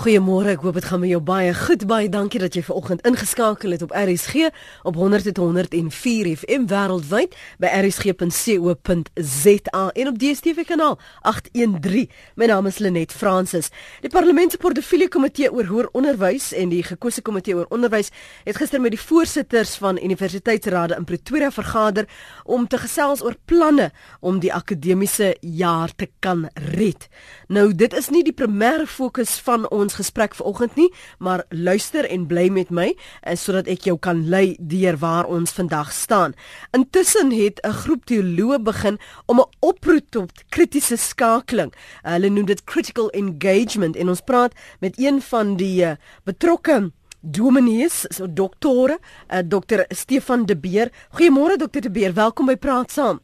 Goeiemôre, 0.00 0.54
ek 0.54 0.62
hoop 0.64 0.78
dit 0.78 0.86
gaan 0.88 1.02
met 1.02 1.10
jou 1.10 1.18
baie 1.20 1.50
goed. 1.52 1.82
Baie 1.84 2.08
dankie 2.08 2.40
dat 2.40 2.54
jy 2.56 2.62
vanoggend 2.64 3.02
ingeskakel 3.04 3.74
het 3.74 3.82
op 3.84 3.90
RSG 3.92 4.46
op 4.88 4.96
100.104 4.96 6.30
FM 6.40 6.62
wêreldwyd 6.70 7.34
by 7.60 7.68
rsg.co.za 7.82 9.82
en 9.92 10.08
op 10.08 10.16
DStv 10.22 10.64
kanaal 10.70 10.96
813. 11.28 12.08
My 12.40 12.48
naam 12.48 12.70
is 12.70 12.78
Lenet 12.80 13.12
Fransis. 13.12 13.68
Die 14.00 14.08
Parlement 14.08 14.54
se 14.54 14.56
Portefeulje 14.56 15.10
Komitee 15.12 15.52
oor 15.52 15.68
Hoër 15.68 15.90
Onderwys 15.92 16.48
en 16.56 16.72
die 16.72 16.80
Gekose 16.80 17.20
Komitee 17.20 17.58
oor 17.58 17.68
Onderwys 17.68 18.08
het 18.48 18.56
gister 18.56 18.80
met 18.80 18.96
die 18.96 19.02
voorsitters 19.04 19.76
van 19.84 20.00
universiteitsrade 20.00 20.96
in 20.96 21.04
Pretoria 21.04 21.52
vergader 21.52 22.08
om 22.48 22.64
te 22.64 22.80
gesels 22.80 23.20
oor 23.20 23.36
planne 23.44 23.90
om 24.20 24.40
die 24.40 24.54
akademiese 24.54 25.34
jaar 25.44 25.92
te 25.92 26.08
kan 26.24 26.48
red. 26.72 27.04
Nou, 27.52 27.68
dit 27.74 27.92
is 27.92 28.08
nie 28.08 28.24
die 28.24 28.32
primêre 28.32 28.88
fokus 28.88 29.36
van 29.44 29.68
ons 29.68 29.89
ons 29.90 29.98
gesprek 29.98 30.36
vanoggend 30.38 30.76
nie, 30.78 30.88
maar 31.18 31.42
luister 31.50 32.06
en 32.06 32.26
bly 32.30 32.46
met 32.54 32.70
my 32.70 32.92
eh, 32.94 33.34
sodat 33.34 33.66
ek 33.70 33.88
jou 33.88 33.96
kan 33.98 34.22
lei 34.30 34.54
deur 34.58 34.98
waar 35.02 35.26
ons 35.26 35.50
vandag 35.56 35.90
staan. 35.92 36.34
Intussen 36.76 37.32
het 37.34 37.58
'n 37.64 37.74
groep 37.82 38.06
teoloë 38.06 38.62
begin 38.62 38.98
om 39.26 39.40
'n 39.40 39.50
oproep 39.60 40.10
tot 40.10 40.30
kritiese 40.48 40.96
skakeling. 40.96 41.72
Hulle 42.02 42.28
noem 42.28 42.46
dit 42.46 42.64
critical 42.64 43.10
engagement 43.10 43.96
en 43.96 44.08
ons 44.08 44.20
praat 44.20 44.52
met 44.80 44.94
een 44.98 45.20
van 45.20 45.56
die 45.56 45.84
uh, 45.84 45.96
betrokke 46.24 46.92
Dominees, 47.20 48.06
so 48.08 48.26
doktore, 48.32 48.98
uh, 49.28 49.38
dokter 49.44 49.84
Stefan 49.88 50.46
De 50.46 50.56
Beer. 50.56 50.90
Goeiemôre 51.12 51.56
dokter 51.56 51.80
De 51.80 51.90
Beer, 51.90 52.14
welkom 52.14 52.46
by 52.46 52.56
Praat 52.56 52.90
Saam. 52.90 53.20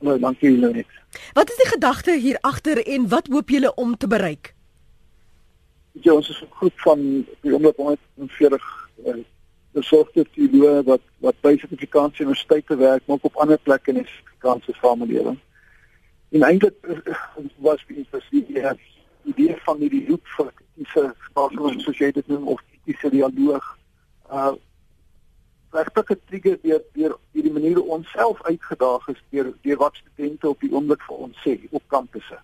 Nou, 0.00 0.18
dankie 0.18 0.50
Lenet. 0.50 0.86
Wat 1.34 1.50
is 1.50 1.56
die 1.56 1.68
gedagte 1.68 2.12
hier 2.12 2.38
agter 2.40 2.86
en 2.86 3.08
wat 3.08 3.26
hoop 3.26 3.48
julle 3.48 3.74
om 3.74 3.96
te 3.96 4.06
bereik? 4.06 4.54
Ja, 5.92 6.14
ons 6.14 6.28
is 6.28 6.40
'n 6.42 6.50
groep 6.50 6.80
van 6.80 7.26
die 7.40 7.54
omdat 7.54 7.76
ons 7.76 7.98
40 8.32 8.90
uh, 9.06 9.14
besorgde 9.72 10.26
teoloë 10.34 10.84
wat 10.84 11.02
wat 11.18 11.36
by 11.40 11.56
Suid-Afrikaanse 11.56 12.22
universiteite 12.22 12.76
werk, 12.76 13.02
maar 13.06 13.16
ook 13.16 13.24
op 13.24 13.36
ander 13.36 13.58
plekke 13.58 13.90
in 13.90 14.02
die 14.02 14.06
Afrikaanse 14.06 14.72
samelewing. 14.80 15.38
En 16.30 16.42
eintlik 16.42 16.74
uh, 16.82 16.98
was 17.56 17.84
die 17.86 18.04
spesifiek 18.04 18.46
die 18.46 18.64
idee 19.24 19.56
van 19.64 19.78
die 19.78 20.06
roep 20.08 20.26
vir 20.36 20.52
kritiese 20.54 21.14
skakeling 21.28 21.80
soos 21.80 21.98
jy 21.98 22.10
dit 22.12 22.28
noem 22.28 22.48
of 22.48 22.62
kritiese 22.70 23.10
dialoog 23.10 23.78
uh 24.30 24.52
regtig 25.70 26.06
getrigger 26.06 26.56
deur 26.62 26.80
deur 26.98 27.12
hierdie 27.32 27.52
manier 27.54 27.78
ons 27.82 28.08
self 28.10 28.40
uitgedaag 28.42 29.04
is 29.12 29.20
deur 29.30 29.52
deur 29.62 29.78
wat 29.78 29.98
studente 30.00 30.48
op 30.48 30.64
die 30.64 30.72
oomblik 30.72 31.02
vir 31.06 31.20
ons 31.26 31.42
sê 31.44 31.54
op 31.70 31.84
kampusse 31.94 32.38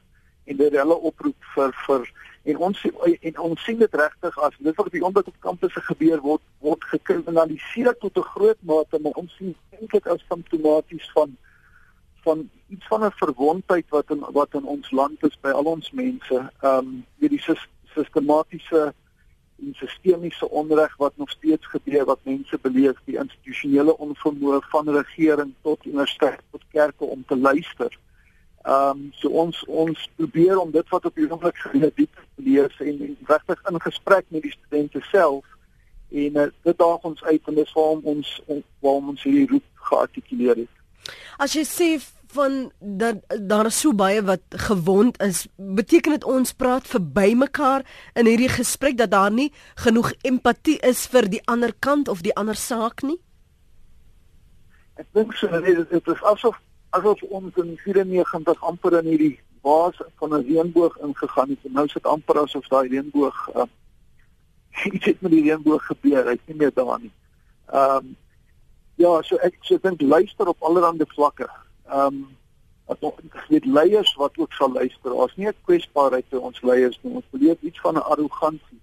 en 0.46 0.60
dit 0.60 0.76
hulle 0.78 0.98
oproep 1.10 1.48
vir 1.54 1.74
vir 1.86 2.06
en 2.46 2.56
ons 2.68 2.82
en 3.30 3.38
ons 3.38 3.64
sien 3.64 3.78
dit 3.78 3.94
regtig 4.00 4.38
as 4.46 4.58
dit 4.58 4.76
wat 4.76 4.86
op 4.86 4.92
die 4.94 5.02
oomblik 5.02 5.30
op 5.30 5.40
kampusse 5.46 5.80
gebeur 5.88 6.20
word 6.22 6.42
word 6.66 6.84
gekriminaliseer 6.92 7.96
tot 8.02 8.18
'n 8.18 8.30
groot 8.34 8.60
mate 8.60 8.98
maar 9.02 9.18
ons 9.22 9.34
sien 9.38 9.54
eintlik 9.78 10.06
as 10.06 10.26
simptomaties 10.28 11.10
van 11.16 11.34
van 12.26 12.48
iets 12.68 12.86
van 12.86 13.04
'n 13.04 13.20
verwondheid 13.24 13.88
wat 13.88 14.10
in 14.10 14.22
wat 14.38 14.54
in 14.54 14.64
ons 14.64 14.90
land 14.90 15.24
is 15.28 15.40
by 15.40 15.50
al 15.50 15.64
ons 15.74 15.90
mense. 15.90 16.38
Ehm 16.60 16.78
um, 16.78 17.04
hierdie 17.18 17.44
sistematiese 17.94 18.94
en 19.62 19.74
sistemiese 19.74 20.50
onreg 20.50 20.96
wat 20.96 21.16
nog 21.16 21.30
steeds 21.30 21.66
gebeur 21.66 22.04
wat 22.04 22.18
mense 22.22 22.58
beleef 22.58 22.98
die 23.04 23.18
institusionele 23.24 23.98
onvermoë 23.98 24.60
van 24.72 24.90
regering 24.90 25.54
tot 25.62 25.86
universiteit 25.86 26.40
tot 26.50 26.62
kerke 26.70 27.04
om 27.04 27.24
te 27.26 27.36
luister. 27.36 27.90
Ehm 27.92 28.06
um, 28.66 29.12
so 29.20 29.30
ons 29.30 29.62
ons 29.66 30.08
probeer 30.16 30.58
om 30.58 30.70
dit 30.74 30.88
wat 30.94 31.04
op 31.06 31.14
die 31.14 31.28
oomblik 31.30 31.58
gebeur 31.64 31.92
diep 31.94 32.16
te 32.16 32.46
lees 32.48 32.80
en, 32.82 32.98
en 33.08 33.16
regtig 33.30 33.62
in 33.70 33.80
gesprek 33.80 34.26
met 34.28 34.42
die 34.42 34.54
studente 34.54 35.02
self 35.10 35.44
en 36.10 36.36
uh, 36.42 36.48
dit 36.66 36.78
daag 36.78 37.06
ons 37.10 37.22
uit 37.24 37.48
en 37.50 37.54
dis 37.54 37.72
waarom 37.78 38.02
ons 38.16 38.34
waarom 38.84 39.14
ons 39.14 39.24
hierdie 39.26 39.48
roep 39.50 39.86
geartikuleer 39.90 40.64
het. 40.64 40.74
As 41.38 41.54
jy 41.54 41.64
sê 41.68 41.88
van 42.36 42.56
dat 42.80 43.22
daar 43.48 43.70
is 43.70 43.78
so 43.80 43.94
baie 43.94 44.22
wat 44.26 44.42
gewond 44.68 45.20
is, 45.22 45.46
beteken 45.56 46.16
dit 46.16 46.24
ons 46.26 46.52
praat 46.52 46.88
verby 46.90 47.32
mekaar 47.38 47.86
in 48.18 48.26
hierdie 48.26 48.50
gesprek 48.50 48.98
dat 48.98 49.14
daar 49.14 49.30
nie 49.32 49.52
genoeg 49.84 50.12
empatie 50.26 50.76
is 50.82 51.06
vir 51.12 51.30
die 51.30 51.42
ander 51.46 51.72
kant 51.78 52.08
of 52.08 52.24
die 52.26 52.34
ander 52.34 52.58
saak 52.58 53.06
nie? 53.06 53.18
Ek 54.96 55.06
dink 55.14 55.34
so 55.36 55.48
dit 55.62 56.12
is 56.14 56.22
asof 56.32 56.58
asof 56.90 57.22
ons 57.22 57.56
in 57.56 57.76
94 57.84 58.62
amper 58.64 58.98
in 58.98 59.10
hierdie 59.10 59.40
baas 59.62 59.96
van 60.18 60.34
'n 60.34 60.46
reënboog 60.46 60.98
ingegaan 60.98 61.48
het 61.48 61.72
nou 61.72 61.88
sit 61.88 62.06
amper 62.06 62.38
asof 62.42 62.68
daai 62.68 62.88
reënboog 62.88 63.48
uh, 63.56 63.66
iets 64.94 65.04
het 65.04 65.20
met 65.20 65.30
die 65.30 65.42
reënboog 65.42 65.86
gebeur, 65.86 66.24
hy's 66.28 66.46
nie 66.46 66.56
meer 66.56 66.72
daar 66.74 67.00
nie. 67.00 67.12
Ehm 67.66 67.96
um, 67.96 68.16
ja, 68.96 69.22
so 69.22 69.36
ek 69.36 69.56
so 69.60 69.78
dink 69.82 70.00
luister 70.00 70.48
op 70.48 70.62
allerlei 70.62 71.06
vlakke. 71.14 71.48
Ehm 71.88 72.06
um, 72.06 72.26
wat 72.86 72.98
ons 73.00 73.46
weet 73.48 73.64
leiers 73.66 74.14
wat 74.14 74.38
ook 74.38 74.52
sal 74.52 74.72
luister. 74.72 75.12
Ons 75.12 75.36
nie 75.36 75.48
'n 75.48 75.64
kwesbaarheid 75.64 76.24
vir 76.30 76.40
ons 76.40 76.62
leiers 76.62 76.98
nie. 77.02 77.14
Ons 77.14 77.30
beleef 77.30 77.60
iets 77.60 77.80
van 77.80 77.94
'n 77.94 78.08
arrogansie. 78.12 78.80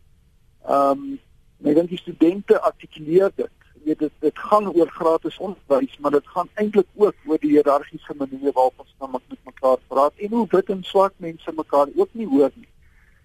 Ehm 0.68 0.90
um, 0.92 1.19
ek 1.63 1.75
dink 1.75 1.90
die 1.90 2.03
studente 2.06 2.62
artikuleer 2.62 3.31
dit 3.36 3.62
weet 3.83 3.99
dit 3.99 4.11
dit 4.19 4.39
gaan 4.39 4.73
oor 4.73 4.89
gratis 4.89 5.38
onderwys, 5.38 5.97
maar 5.99 6.11
dit 6.11 6.27
gaan 6.27 6.49
eintlik 6.53 6.88
ook 6.95 7.16
oor 7.25 7.39
die 7.39 7.51
hiërargiese 7.51 8.13
manier 8.17 8.51
waarop 8.51 8.73
ons 8.77 8.95
nou 8.99 9.11
met 9.11 9.39
mekaar 9.45 9.77
praat 9.88 10.13
en 10.17 10.29
hoe 10.29 10.47
wit 10.49 10.69
en 10.69 10.83
swart 10.83 11.13
mense 11.17 11.51
mekaar 11.55 11.88
ook 11.95 12.09
nie 12.11 12.27
hoor 12.27 12.51
nie. 12.53 12.67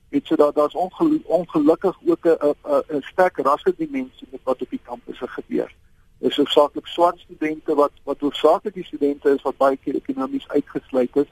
Dit 0.08 0.26
so 0.26 0.36
dat 0.36 0.54
daar's 0.54 0.74
ongel 0.74 1.19
ongelukkig 1.24 1.98
ook 2.06 2.26
'n 2.26 2.54
'n 2.96 3.02
sterk 3.02 3.36
rasdimensie 3.36 4.28
met 4.30 4.41
wat 4.44 4.62
op 4.62 4.70
die 4.70 4.80
kampusse 4.82 5.28
gebeur. 5.28 5.74
Dis 6.19 6.36
hoofsaaklik 6.36 6.86
swart 6.86 7.19
studente 7.19 7.75
wat 7.75 7.92
wat 8.04 8.20
hoofsaaklik 8.20 8.75
die 8.75 8.84
studente 8.84 9.34
is 9.34 9.42
wat 9.42 9.56
baie 9.56 9.76
keer 9.76 9.94
ekonomies 9.94 10.48
uitgesluit 10.48 11.16
is. 11.16 11.30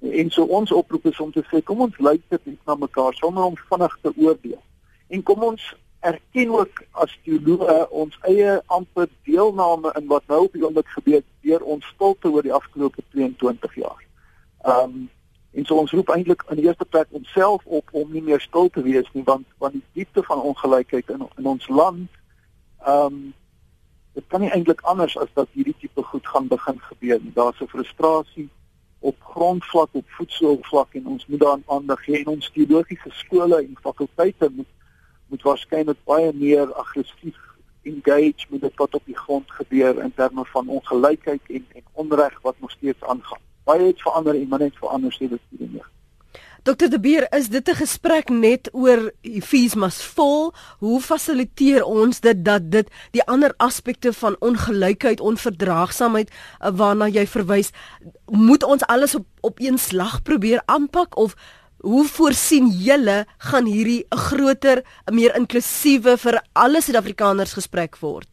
En 0.00 0.30
so 0.30 0.42
ons 0.42 0.72
oproep 0.72 1.06
is 1.06 1.20
om 1.20 1.32
te 1.32 1.44
sê 1.50 1.62
kom 1.62 1.80
ons 1.80 1.98
luister 1.98 2.40
net 2.44 2.58
na 2.66 2.74
mekaar 2.74 3.14
sonder 3.14 3.44
om 3.44 3.56
vinnig 3.56 3.98
te 4.02 4.12
oordeel. 4.16 4.62
En 5.08 5.22
kom 5.22 5.42
ons 5.42 5.74
erken 6.04 6.50
ook 6.52 6.82
as 7.02 7.12
teoloë 7.24 7.76
ons 8.02 8.16
eie 8.28 8.58
amper 8.76 9.08
deelname 9.28 9.92
in 9.98 10.08
wat 10.10 10.26
nou 10.32 10.44
op 10.46 10.56
die 10.56 10.64
oomblik 10.64 10.90
gebeur 10.96 11.22
deur 11.46 11.62
ons 11.74 11.86
stilte 11.94 12.30
oor 12.30 12.44
die 12.46 12.52
afgelope 12.52 13.04
22 13.16 13.78
jaar. 13.82 14.00
Ehm 14.64 14.96
um, 14.96 15.04
en 15.54 15.66
so 15.68 15.76
ons 15.78 15.92
roep 15.94 16.08
eintlik 16.10 16.40
in 16.50 16.58
die 16.58 16.64
eerste 16.66 16.84
plek 16.84 17.06
onsself 17.14 17.62
op 17.78 17.92
om 17.94 18.08
nie 18.10 18.22
meer 18.26 18.40
stil 18.42 18.66
te 18.74 18.82
wees 18.82 19.06
nie 19.12 19.22
want 19.28 19.46
want 19.62 19.76
die 19.76 19.84
diepte 20.00 20.24
van 20.26 20.42
ongelykheid 20.50 21.12
in 21.14 21.22
in 21.38 21.46
ons 21.52 21.68
land 21.68 22.08
ehm 22.82 23.06
um, 23.06 23.20
dit 24.14 24.26
kan 24.30 24.42
nie 24.42 24.50
eintlik 24.54 24.82
anders 24.90 25.16
as 25.18 25.30
dat 25.38 25.48
hierdie 25.52 25.76
tipe 25.78 26.02
goed 26.02 26.26
gaan 26.26 26.46
begin 26.48 26.78
gebeur 26.80 27.18
nie. 27.22 27.32
Daar's 27.34 27.60
'n 27.60 27.70
frustrasie 27.70 28.48
op 28.98 29.16
grondvlak, 29.20 29.88
op 29.92 30.04
voedselvlak 30.06 30.94
en 30.94 31.06
ons 31.06 31.26
moet 31.26 31.40
daaraan 31.40 31.66
aandag 31.66 32.04
gee 32.04 32.18
en 32.18 32.26
ons 32.36 32.50
teologiese 32.50 33.10
skole 33.10 33.58
en 33.58 33.76
fakulteite 33.82 34.50
moet 34.52 34.70
moet 35.26 35.42
waarskynlik 35.42 35.98
baie 36.04 36.32
meer 36.34 36.72
aggressief 36.74 37.40
engage 37.82 38.46
met 38.48 38.76
wat 38.76 38.94
op 38.94 39.02
die 39.04 39.16
grond 39.16 39.50
gebeur 39.50 40.02
in 40.02 40.14
terme 40.14 40.44
van 40.44 40.68
ongelykheid 40.68 41.40
en 41.48 41.66
en 41.72 41.82
onreg 41.92 42.40
wat 42.42 42.54
nog 42.58 42.70
steeds 42.70 43.02
aangaan. 43.02 43.42
Baie 43.64 43.86
het 43.86 44.02
verander 44.02 44.34
en 44.34 44.48
maar 44.48 44.58
net 44.58 44.76
verander 44.76 45.12
sê 45.12 45.28
dit 45.28 45.40
nie 45.48 45.68
meer. 45.72 45.88
Dokter 46.64 46.88
De 46.90 47.00
Beer, 47.00 47.26
is 47.36 47.48
dit 47.48 47.68
'n 47.68 47.74
gesprek 47.74 48.28
net 48.28 48.68
oor 48.72 49.12
fees 49.22 49.74
must 49.74 50.02
fall? 50.02 50.52
Hoe 50.78 51.00
fasiliteer 51.00 51.84
ons 51.84 52.20
dit 52.20 52.44
dat 52.44 52.70
dit 52.70 52.88
die 53.10 53.24
ander 53.24 53.54
aspekte 53.56 54.12
van 54.12 54.36
ongelykheid, 54.38 55.20
onverdraagsaamheid 55.20 56.30
eh, 56.30 56.70
waarna 56.72 57.06
jy 57.06 57.26
verwys, 57.26 57.70
moet 58.26 58.62
ons 58.62 58.86
alles 58.86 59.14
op 59.14 59.26
op 59.40 59.60
een 59.60 59.78
slag 59.78 60.22
probeer 60.22 60.62
aanpak 60.64 61.16
of 61.16 61.34
Hoe 61.84 62.06
voorsien 62.08 62.70
julle 62.80 63.26
gaan 63.38 63.66
hierdie 63.68 64.06
'n 64.08 64.16
groter, 64.16 64.82
'n 65.06 65.14
meer 65.14 65.36
inklusiewe 65.36 66.16
vir 66.16 66.42
alle 66.52 66.80
Suid-Afrikaners 66.80 67.52
gesprek 67.52 67.96
word? 68.00 68.28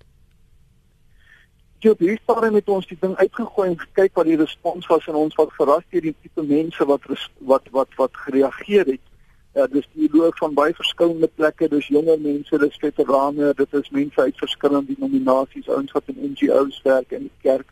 Jy 1.79 1.89
het 1.89 1.99
hier 1.99 2.51
met 2.51 2.69
ons 2.69 2.87
die 2.87 2.97
ding 3.01 3.15
uitgegooi 3.15 3.69
en 3.69 3.79
gekyk 3.79 4.15
wat 4.15 4.25
die 4.25 4.37
respons 4.37 4.87
was 4.87 5.07
en 5.07 5.15
ons 5.15 5.35
wat 5.35 5.51
verras 5.57 5.83
deur 5.89 6.01
die 6.01 6.15
tipe 6.21 6.43
mense 6.43 6.85
wat 6.85 7.01
wat 7.39 7.63
wat 7.71 7.89
wat 7.97 8.11
gereageer 8.13 8.85
het. 8.85 9.05
Ja, 9.53 9.67
dis 9.67 9.87
die 9.93 10.09
loop 10.13 10.37
van 10.37 10.53
baie 10.53 10.73
verskillende 10.73 11.27
plekke, 11.27 11.67
dis 11.67 11.87
jonger 11.87 12.19
mense, 12.19 12.57
dis 12.57 12.77
veterane, 12.79 13.53
dit 13.53 13.73
is 13.73 13.89
mense 13.89 14.21
uit 14.21 14.37
verskillende 14.37 14.93
denominasies, 14.93 15.67
ouens 15.67 15.91
wat 15.91 16.03
in 16.05 16.31
NGO's 16.31 16.81
werk 16.83 17.11
en 17.11 17.21
die 17.21 17.41
kerk 17.41 17.67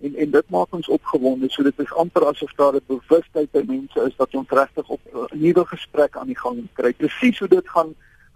en 0.00 0.14
en 0.14 0.30
dit 0.30 0.50
maak 0.50 0.72
ons 0.74 0.88
opgewonde. 0.88 1.50
So 1.50 1.62
dit 1.62 1.78
is 1.78 1.92
amper 1.92 2.26
asof 2.26 2.52
daar 2.54 2.74
'n 2.74 2.86
bewustheid 2.86 3.50
by 3.50 3.62
mense 3.66 4.00
is 4.06 4.16
dat 4.16 4.34
ons 4.34 4.48
regtig 4.48 4.88
op 4.88 5.00
'n 5.12 5.38
nuwe 5.38 5.64
gesprek 5.66 6.16
aan 6.16 6.26
die 6.26 6.38
gang 6.38 6.66
kry. 6.72 6.92
Presies 6.92 7.38
hoe 7.38 7.48
dit 7.48 7.68
gaan 7.68 7.94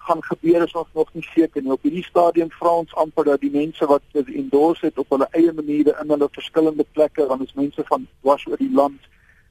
gaan 0.09 0.23
gebeur 0.25 0.63
is 0.63 0.73
ons 0.73 0.89
nog 0.95 1.13
nie 1.13 1.27
seker 1.35 1.63
nie. 1.63 1.73
Op 1.73 1.83
hierdie 1.83 2.05
stadium 2.05 2.51
vra 2.51 2.71
ons 2.83 2.95
amper 2.95 3.25
dat 3.25 3.41
die 3.41 3.51
mense 3.51 3.87
wat 3.87 4.03
dit 4.13 4.29
endorse 4.41 4.87
het 4.87 4.99
op 4.99 5.11
hulle 5.15 5.29
eie 5.31 5.53
maniere 5.53 5.97
in 6.03 6.11
hulle 6.15 6.29
verskillende 6.33 6.87
plekke 6.93 7.27
want 7.27 7.41
ons 7.41 7.57
mense 7.59 7.85
van 7.91 8.07
dwars 8.21 8.47
oor 8.47 8.57
die 8.57 8.73
land 8.73 9.01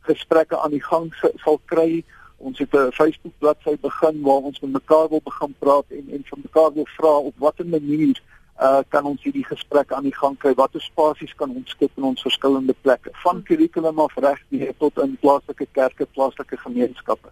gesprekke 0.10 0.58
aan 0.58 0.72
die 0.72 0.84
gang 0.84 1.12
sal 1.44 1.60
kry. 1.66 2.04
Ons 2.38 2.60
het 2.60 2.74
'n 2.74 2.92
Facebook 2.92 3.34
bladsy 3.40 3.76
begin 3.82 4.22
waar 4.22 4.50
ons 4.50 4.60
met 4.60 4.72
mekaar 4.72 5.10
wil 5.10 5.22
begin 5.24 5.56
praat 5.60 5.86
en 5.90 6.06
en 6.12 6.24
van 6.26 6.40
mekaar 6.44 6.74
wil 6.74 6.90
vra 6.98 7.14
op 7.30 7.36
watter 7.38 7.68
manier 7.68 8.22
uh 8.62 8.82
kan 8.90 9.06
ons 9.06 9.22
hierdie 9.22 9.46
gesprek 9.46 9.92
aan 9.94 10.08
die 10.08 10.16
gang 10.16 10.38
kry? 10.42 10.54
Watter 10.58 10.82
spasies 10.82 11.34
kan 11.38 11.52
ons 11.54 11.70
skep 11.76 11.92
in 11.98 12.08
ons 12.10 12.22
verskillende 12.26 12.74
plekke? 12.82 13.14
Van 13.24 13.44
kurrikulum 13.46 14.00
af 14.00 14.16
reg 14.18 14.42
tot 14.80 14.98
in 15.04 15.18
plaaslike 15.22 15.68
kerke, 15.78 16.06
plaaslike 16.06 16.58
gemeenskappe. 16.58 17.30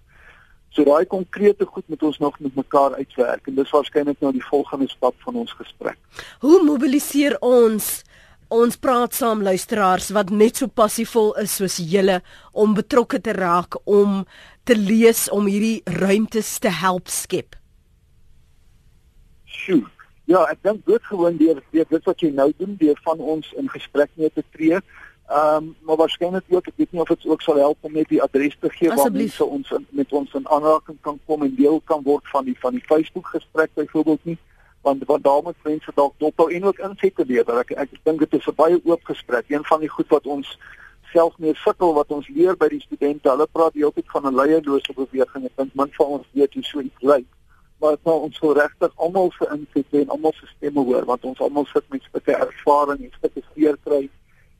So 0.76 0.84
daai 0.84 1.06
konkrete 1.08 1.66
goed 1.66 1.88
moet 1.88 2.04
ons 2.04 2.18
nog 2.20 2.40
met 2.40 2.56
mekaar 2.56 2.98
uitwerk 3.00 3.48
en 3.48 3.56
dis 3.56 3.72
waarskynlik 3.72 4.20
nou 4.20 4.34
die 4.36 4.44
volgende 4.44 4.90
stap 4.92 5.16
van 5.24 5.40
ons 5.40 5.54
gesprek. 5.56 5.98
Hoe 6.44 6.60
mobiliseer 6.64 7.40
ons 7.42 8.04
ons 8.54 8.78
praat 8.78 9.16
saam 9.16 9.42
luisteraars 9.42 10.12
wat 10.14 10.30
net 10.30 10.60
so 10.62 10.68
passievol 10.68 11.32
is 11.42 11.56
soos 11.58 11.80
julle 11.80 12.20
om 12.54 12.76
betrokke 12.78 13.18
te 13.24 13.34
raak 13.34 13.80
om 13.90 14.22
te 14.68 14.78
lees 14.78 15.26
om 15.34 15.48
hierdie 15.50 15.82
ruimtes 15.90 16.60
te 16.60 16.70
help 16.70 17.10
skep? 17.10 17.56
Sjoe. 19.50 19.95
Ja, 20.26 20.42
ek 20.50 20.64
dink 20.66 20.86
doodgewoon 20.90 21.36
deur 21.38 21.60
deur 21.72 21.86
dit 21.90 22.08
wat 22.10 22.22
jy 22.24 22.32
nou 22.34 22.48
doen, 22.58 22.74
deur 22.80 22.98
van 23.06 23.20
ons 23.20 23.52
in 23.62 23.68
gesprek 23.70 24.10
mee 24.18 24.32
te 24.34 24.44
tree. 24.56 24.80
Ehm 25.26 25.58
um, 25.58 25.68
maar 25.86 26.00
waarskynlik 26.02 26.50
ook 26.50 26.68
ek 26.70 26.82
weet 26.82 26.92
nie 26.92 27.02
of 27.02 27.08
dit 27.08 27.26
ook 27.26 27.42
sal 27.42 27.60
help 27.62 27.78
om 27.82 27.94
net 27.94 28.10
die 28.10 28.22
adres 28.22 28.58
te 28.60 28.70
gee 28.70 28.90
waar 28.94 29.12
mense 29.12 29.46
ons 29.46 29.72
in, 29.78 29.86
met 29.90 30.12
ons 30.14 30.34
in 30.38 30.50
aanraking 30.50 30.98
kan 31.02 31.20
kom 31.26 31.46
en 31.46 31.56
deel 31.58 31.80
kan 31.92 32.02
word 32.06 32.26
van 32.34 32.46
die 32.46 32.58
van 32.62 32.78
die 32.78 32.84
Facebook 32.86 33.30
gesprek 33.34 33.74
byvoorbeeld 33.74 34.26
nie. 34.26 34.38
Want 34.82 35.06
want 35.06 35.24
daar 35.24 35.42
moet 35.44 35.64
mense 35.64 35.92
dalk 35.96 36.18
dophou 36.18 36.50
en 36.54 36.66
ook 36.70 36.82
insette 36.90 37.26
lewer. 37.26 37.62
Ek 37.62 37.72
ek 37.86 37.94
dink 38.04 38.26
dit 38.26 38.34
is 38.34 38.48
'n 38.48 38.58
baie 38.58 38.82
oop 38.84 39.06
gesprek. 39.06 39.46
Een 39.50 39.66
van 39.66 39.80
die 39.80 39.90
goed 39.90 40.10
wat 40.10 40.26
ons 40.26 40.58
self 41.14 41.38
meer 41.38 41.56
sukkel 41.56 41.94
wat 41.94 42.10
ons 42.10 42.28
leer 42.28 42.58
by 42.58 42.68
die 42.68 42.82
studente 42.82 43.30
hulle 43.30 43.48
praat 43.52 43.74
die 43.74 43.82
hele 43.82 43.94
tyd 43.94 44.10
van 44.10 44.26
'n 44.26 44.36
leierlose 44.36 44.94
beweging. 44.94 45.46
Ek 45.46 45.56
dink 45.56 45.74
min 45.76 45.94
van 45.98 46.06
ons 46.18 46.28
weet 46.32 46.54
hoe 46.54 46.64
so 46.64 46.80
iets 46.80 47.02
lyk 47.02 47.30
maar 47.80 47.98
nou 48.04 48.20
ons 48.28 48.40
wil 48.40 48.54
regtig 48.58 48.92
almal 48.96 49.32
se 49.36 49.48
insette 49.52 50.02
en 50.02 50.14
almal 50.16 50.34
se 50.40 50.48
stemme 50.56 50.84
hoor 50.88 51.06
want 51.06 51.26
ons 51.26 51.40
almal 51.40 51.66
sit 51.72 51.84
met 51.90 52.04
stukkie 52.10 52.36
ervaring 52.36 53.04
en 53.04 53.44
seer 53.54 53.78
kry 53.84 54.04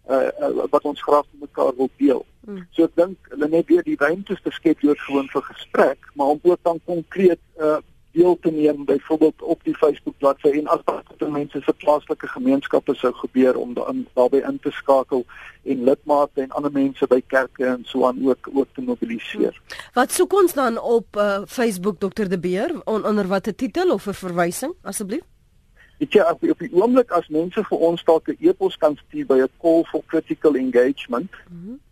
uh, 0.10 0.28
uh, 0.40 0.66
wat 0.70 0.84
ons 0.84 1.02
graag 1.02 1.26
met 1.32 1.50
mekaar 1.50 1.76
wil 1.78 1.90
deel. 1.98 2.26
Mm. 2.46 2.62
So 2.72 2.86
ek 2.86 2.96
dink 3.00 3.30
hulle 3.34 3.50
net 3.50 3.70
weer 3.72 3.86
die 3.86 3.98
ruimtes 4.00 4.42
te 4.46 4.54
skep 4.54 4.82
deur 4.84 5.00
gewoon 5.08 5.30
vir 5.34 5.46
gesprek, 5.50 6.10
maar 6.14 6.36
om 6.36 6.40
ook 6.44 6.62
dan 6.68 6.82
konkreet 6.86 7.42
uh, 7.58 7.80
deel 8.16 8.38
te 8.42 8.52
neem 8.52 8.86
byvoorbeeld 8.86 9.42
op 9.42 9.64
die 9.64 9.76
Facebook 9.76 10.18
bladsy 10.18 10.48
en 10.48 10.68
as 10.68 10.84
daar 10.86 11.32
mense 11.32 11.62
se 11.62 11.74
plaaslike 11.84 12.28
gemeenskappe 12.28 12.96
sou 12.96 13.14
gebeur 13.14 13.58
om 13.60 13.74
dan 13.74 14.06
daarbey 14.14 14.42
in 14.48 14.60
te 14.64 14.72
skakel 14.72 15.26
en 15.64 15.84
lidmate 15.84 16.42
en 16.42 16.56
ander 16.58 16.72
mense 16.72 17.08
by 17.12 17.22
kerke 17.28 17.66
en 17.66 17.84
so 17.92 18.08
aan 18.08 18.22
ook 18.28 18.50
ook 18.54 18.68
te 18.74 18.82
mobiliseer. 18.82 19.62
Wat 19.94 20.12
soek 20.12 20.34
ons 20.34 20.54
dan 20.54 20.80
op 20.80 21.18
uh, 21.18 21.42
Facebook 21.48 22.00
Dr 22.00 22.30
de 22.32 22.40
Beer 22.40 22.76
on, 22.84 23.06
onder 23.06 23.28
watter 23.28 23.56
titel 23.56 23.92
of 23.92 24.08
'n 24.08 24.14
verwysing 24.14 24.74
asseblief? 24.82 25.26
Ek 26.00 26.12
sê 26.12 26.24
op, 26.32 26.44
op 26.44 26.60
die 26.60 26.74
oomblik 26.74 27.12
as 27.12 27.28
mense 27.28 27.64
vir 27.64 27.78
ons 27.78 28.04
dalk 28.04 28.28
'n 28.28 28.38
e-pos 28.40 28.78
kan 28.78 28.98
stuur 29.08 29.26
by 29.26 29.40
'n 29.44 29.52
call 29.62 29.84
for 29.92 30.02
critical 30.08 30.56
engagement 30.56 31.32
mm 31.50 31.60
-hmm. 31.64 31.85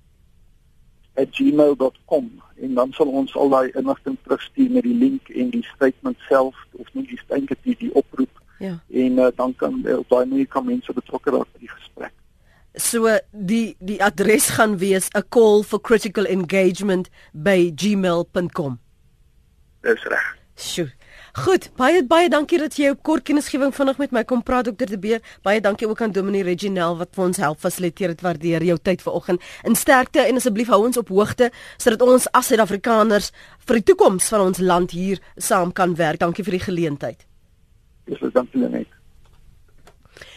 @gmail.com 1.16 2.42
en 2.62 2.74
dan 2.74 2.92
sal 2.92 3.08
ons 3.08 3.36
al 3.36 3.50
daai 3.50 3.72
inligting 3.74 4.18
terugstuur 4.24 4.72
met 4.72 4.84
die 4.84 4.98
link 4.98 5.30
en 5.30 5.50
die 5.50 5.66
statement 5.76 6.18
self 6.30 6.56
of 6.72 6.88
nie 6.94 7.08
die 7.08 7.20
statement 7.20 7.60
die, 7.64 7.76
die 7.78 7.94
oproep. 7.94 8.42
Ja. 8.60 8.80
En 8.90 9.20
uh, 9.20 9.28
dan 9.36 9.56
kan 9.56 9.82
uh, 9.86 9.98
op 9.98 10.10
daai 10.10 10.26
manier 10.26 10.48
kan 10.48 10.66
mense 10.66 10.94
betrokke 10.94 11.32
raak 11.32 11.50
by 11.54 11.66
die 11.66 11.74
gesprek. 11.74 12.14
So 12.74 13.18
die 13.32 13.76
die 13.80 14.00
adres 14.04 14.50
gaan 14.58 14.78
wees 14.78 15.10
'n 15.14 15.28
call 15.30 15.64
for 15.64 15.82
critical 15.82 16.26
engagement 16.26 17.10
by 17.32 17.72
gmail.com. 17.76 18.80
Dis 19.82 20.04
reg. 20.04 20.38
Sjoe. 20.56 20.92
Goed, 21.34 21.72
baie 21.82 22.04
baie 22.06 22.28
dankie 22.30 22.60
dat 22.62 22.76
jy 22.78 22.92
op 22.94 23.00
kort 23.02 23.24
kennisgewing 23.26 23.72
vinnig 23.74 23.98
met 23.98 24.12
my 24.14 24.22
kom 24.30 24.44
praat 24.46 24.68
Dr. 24.70 24.86
De 24.86 25.00
Beer. 25.02 25.24
Baie 25.42 25.62
dankie 25.66 25.88
ook 25.90 26.02
aan 26.06 26.14
Dominee 26.14 26.46
Reginel 26.46 26.94
wat 27.00 27.10
vir 27.18 27.24
ons 27.26 27.40
help 27.42 27.58
fasiliteer. 27.58 28.14
Dit 28.14 28.22
waardeer 28.22 28.62
jou 28.68 28.78
tyd 28.78 29.02
vanoggend. 29.02 29.42
In 29.66 29.74
sterkte 29.74 30.22
en 30.22 30.38
asseblief 30.38 30.70
hou 30.70 30.84
ons 30.86 31.02
op 31.02 31.10
hoogte 31.10 31.50
sodat 31.82 32.06
ons 32.06 32.30
as 32.38 32.52
Suid-Afrikaners 32.54 33.32
vir 33.66 33.82
die 33.82 33.88
toekoms 33.90 34.30
van 34.30 34.46
ons 34.46 34.62
land 34.62 34.94
hier 34.94 35.24
saam 35.42 35.74
kan 35.74 35.98
werk. 35.98 36.22
Dankie 36.22 36.46
vir 36.46 36.60
die 36.60 36.66
geleentheid. 36.70 37.26
Dis 38.06 38.22
dankie 38.30 38.62
net. 38.70 39.03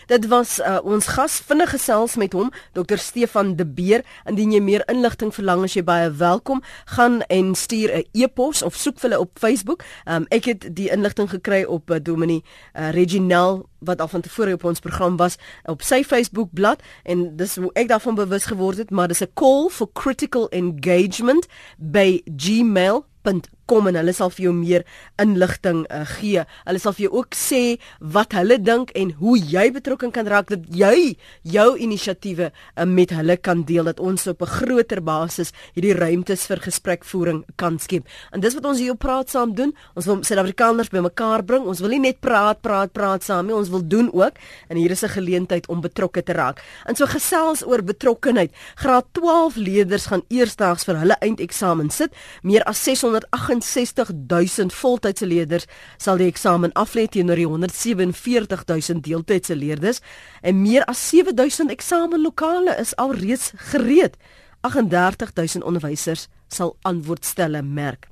Dit 0.07 0.27
was 0.27 0.59
uh, 0.61 0.79
ons 0.83 1.07
gas 1.07 1.41
vinnig 1.47 1.71
gesels 1.71 2.17
met 2.17 2.33
hom 2.33 2.53
Dr 2.73 2.97
Stefan 2.97 3.57
De 3.57 3.67
Beer. 3.67 4.05
Indien 4.25 4.53
jy 4.53 4.61
meer 4.61 4.85
inligting 4.93 5.35
verlang, 5.35 5.65
as 5.65 5.75
jy 5.75 5.85
baie 5.87 6.11
welkom, 6.11 6.63
gaan 6.97 7.23
en 7.29 7.55
stuur 7.55 7.93
'n 7.93 8.05
e-pos 8.13 8.63
of 8.63 8.75
soek 8.75 9.01
hulle 9.01 9.19
op 9.19 9.39
Facebook. 9.39 9.83
Um, 10.05 10.27
ek 10.29 10.45
het 10.45 10.69
die 10.77 10.91
inligting 10.91 11.31
gekry 11.31 11.65
op 11.65 11.91
uh, 11.91 11.97
Dominie 12.03 12.45
uh, 12.75 12.91
Reginal 12.91 13.67
wat 13.79 14.01
al 14.01 14.09
van 14.09 14.21
tevore 14.21 14.53
op 14.53 14.65
ons 14.65 14.81
program 14.81 15.17
was 15.17 15.37
op 15.65 15.83
sy 15.83 16.03
Facebook 16.05 16.49
bladsy 16.53 16.83
en 17.03 17.37
dis 17.37 17.57
hoe 17.57 17.71
ek 17.75 17.89
daarvan 17.89 18.15
bewus 18.15 18.45
geword 18.45 18.77
het, 18.77 18.91
maar 18.91 19.09
dis 19.09 19.23
'n 19.23 19.31
call 19.35 19.69
for 19.69 19.89
critical 19.93 20.49
engagement 20.49 21.47
by 21.79 22.23
gmail.com 22.37 23.56
kom 23.67 23.87
en 23.91 23.99
hulle 23.99 24.15
sal 24.17 24.31
vir 24.31 24.47
jou 24.49 24.55
meer 24.57 24.85
inligting 25.23 25.85
uh, 25.91 26.05
gee. 26.17 26.45
Hulle 26.67 26.83
sal 26.83 26.95
vir 26.97 27.07
jou 27.07 27.13
ook 27.21 27.37
sê 27.37 27.63
wat 28.01 28.37
hulle 28.39 28.59
dink 28.63 28.93
en 28.99 29.13
hoe 29.21 29.37
jy 29.39 29.69
betrokke 29.75 30.11
kan 30.15 30.29
raak 30.31 30.51
dat 30.53 30.67
jy 30.71 31.17
jou 31.43 31.69
inisiatiewe 31.83 32.51
uh, 32.51 32.85
met 32.87 33.11
hulle 33.17 33.37
kan 33.37 33.65
deel 33.67 33.91
dat 33.91 34.01
ons 34.01 34.27
op 34.27 34.43
'n 34.43 34.55
groter 34.59 35.03
basis 35.03 35.53
hierdie 35.75 35.95
ruimtes 35.95 36.47
vir 36.47 36.61
gesprekvoering 36.63 37.45
kan 37.57 37.79
skep. 37.79 38.07
En 38.33 38.41
dis 38.41 38.55
wat 38.55 38.65
ons 38.65 38.79
hier 38.79 38.93
op 38.93 38.99
praat 38.99 39.31
saam 39.31 39.55
doen. 39.55 39.75
Ons 39.95 40.07
wil 40.07 40.23
Suid-Afrikaners 40.23 40.91
bymekaar 40.91 41.45
bring. 41.45 41.65
Ons 41.67 41.81
wil 41.81 41.91
nie 41.91 42.01
net 42.01 42.21
praat, 42.21 42.61
praat, 42.61 42.93
praat 42.93 43.23
saam 43.23 43.47
nie. 43.47 43.55
Ons 43.55 43.69
wil 43.69 43.83
doen 43.87 44.11
ook 44.13 44.35
en 44.69 44.77
hier 44.77 44.91
is 44.91 45.03
'n 45.03 45.09
geleentheid 45.09 45.69
om 45.69 45.81
betrokke 45.81 46.23
te 46.23 46.33
raak. 46.33 46.63
En 46.87 46.97
so 46.97 47.07
gesels 47.07 47.67
oor 47.67 47.83
betrokkenheid. 47.83 48.53
Graad 48.75 49.07
12 49.13 49.57
leerders 49.57 50.07
gaan 50.07 50.23
eersdaags 50.29 50.85
vir 50.85 50.99
hulle 50.99 51.17
eindeksamen 51.21 51.91
sit. 51.91 52.13
Meer 52.43 52.63
as 52.65 52.83
608 52.83 53.56
65000 53.65 54.75
voltydse 54.75 55.27
leerders 55.27 55.67
sal 55.97 56.19
die 56.21 56.29
eksamen 56.31 56.75
aflê 56.75 57.07
teenoor 57.09 57.41
die 57.41 57.47
147000 57.47 59.05
deeltydse 59.05 59.57
leerders 59.57 60.03
en 60.43 60.63
meer 60.63 60.85
as 60.91 61.03
7000 61.11 61.71
eksamenlokale 61.71 62.77
is 62.81 62.95
alreeds 62.97 63.53
gereed. 63.73 64.17
38000 64.67 65.65
onderwysers 65.65 66.29
sal 66.49 66.77
antwoordstelle 66.83 67.63
merk. 67.63 68.09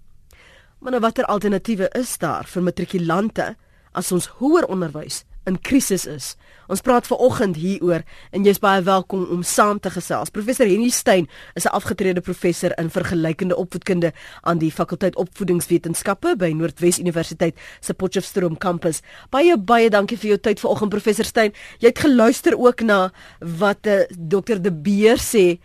Maar 0.78 0.92
nou 0.96 1.00
watter 1.00 1.24
alternatiewe 1.24 1.88
is 1.98 2.18
daar 2.18 2.46
vir 2.46 2.62
matrikulante 2.62 3.54
as 3.92 4.12
ons 4.12 4.26
hoër 4.40 4.66
onderwys 4.68 5.22
in 5.46 5.60
krisis 5.60 6.06
is. 6.06 6.34
Ons 6.72 6.80
praat 6.80 7.06
ver 7.06 7.20
oggend 7.20 7.58
hieroor 7.60 8.04
en 8.32 8.46
jy's 8.46 8.60
baie 8.62 8.80
welkom 8.84 9.26
om 9.34 9.42
saam 9.44 9.80
te 9.80 9.90
gesels. 9.92 10.32
Professor 10.32 10.68
Henny 10.68 10.88
Stein 10.88 11.28
is 11.54 11.66
'n 11.66 11.74
afgetrede 11.76 12.20
professor 12.20 12.72
in 12.78 12.90
vergelykende 12.90 13.56
opvoedkunde 13.56 14.12
aan 14.42 14.58
die 14.58 14.72
fakulteit 14.72 15.16
opvoedingswetenskappe 15.16 16.36
by 16.36 16.52
Noordwes 16.52 16.98
Universiteit 16.98 17.54
se 17.80 17.94
Potchefstroom 17.94 18.56
kampus. 18.56 19.02
Baie 19.30 19.56
baie 19.58 19.90
dankie 19.90 20.16
vir 20.16 20.28
jou 20.28 20.38
tyd 20.38 20.60
ver 20.60 20.70
oggend 20.70 20.90
professor 20.90 21.24
Stein. 21.24 21.52
Jy 21.78 21.88
het 21.88 21.98
geluister 21.98 22.58
ook 22.58 22.80
na 22.80 23.12
wat 23.40 23.86
uh, 23.86 23.92
eh, 23.94 24.06
Dr 24.18 24.60
De 24.60 24.72
Beer 24.72 25.16
sê. 25.18 25.60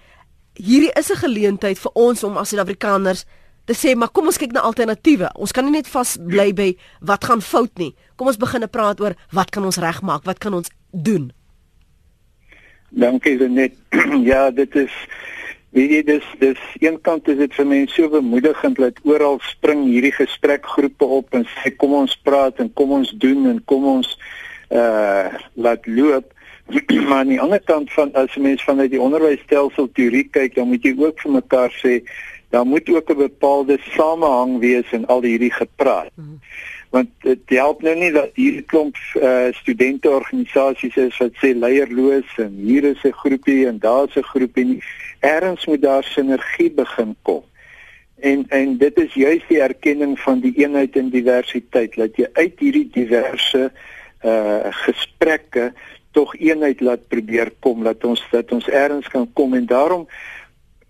Hierdie 0.54 0.92
is 1.00 1.10
'n 1.10 1.16
geleentheid 1.16 1.80
vir 1.80 1.92
ons 1.94 2.24
om 2.24 2.38
as 2.38 2.50
Suid-Afrikaners 2.50 3.26
te 3.70 3.78
sê 3.78 3.94
maar 3.96 4.10
kom 4.10 4.30
ons 4.32 4.40
kyk 4.42 4.56
na 4.56 4.66
alternatiewe. 4.66 5.30
Ons 5.38 5.54
kan 5.54 5.68
nie 5.68 5.78
net 5.78 5.90
vas 5.94 6.16
bly 6.18 6.50
by 6.58 6.70
wat 7.06 7.28
gaan 7.30 7.44
fout 7.46 7.76
nie. 7.82 7.92
Kom 8.18 8.32
ons 8.32 8.40
begin 8.42 8.66
praat 8.72 9.02
oor 9.04 9.14
wat 9.36 9.54
kan 9.54 9.66
ons 9.68 9.78
regmaak? 9.82 10.26
Wat 10.26 10.42
kan 10.42 10.56
ons 10.58 10.72
doen? 10.90 11.30
Dankie 12.90 13.38
net. 13.46 13.78
ja, 14.32 14.50
dit 14.50 14.76
is 14.76 14.96
weet 15.78 15.92
jy 15.94 16.02
dis 16.08 16.30
dis 16.42 16.62
een 16.82 16.98
kant 17.06 17.28
is 17.30 17.38
dit 17.38 17.54
vir 17.54 17.68
mense 17.70 17.94
so 17.94 18.10
bemoedigend 18.10 18.80
dat 18.82 18.98
oral 19.06 19.38
spring 19.46 19.84
hierdie 19.86 20.16
gesprekgroepe 20.18 21.06
op 21.06 21.38
en 21.38 21.46
sê 21.60 21.70
kom 21.78 21.94
ons 21.94 22.16
praat 22.26 22.58
en 22.58 22.74
kom 22.74 22.96
ons 22.98 23.12
doen 23.22 23.52
en 23.52 23.62
kom 23.70 23.86
ons 24.00 24.10
uh 24.74 25.30
laat 25.54 25.86
loop. 25.86 26.34
maar 27.10 27.22
aan 27.22 27.36
die 27.36 27.42
ander 27.42 27.62
kant 27.66 27.94
van 27.94 28.10
as 28.18 28.34
mense 28.38 28.66
vanuit 28.66 28.92
die 28.94 29.02
onderwysstelsel 29.02 29.90
teorie 29.94 30.26
kyk, 30.34 30.58
dan 30.58 30.70
moet 30.70 30.84
jy 30.86 30.96
ook 30.98 31.22
vir 31.22 31.38
mekaar 31.38 31.74
sê 31.82 32.00
daar 32.50 32.66
moet 32.66 32.90
ook 32.90 33.10
'n 33.10 33.18
bepaalde 33.18 33.78
samehang 33.82 34.60
wees 34.60 34.92
in 34.92 35.06
al 35.06 35.22
hierdie 35.22 35.54
gepraat. 35.54 36.12
Mm 36.16 36.24
-hmm. 36.24 36.40
Want 36.90 37.10
dit 37.22 37.40
help 37.46 37.82
nou 37.82 37.96
nie 37.96 38.12
dat 38.12 38.30
hier 38.34 38.54
'n 38.54 38.66
klomp 38.66 38.96
uh, 39.16 39.48
studenteorganisasies 39.52 40.96
is 40.96 41.18
wat 41.18 41.34
sê 41.34 41.54
leierloos 41.54 42.38
en 42.38 42.54
hier 42.58 42.84
is 42.84 43.04
'n 43.04 43.12
groepie 43.12 43.68
en 43.68 43.80
daar's 43.80 44.16
'n 44.16 44.24
groepie 44.24 44.66
nie. 44.66 44.84
Erns 45.20 45.66
moet 45.66 45.82
daar 45.82 46.04
sinergie 46.04 46.72
begin 46.72 47.16
kom. 47.22 47.44
En 48.20 48.46
en 48.48 48.78
dit 48.78 48.98
is 48.98 49.14
juis 49.14 49.44
die 49.48 49.62
erkenning 49.62 50.20
van 50.20 50.40
die 50.40 50.54
eenheid 50.56 50.96
en 50.96 51.10
diversiteit 51.10 51.96
dat 51.96 52.16
jy 52.16 52.28
uit 52.34 52.60
hierdie 52.60 52.90
diverse 52.92 53.72
uh 54.24 54.68
gesprekke 54.70 55.74
tog 56.12 56.36
eenheid 56.36 56.82
laat 56.82 57.08
probeer 57.08 57.52
kom 57.60 57.84
dat 57.84 58.04
ons 58.04 58.28
dat 58.32 58.52
ons 58.52 58.68
erns 58.68 59.08
kan 59.08 59.30
kom 59.34 59.54
en 59.54 59.66
daarom 59.66 60.08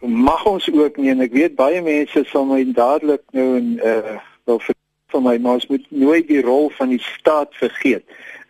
mag 0.02 0.46
ons 0.46 0.70
ook 0.72 0.98
nie 0.98 1.10
en 1.12 1.22
ek 1.22 1.34
weet 1.36 1.56
baie 1.60 1.82
mense 1.82 2.24
sal 2.32 2.46
my 2.46 2.64
dadelik 2.76 3.24
nou 3.36 3.56
en 3.58 3.72
uh 3.84 4.18
wil 4.50 4.62
vir 4.66 5.22
my 5.22 5.36
maar 5.38 5.60
ons 5.60 5.68
moet 5.70 5.86
nooit 5.92 6.28
die 6.28 6.42
rol 6.42 6.70
van 6.78 6.90
die 6.90 7.02
staat 7.04 7.54
vergeet 7.60 8.06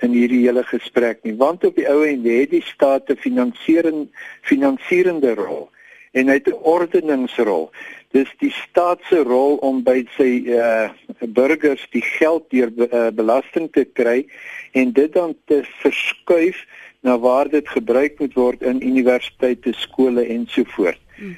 in 0.05 0.13
hierdie 0.15 0.45
hele 0.45 0.63
gesprek 0.63 1.23
nie 1.23 1.35
want 1.35 1.65
op 1.65 1.75
die 1.75 1.87
ou 1.89 2.03
en 2.05 2.23
het 2.27 2.51
die 2.51 2.63
staat 2.63 3.09
'n 3.09 3.17
finansiering 3.17 4.07
finansierende 4.43 5.33
rol 5.35 5.69
en 6.11 6.27
hy 6.27 6.33
het 6.33 6.47
'n 6.47 6.63
ordeningsrol. 6.63 7.69
Dis 8.11 8.29
die 8.39 8.51
staat 8.51 8.99
se 9.09 9.23
rol 9.23 9.55
om 9.55 9.83
by 9.83 10.05
sy 10.17 10.43
uh 10.47 10.89
burgers 11.19 11.87
die 11.91 12.01
geld 12.01 12.49
deur 12.49 12.71
uh, 12.77 13.11
belasting 13.11 13.71
te 13.71 13.85
kry 13.85 14.25
en 14.71 14.91
dit 14.91 15.13
dan 15.13 15.35
te 15.45 15.63
verskuif 15.81 16.65
na 17.01 17.17
waar 17.17 17.49
dit 17.49 17.67
gebruik 17.69 18.19
moet 18.19 18.33
word 18.33 18.61
in 18.61 18.81
universiteite, 18.81 19.73
skole 19.73 20.25
en 20.25 20.47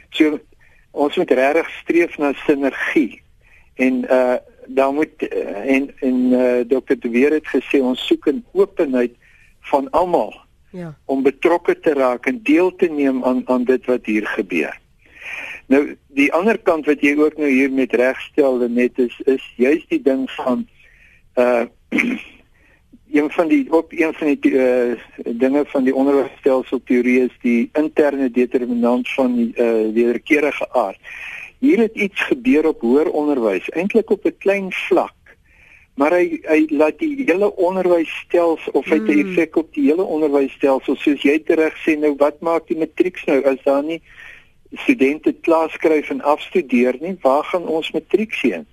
so 0.09 0.39
ons 0.91 1.15
moet 1.15 1.31
regtig 1.31 1.69
streef 1.81 2.17
na 2.17 2.33
sinergie 2.45 3.21
en 3.75 4.05
uh 4.09 4.38
dan 4.65 4.93
moet 4.95 5.09
uh, 5.17 5.75
en 5.75 5.91
en 6.00 6.17
uh, 6.31 6.61
dokter 6.67 7.00
De 7.00 7.09
Weer 7.09 7.31
het 7.31 7.47
gesê 7.47 7.81
ons 7.81 8.05
soek 8.07 8.27
'n 8.29 8.45
openheid 8.51 9.11
van 9.59 9.89
almal 9.89 10.35
ja 10.69 10.95
om 11.05 11.23
betrokke 11.23 11.79
te 11.79 11.93
raak 11.93 12.25
en 12.25 12.43
deel 12.43 12.75
te 12.75 12.88
neem 12.88 13.23
aan 13.23 13.41
aan 13.45 13.63
dit 13.63 13.85
wat 13.85 14.05
hier 14.05 14.27
gebeur. 14.27 14.79
Nou 15.65 15.97
die 16.07 16.33
ander 16.33 16.57
kant 16.57 16.85
wat 16.85 17.01
jy 17.01 17.15
ook 17.17 17.38
nou 17.38 17.50
hier 17.50 17.71
met 17.71 17.93
regstel 17.93 18.57
net 18.69 19.00
is 19.00 19.19
is 19.25 19.53
juist 19.55 19.89
die 19.89 20.01
ding 20.01 20.29
van 20.31 20.67
uh 21.35 21.65
een 23.11 23.31
van 23.31 23.47
die 23.47 23.67
ook 23.69 23.91
een 23.91 24.13
van 24.13 24.27
die 24.27 24.51
uh, 24.51 24.93
dinge 25.25 25.63
van 25.65 25.83
die 25.83 25.95
onderwysstelsel 25.95 26.81
teorie 26.83 27.19
is 27.21 27.37
die 27.41 27.69
interne 27.73 28.31
determinant 28.31 29.09
van 29.09 29.35
die 29.35 29.53
uh, 29.55 29.93
wederkerige 29.93 30.69
aard. 30.73 30.99
Hier 31.59 31.79
het 31.79 31.95
iets 31.95 32.21
gebeur 32.21 32.67
op 32.67 32.81
hoër 32.81 33.09
onderwys, 33.11 33.69
eintlik 33.69 34.09
op 34.09 34.25
'n 34.25 34.37
klein 34.37 34.71
vlak. 34.71 35.13
Maar 35.93 36.11
hy 36.11 36.39
hy 36.43 36.65
laat 36.69 36.99
die 36.99 37.23
hele 37.25 37.55
onderwysstelsel 37.55 38.71
of 38.71 38.85
hy 38.85 38.97
het 38.97 39.07
'n 39.07 39.11
hmm. 39.11 39.29
effek 39.29 39.55
op 39.55 39.73
die 39.73 39.85
hele 39.89 40.03
onderwysstelsel 40.03 40.95
soos 40.95 41.21
jy 41.21 41.41
reg 41.45 41.75
sê 41.85 41.99
nou 41.99 42.15
wat 42.17 42.39
maak 42.39 42.67
die 42.67 42.77
matrieks 42.77 43.25
nou 43.25 43.43
as 43.43 43.63
daar 43.63 43.83
nie 43.83 44.01
studente 44.71 45.33
klas 45.33 45.71
skryf 45.71 46.09
en 46.09 46.21
afstudeer 46.21 46.95
nie, 46.99 47.17
waar 47.21 47.43
gaan 47.43 47.67
ons 47.67 47.91
matriek 47.91 48.33
heen? 48.41 48.65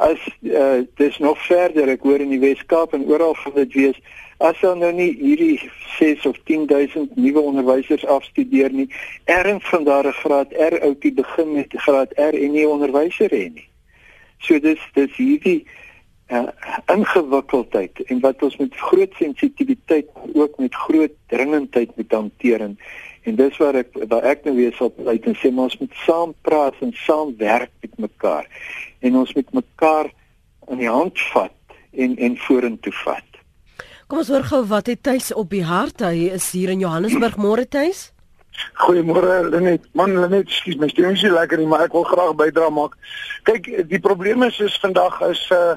As 0.00 0.20
uh, 0.42 0.80
dis 0.96 1.18
nog 1.18 1.38
verder 1.44 1.88
ek 1.92 2.04
hoor 2.08 2.22
in 2.24 2.32
die 2.32 2.40
Weskaap 2.40 2.94
en 2.96 3.04
oral 3.04 3.34
gaan 3.42 3.58
dit 3.58 3.74
wees 3.76 3.98
as 4.40 4.56
dan 4.64 4.78
nou 4.80 4.92
nie 4.96 5.10
hierdie 5.18 5.58
6 5.98 6.24
of 6.30 6.38
10000 6.48 7.16
nuwe 7.20 7.40
onderwysers 7.40 8.06
afstudeer 8.08 8.72
nie 8.72 8.88
erns 9.28 9.66
van 9.68 9.84
daar 9.84 10.08
'n 10.08 10.20
graad 10.22 10.54
R 10.56 10.80
outie 10.88 11.12
begin 11.12 11.52
met 11.52 11.76
graad 11.84 12.16
R 12.16 12.34
en 12.44 12.52
nie 12.52 12.68
onderwyser 12.68 13.28
hê 13.28 13.52
nie. 13.52 13.68
So 14.38 14.58
dis 14.58 14.80
dis 14.94 15.12
hierdie 15.16 15.66
uh, 16.32 16.48
ingewikkeldheid 16.86 18.00
en 18.08 18.20
wat 18.20 18.42
ons 18.42 18.56
met 18.56 18.74
groot 18.74 19.12
sensitiwiteit 19.18 20.08
ook 20.32 20.58
met 20.58 20.74
groot 20.74 21.12
dringendheid 21.26 21.96
moet 21.96 22.12
hanteer 22.12 22.60
en 22.60 22.78
En 23.28 23.36
dis 23.36 23.56
waar 23.60 23.76
ek 23.82 23.96
waar 24.08 24.24
ek 24.24 24.46
nou 24.48 24.54
weer 24.56 24.72
sal 24.76 24.92
uit 25.06 25.26
en 25.28 25.36
sê 25.36 25.50
ons 25.52 25.78
moet 25.80 25.96
saam 26.06 26.32
praat 26.46 26.78
en 26.80 26.92
saam 27.04 27.34
werk 27.36 27.72
met 27.84 27.98
mekaar. 28.08 28.46
En 29.04 29.18
ons 29.20 29.34
moet 29.36 29.52
mekaar 29.60 30.08
in 30.70 30.80
die 30.80 30.88
hand 30.88 31.20
vat 31.32 31.76
en 31.92 32.16
en 32.16 32.38
vorentoe 32.46 32.94
vat. 33.02 33.26
Kom 34.08 34.22
ons 34.22 34.30
hoor 34.32 34.46
gou 34.48 34.62
wat 34.72 34.88
het 34.90 35.02
tuis 35.02 35.28
op 35.34 35.52
die 35.52 35.64
hart. 35.66 36.00
Hy 36.00 36.30
is 36.34 36.48
hier 36.56 36.72
in 36.72 36.80
Johannesburg 36.82 37.36
môre 37.38 37.66
tuis. 37.68 38.08
Goeiemôre 38.80 39.44
Lenet. 39.50 39.84
Man 39.94 40.16
Lenet, 40.16 40.50
skus 40.50 40.80
my 40.80 40.88
stem 40.90 41.12
is 41.12 41.22
nie 41.22 41.30
lekker 41.30 41.60
nie, 41.60 41.68
maar 41.70 41.84
ek 41.86 41.94
wil 41.94 42.08
graag 42.08 42.34
bydra 42.40 42.72
maak. 42.74 42.96
Kyk, 43.48 43.70
die 43.92 44.02
probleem 44.02 44.42
is 44.48 44.58
is 44.64 44.80
vandag 44.82 45.20
is 45.28 45.44
uh 45.54 45.76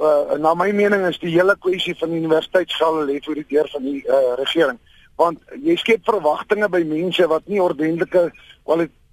uh 0.00 0.38
na 0.42 0.54
my 0.58 0.70
mening 0.74 1.04
is 1.06 1.20
die 1.22 1.34
hele 1.34 1.54
kwessie 1.60 1.94
van 1.98 2.10
die 2.10 2.22
universiteit 2.22 2.70
sal 2.74 3.02
lê 3.06 3.20
voor 3.22 3.42
die 3.42 3.46
deur 3.50 3.68
van 3.74 3.84
die 3.86 4.00
uh 4.06 4.34
regering 4.40 4.78
want 5.16 5.38
jy 5.62 5.76
skep 5.76 6.04
verwagtinge 6.04 6.68
by 6.68 6.82
mense 6.88 7.26
wat 7.26 7.46
nie 7.46 7.62
ordentlike 7.62 8.30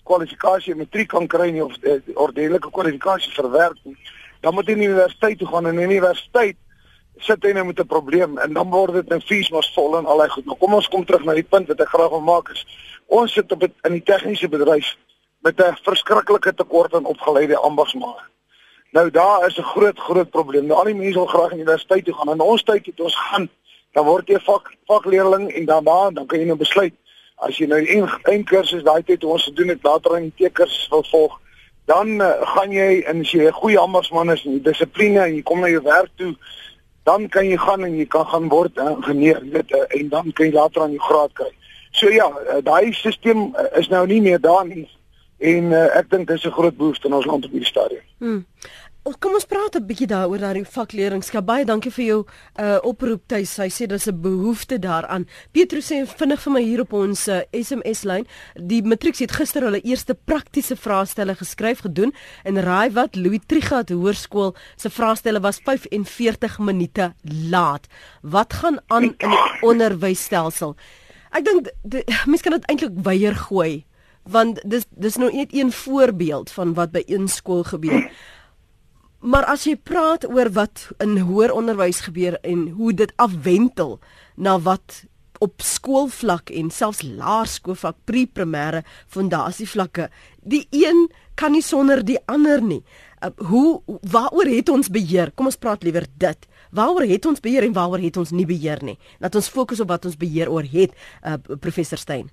kwalifikasie 0.04 0.76
matriek 0.76 1.10
kan 1.10 1.28
kry 1.28 1.52
nie 1.52 1.64
of 1.64 1.78
uh, 1.84 2.00
ordentlike 2.16 2.72
kwalifikasie 2.72 3.32
verwerk 3.36 3.78
nie. 3.84 3.98
Dan 4.42 4.54
moet 4.54 4.68
jy 4.68 4.76
na 4.76 4.90
universiteit 4.90 5.38
toe 5.38 5.48
gaan 5.48 5.68
en 5.70 5.78
in 5.78 5.90
die 5.90 6.00
universiteit 6.00 6.58
sit 7.22 7.44
jy 7.44 7.54
nou 7.54 7.66
met 7.66 7.80
'n 7.80 7.88
probleem 7.88 8.38
en 8.38 8.54
dan 8.54 8.70
word 8.70 8.94
dit 8.94 9.14
'n 9.14 9.22
fees 9.22 9.50
maar 9.50 9.68
vol 9.76 9.98
en 9.98 10.06
allei 10.06 10.30
goed. 10.30 10.46
Nou 10.46 10.58
kom 10.58 10.74
ons 10.74 10.88
kom 10.88 11.06
terug 11.06 11.24
na 11.24 11.34
die 11.34 11.44
punt 11.44 11.68
wat 11.68 11.80
ek 11.80 11.94
graag 11.94 12.10
wil 12.10 12.22
maak 12.22 12.50
is 12.50 12.66
ons 13.12 13.34
sit 13.34 13.52
op 13.52 13.62
het, 13.62 13.74
in 13.88 13.98
die 14.00 14.06
tegniese 14.08 14.48
bedryf 14.50 14.96
met 15.44 15.60
'n 15.60 15.78
verskriklike 15.84 16.54
tekort 16.54 16.94
aan 16.94 17.06
opgeleide 17.06 17.58
ambagsmane. 17.58 18.24
Nou 18.92 19.10
daar 19.10 19.48
is 19.48 19.58
'n 19.58 19.72
groot 19.74 20.00
groot 20.00 20.30
probleem. 20.30 20.66
Nou 20.66 20.80
al 20.80 20.86
die 20.86 20.96
mense 20.96 21.20
wil 21.20 21.26
graag 21.26 21.52
in 21.52 21.58
die 21.58 21.66
universiteit 21.66 22.06
toe 22.06 22.14
gaan 22.14 22.30
en 22.30 22.40
ons 22.40 22.64
tyd 22.64 22.86
het 22.86 23.00
ons 23.00 23.16
gaan 23.16 23.50
dan 23.94 24.06
word 24.06 24.30
jy 24.30 24.40
vak 24.46 24.72
vakleerling 24.88 25.52
en 25.52 25.66
dan 25.66 25.84
daar 25.84 26.14
dan 26.14 26.26
kan 26.28 26.40
jy 26.40 26.46
nou 26.46 26.58
besluit 26.60 26.96
as 27.42 27.58
jy 27.58 27.68
nou 27.68 27.80
een 27.82 28.10
een 28.30 28.44
kursus 28.46 28.84
daai 28.84 29.04
tyd 29.04 29.24
ons 29.24 29.44
gedoen 29.50 29.74
het 29.74 29.84
later 29.84 30.18
in 30.18 30.32
tekers 30.38 30.88
wil 30.92 31.04
volg 31.12 31.40
dan 31.90 32.22
uh, 32.22 32.32
gaan 32.54 32.72
jy 32.72 33.02
en 33.10 33.24
as 33.26 33.32
jy 33.32 33.48
'n 33.48 33.60
goeie 33.62 33.80
ambasman 33.80 34.32
is 34.32 34.46
en 34.46 34.62
dissipline 34.64 35.20
en 35.20 35.36
jy 35.36 35.42
kom 35.42 35.60
na 35.60 35.68
jou 35.68 35.84
werk 35.84 36.12
toe 36.16 36.36
dan 37.04 37.28
kan 37.30 37.46
jy 37.46 37.58
gaan 37.58 37.84
en 37.84 37.98
jy 37.98 38.06
kan 38.06 38.26
gaan 38.26 38.50
word 38.50 38.78
ingenieur 38.78 39.42
weet 39.52 39.72
uh, 39.72 39.86
en 39.90 40.10
dan 40.10 40.32
kan 40.32 40.46
jy 40.46 40.54
later 40.54 40.82
aan 40.82 40.96
jou 40.98 41.04
graad 41.10 41.34
kry 41.34 41.52
so 41.92 42.10
ja 42.10 42.30
uh, 42.30 42.62
daai 42.64 42.94
stelsel 42.94 43.50
uh, 43.50 43.68
is 43.80 43.90
nou 43.90 44.06
nie 44.08 44.22
meer 44.22 44.42
daar 44.42 44.66
nie 44.66 44.88
en 45.40 45.72
uh, 45.74 45.88
ek 45.98 46.10
dink 46.10 46.28
dis 46.28 46.46
'n 46.46 46.58
groot 46.58 46.78
behoefte 46.78 47.08
in 47.08 47.14
ons 47.14 47.26
land 47.26 47.46
op 47.46 47.52
hierdie 47.52 47.74
stadium 47.74 48.06
hmm. 48.18 48.46
Kom 49.02 49.34
ons 49.34 49.48
praat 49.50 49.76
'n 49.76 49.86
bietjie 49.86 50.06
daaroor 50.06 50.38
dat 50.38 50.54
die 50.54 50.64
vakleerlingskap 50.64 51.46
baie 51.46 51.66
dankie 51.66 51.90
vir 51.92 52.06
jou 52.06 52.26
uh 52.62 52.78
oproep 52.86 53.24
tuis. 53.28 53.58
Hy 53.58 53.70
sê 53.70 53.88
daar's 53.88 54.06
'n 54.06 54.22
behoefte 54.22 54.78
daaraan. 54.78 55.26
Petrus 55.52 55.90
sê 55.90 56.06
vinnig 56.06 56.40
vir 56.40 56.54
my 56.54 56.62
hier 56.62 56.82
op 56.82 56.94
ons 56.94 57.28
uh, 57.28 57.42
SMS 57.52 58.04
lyn. 58.04 58.28
Die 58.56 58.84
matrieks 58.84 59.20
het 59.20 59.32
gister 59.32 59.64
hulle 59.64 59.82
eerste 59.82 60.14
praktiese 60.14 60.76
vraestelle 60.76 61.36
geskryf 61.36 61.80
gedoen 61.80 62.14
en 62.44 62.62
raai 62.62 62.92
wat 62.92 63.16
Louis 63.16 63.42
Trigat 63.48 63.90
Hoërskool 63.90 64.56
se 64.76 64.90
vraestelle 64.90 65.42
was 65.42 65.60
45 65.64 66.60
minute 66.60 67.14
laat. 67.50 67.88
Wat 68.22 68.54
gaan 68.54 68.80
aan 68.88 69.04
in 69.18 69.30
die 69.30 69.62
onderwysstelsel? 69.70 70.76
Ek 71.32 71.46
dink 71.46 71.72
mense 72.28 72.44
kan 72.44 72.54
dit 72.54 72.70
eintlik 72.70 73.02
weier 73.04 73.36
gooi 73.36 73.86
want 74.30 74.62
dis 74.64 74.86
dis 74.92 75.18
nou 75.18 75.32
net 75.34 75.50
een 75.54 75.72
voorbeeld 75.72 76.52
van 76.52 76.74
wat 76.74 76.92
by 76.92 77.02
een 77.08 77.28
skool 77.28 77.64
gebeur. 77.64 78.12
Maar 79.22 79.46
as 79.54 79.68
jy 79.70 79.76
praat 79.78 80.26
oor 80.26 80.50
wat 80.56 80.88
in 81.04 81.20
hoër 81.22 81.54
onderwys 81.54 82.02
gebeur 82.08 82.40
en 82.42 82.72
hoe 82.78 82.90
dit 82.94 83.12
afwentel 83.22 84.00
na 84.36 84.58
wat 84.66 85.04
op 85.42 85.62
skoolvlak 85.66 86.50
en 86.54 86.70
selfs 86.74 87.04
laerskoolvlak 87.06 87.98
pre-primêre 88.10 88.82
fondasievlakke, 89.10 90.10
die 90.42 90.66
een 90.74 91.08
kan 91.38 91.54
nie 91.54 91.64
sonder 91.66 92.02
die 92.06 92.18
ander 92.30 92.62
nie. 92.62 92.82
Uh, 93.22 93.30
hoe 93.50 93.82
waaroor 94.10 94.50
het 94.50 94.70
ons 94.70 94.90
beheer? 94.90 95.32
Kom 95.38 95.50
ons 95.50 95.58
praat 95.58 95.86
liewer 95.86 96.06
dit. 96.22 96.50
Waaroor 96.74 97.06
het 97.10 97.26
ons 97.30 97.42
beheer 97.42 97.66
en 97.66 97.78
waaroor 97.78 98.02
het 98.02 98.18
ons 98.18 98.34
nie 98.34 98.46
beheer 98.50 98.82
nie? 98.86 98.98
Laat 99.22 99.38
ons 99.38 99.50
fokus 99.50 99.82
op 99.82 99.94
wat 99.94 100.06
ons 100.10 100.18
beheer 100.18 100.50
oor 100.50 100.66
het, 100.66 100.98
uh, 101.26 101.38
professor 101.62 102.02
Stein. 102.02 102.30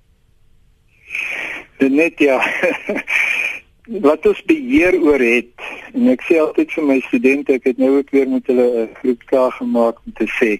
Net 1.79 2.17
ja. 2.21 2.41
wat 3.89 4.25
ons 4.29 4.41
beheer 4.45 4.95
oor 5.01 5.19
het 5.19 5.49
en 5.93 6.09
ek 6.13 6.21
sê 6.27 6.37
altyd 6.37 6.71
vir 6.77 6.85
my 6.85 6.99
studente 7.07 7.55
ek 7.57 7.65
het 7.71 7.77
nou 7.81 7.95
ook 7.97 8.11
weer 8.13 8.29
met 8.29 8.45
hulle 8.47 8.67
'n 8.85 8.95
groep 9.01 9.23
klaar 9.25 9.51
gemaak 9.51 9.97
om 10.05 10.13
te 10.13 10.27
sê 10.39 10.59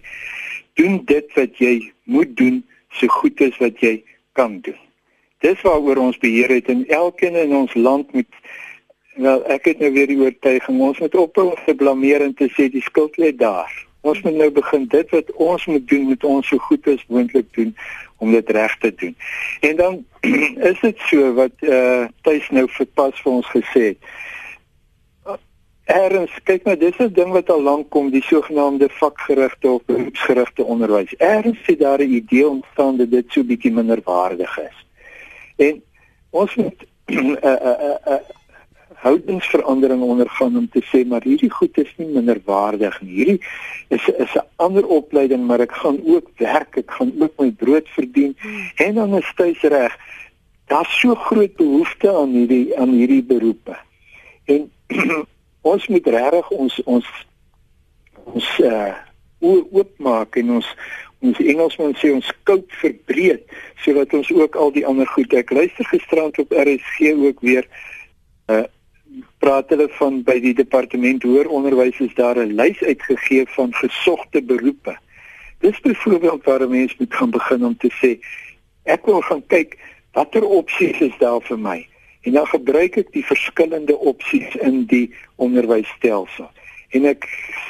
doen 0.74 1.01
dit 1.05 1.27
wat 1.36 1.57
jy 1.57 1.91
moet 2.03 2.36
doen 2.38 2.63
so 2.91 3.07
goed 3.07 3.41
as 3.41 3.57
wat 3.57 3.79
jy 3.79 4.01
kan 4.33 4.59
doen. 4.62 4.79
Dis 5.39 5.62
waaroor 5.62 5.98
ons 5.98 6.17
beheer 6.17 6.50
het 6.50 6.67
en 6.71 6.88
elkeen 6.88 7.36
in 7.36 7.53
ons 7.55 7.74
land 7.74 8.13
moet 8.13 8.33
wel 9.15 9.45
ek 9.51 9.65
het 9.65 9.79
nou 9.79 9.91
weer 9.91 10.07
die 10.07 10.19
oortuiging 10.19 10.81
ons 10.81 11.00
moet 11.00 11.15
ophou 11.15 11.50
om 11.51 11.63
te 11.65 11.75
blameer 11.75 12.21
en 12.25 12.33
te 12.33 12.50
sê 12.55 12.69
die 12.71 12.81
skuld 12.81 13.17
lê 13.21 13.31
daar. 13.36 13.71
Ons 14.01 14.21
moet 14.24 14.36
nou 14.36 14.50
begin 14.51 14.88
dit 14.88 15.09
wat 15.15 15.31
ons 15.36 15.65
moet 15.65 15.88
doen 15.88 16.07
met 16.09 16.24
ons 16.24 16.48
so 16.48 16.57
goed 16.69 16.88
as 16.88 17.03
moontlik 17.07 17.50
doen 17.57 17.75
om 18.19 18.31
dit 18.31 18.49
reg 18.49 18.77
te 18.77 18.93
doen. 18.95 19.15
En 19.59 19.75
dan 19.75 20.05
is 20.71 20.79
dit 20.79 20.97
so 20.97 21.33
wat 21.33 21.55
eh 21.59 21.69
uh, 21.69 22.07
tuis 22.21 22.49
nou 22.49 22.67
verpas 22.69 23.21
vir 23.21 23.31
ons 23.31 23.51
gesê 23.55 23.83
het. 23.91 23.97
Erns, 25.89 26.33
kyk 26.45 26.63
maar 26.63 26.77
dis 26.77 26.97
'n 26.97 27.13
ding 27.13 27.31
wat 27.33 27.49
al 27.49 27.61
lank 27.61 27.89
kom, 27.89 28.11
die 28.11 28.23
sogenaamde 28.23 28.89
vakgerigte 28.89 29.69
of 29.69 29.85
beroepsgerigte 29.85 30.63
onderwys. 30.63 31.15
Erns 31.17 31.57
sê 31.65 31.77
daar 31.77 31.99
'n 31.99 32.13
idee 32.13 32.47
ontstaan 32.47 32.97
dat 32.97 33.11
dit 33.11 33.25
so 33.27 33.43
bietjie 33.43 33.71
minder 33.71 33.99
waardig 34.03 34.59
is. 34.59 34.85
En 35.55 35.83
ons 36.29 36.55
moet 36.55 36.85
'n 37.05 37.38
'n 37.41 37.97
'n 38.05 38.21
houdingsverandering 38.99 40.01
ondergaan 40.01 40.57
om 40.57 40.67
te 40.69 40.83
sê 40.91 41.05
maar 41.07 41.23
hierdie 41.23 41.51
goed 41.51 41.77
is 41.77 41.91
nie 41.97 42.07
minderwaardig 42.11 43.01
nie. 43.01 43.15
Hierdie 43.15 43.41
is 43.95 44.07
is 44.17 44.35
'n 44.35 44.47
ander 44.55 44.85
opleiding, 44.87 45.47
maar 45.47 45.59
ek 45.59 45.71
gaan 45.71 45.99
ook 46.05 46.27
werk, 46.37 46.77
ek 46.77 46.91
gaan 46.91 47.13
ook 47.19 47.33
my 47.39 47.51
brood 47.51 47.87
verdien 47.89 48.35
en 48.75 48.95
dan 48.95 49.15
is 49.15 49.33
tuis 49.35 49.61
reg. 49.61 49.97
daar's 50.69 50.99
so 50.99 51.15
groot 51.15 51.55
behoefte 51.55 52.11
aan 52.13 52.29
hierdie 52.29 52.77
aan 52.77 52.89
hierdie 52.89 53.23
beroepe. 53.23 53.77
En 54.45 54.71
ons 55.71 55.87
moet 55.87 56.07
regtig 56.07 56.49
ons 56.49 56.81
ons 56.83 57.07
ons 58.23 58.49
uh 58.59 58.93
oopmaak 59.39 60.35
en 60.35 60.51
ons 60.57 60.67
ons 61.19 61.39
Engelsman 61.39 61.95
sê 61.99 62.11
ons 62.11 62.31
scope 62.31 62.75
verbreek 62.81 63.55
sodat 63.83 64.13
ons 64.13 64.31
ook 64.35 64.55
al 64.55 64.73
die 64.75 64.85
ander 64.87 65.07
goed 65.07 65.33
ek 65.33 65.53
luister 65.55 65.87
gisterand 65.87 66.37
op 66.43 66.51
RSG 66.51 67.13
ook 67.15 67.39
weer 67.47 67.67
uh 68.51 68.67
praat 69.39 69.69
hulle 69.69 69.87
van 69.97 70.21
by 70.27 70.37
die 70.43 70.53
departement 70.53 71.23
hoër 71.23 71.47
onderwys 71.47 71.99
is 72.05 72.13
daar 72.15 72.37
'n 72.37 72.55
lys 72.55 72.81
uitgegee 72.81 73.45
van 73.55 73.73
gesogte 73.73 74.41
beroepe. 74.41 74.97
Dis 75.59 75.79
byvoorbeeld 75.79 76.43
waar 76.43 76.61
'n 76.61 76.69
mens 76.69 76.97
moet 76.97 77.13
gaan 77.13 77.29
begin 77.29 77.65
om 77.65 77.77
te 77.77 77.91
sê 78.01 78.19
ek 78.83 79.05
wil 79.05 79.21
gaan 79.21 79.43
kyk 79.47 79.77
watter 80.13 80.43
opsies 80.43 80.99
is 80.99 81.17
daar 81.19 81.41
vir 81.41 81.59
my 81.59 81.87
en 82.21 82.31
dan 82.33 82.47
gebruik 82.47 82.97
ek 82.97 83.11
die 83.11 83.25
verskillende 83.25 83.97
opsies 83.97 84.55
in 84.55 84.85
die 84.85 85.13
onderwysstelsel. 85.35 86.49
En 86.89 87.05
ek 87.05 87.25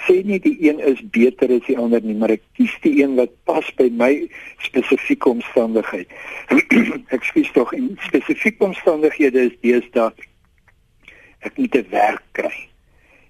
sê 0.07 0.23
nie 0.23 0.39
die 0.39 0.55
een 0.63 0.79
is 0.79 1.01
beter 1.11 1.51
as 1.51 1.65
die 1.67 1.77
ander 1.77 2.01
nie, 2.01 2.15
maar 2.15 2.31
ek 2.31 2.41
kies 2.57 2.73
die 2.81 3.03
een 3.03 3.15
wat 3.19 3.31
pas 3.43 3.67
by 3.75 3.89
my 3.91 4.29
spesifieke 4.57 5.29
omstandigheid. 5.29 6.07
ek 7.15 7.27
kies 7.33 7.51
tog 7.51 7.73
in 7.73 7.97
spesifieke 8.07 8.63
omstandighede 8.63 9.49
is 9.51 9.57
deesdae 9.61 10.11
ek 11.39 11.57
moet 11.57 11.75
'n 11.75 11.87
werk 11.89 12.23
kry. 12.31 12.67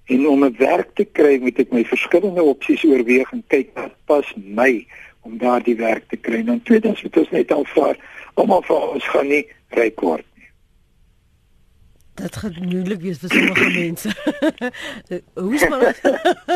En 0.06 0.28
om 0.28 0.44
'n 0.46 0.56
werk 0.58 0.96
te 0.96 1.06
kry, 1.06 1.38
moet 1.38 1.60
ek 1.60 1.72
my 1.72 1.84
verskillende 1.86 2.44
opsies 2.44 2.84
oorweeg 2.84 3.32
en 3.32 3.44
kyk 3.48 3.70
wat 3.74 3.94
pas 4.06 4.34
my 4.36 4.86
om 5.22 5.38
daardie 5.38 5.76
werk 5.76 6.10
te 6.10 6.18
kry. 6.18 6.44
Dan 6.44 6.62
tweedens 6.62 7.04
moet 7.04 7.18
ons 7.18 7.30
net 7.30 7.52
aanvaar, 7.52 7.98
almal 8.34 8.62
van 8.62 8.90
ons 8.90 9.08
gaan 9.08 9.28
nie 9.28 9.46
ryk 9.70 10.00
word 10.02 10.26
nie. 10.26 10.29
Dit 12.20 12.36
gaan 12.36 12.56
moeilik 12.60 13.02
wees 13.02 13.20
vir 13.22 13.32
sommige 13.32 13.70
mense. 13.70 14.10
Hoe 15.44 15.54
is 15.56 15.68
maar 15.70 16.00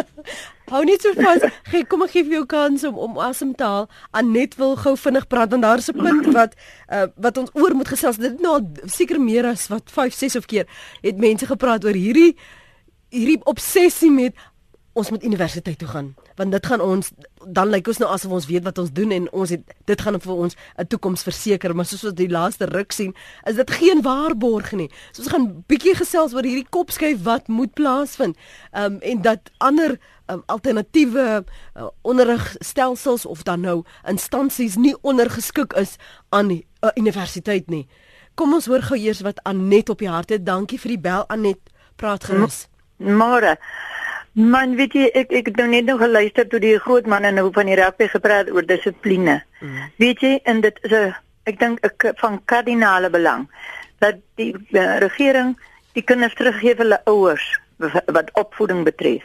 Hou 0.73 0.81
net 0.87 1.03
so 1.05 1.13
vas. 1.13 1.43
Gee, 1.69 1.85
kom 1.85 2.03
ek 2.05 2.15
gee 2.15 2.25
vir 2.25 2.37
jou 2.39 2.45
kans 2.49 2.83
om 2.87 2.97
om 2.97 3.19
asem 3.21 3.53
te 3.55 3.67
haal. 3.67 3.87
Anet 4.11 4.57
wil 4.59 4.75
gou 4.81 4.95
vinnig 4.99 5.27
praat 5.31 5.53
want 5.53 5.63
daar 5.63 5.83
is 5.83 5.91
'n 5.91 5.99
punt 5.99 6.31
wat 6.35 6.55
uh, 6.89 7.05
wat 7.15 7.37
ons 7.37 7.53
oor 7.53 7.75
moet 7.75 7.87
gesels. 7.87 8.17
Dit 8.17 8.41
nou 8.41 8.59
seker 8.85 9.21
meer 9.21 9.45
as 9.45 9.67
wat 9.67 9.91
5, 9.91 10.13
6 10.13 10.35
of 10.35 10.45
keer 10.45 10.67
het 11.01 11.17
mense 11.17 11.45
gepraat 11.45 11.85
oor 11.85 11.95
hierdie 11.95 12.35
hierdie 13.13 13.39
obsessie 13.45 14.11
met 14.11 14.33
ons 14.93 15.09
moet 15.09 15.23
universiteit 15.23 15.77
toe 15.77 15.87
gaan 15.87 16.13
want 16.35 16.51
dit 16.51 16.65
gaan 16.65 16.81
ons 16.81 17.09
dan 17.57 17.69
lyk 17.73 17.87
ons 17.87 17.99
nou 18.01 18.09
asof 18.13 18.31
ons 18.37 18.45
weet 18.49 18.63
wat 18.65 18.77
ons 18.77 18.91
doen 18.93 19.11
en 19.11 19.25
ons 19.31 19.49
het 19.53 19.73
dit 19.89 20.01
gaan 20.05 20.19
vir 20.21 20.33
ons 20.45 20.55
'n 20.77 20.87
toekoms 20.87 21.23
verseker 21.23 21.75
maar 21.75 21.85
soos 21.85 22.03
wat 22.03 22.15
die 22.15 22.29
laaste 22.29 22.65
ruk 22.65 22.91
sien 22.91 23.15
is 23.45 23.55
dit 23.55 23.71
geen 23.71 24.01
waarborg 24.01 24.71
nie. 24.71 24.89
So 25.11 25.21
ons 25.21 25.31
gaan 25.31 25.63
bietjie 25.67 25.95
gesels 25.95 26.33
oor 26.33 26.43
hierdie 26.43 26.69
kopskuif 26.69 27.23
wat 27.23 27.47
moet 27.47 27.73
plaasvind 27.73 28.37
um, 28.71 28.99
en 29.01 29.21
dat 29.21 29.49
ander 29.57 29.99
um, 30.27 30.43
alternatiewe 30.45 31.43
uh, 31.43 31.87
onderrigstelsels 32.01 33.25
of 33.25 33.43
dan 33.43 33.61
nou 33.61 33.83
instansies 34.07 34.75
nie 34.75 34.95
ondergeskik 35.01 35.73
is 35.73 35.95
aan 36.29 36.47
die 36.47 36.67
uh, 36.81 36.89
universiteit 36.95 37.69
nie. 37.69 37.87
Kom 38.35 38.53
ons 38.53 38.65
hoor 38.65 38.81
gou 38.81 38.97
eers 38.97 39.21
wat 39.21 39.43
Anet 39.43 39.89
op 39.89 39.99
die 39.99 40.09
hart 40.09 40.29
het. 40.29 40.45
Dankie 40.45 40.79
vir 40.79 40.89
die 40.89 40.99
bel 41.01 41.25
Anet. 41.27 41.59
Praat 41.95 42.23
gerus. 42.23 42.67
Môre 42.97 43.57
Man, 44.33 44.71
weet 44.73 44.95
jy, 44.97 45.09
ek 45.13 45.29
ek 45.37 45.49
het 45.51 45.59
nou 45.61 45.67
net 45.69 45.85
nog 45.85 45.99
geluister 46.01 46.47
toe 46.49 46.57
die 46.57 46.77
groot 46.81 47.05
manne 47.05 47.29
nou 47.31 47.51
van 47.53 47.67
die 47.69 47.75
rugby 47.77 48.07
gepraat 48.09 48.47
oor 48.49 48.65
dissipline. 48.65 49.35
Mm. 49.61 49.91
Weet 50.01 50.23
jy, 50.25 50.31
en 50.49 50.61
dit 50.61 50.79
is 50.81 50.91
'n 50.91 51.13
ek 51.45 51.59
dink 51.59 51.85
ek 51.85 52.17
van 52.17 52.39
kardinale 52.45 53.09
belang 53.09 53.45
dat 53.99 54.15
die 54.35 54.55
uh, 54.71 54.97
regering 54.97 55.53
die 55.93 56.01
kinders 56.01 56.33
teruggee 56.33 56.73
vir 56.73 56.83
hulle 56.83 57.01
ouers 57.05 57.45
wat 58.17 58.31
opvoeding 58.33 58.83
betref. 58.83 59.21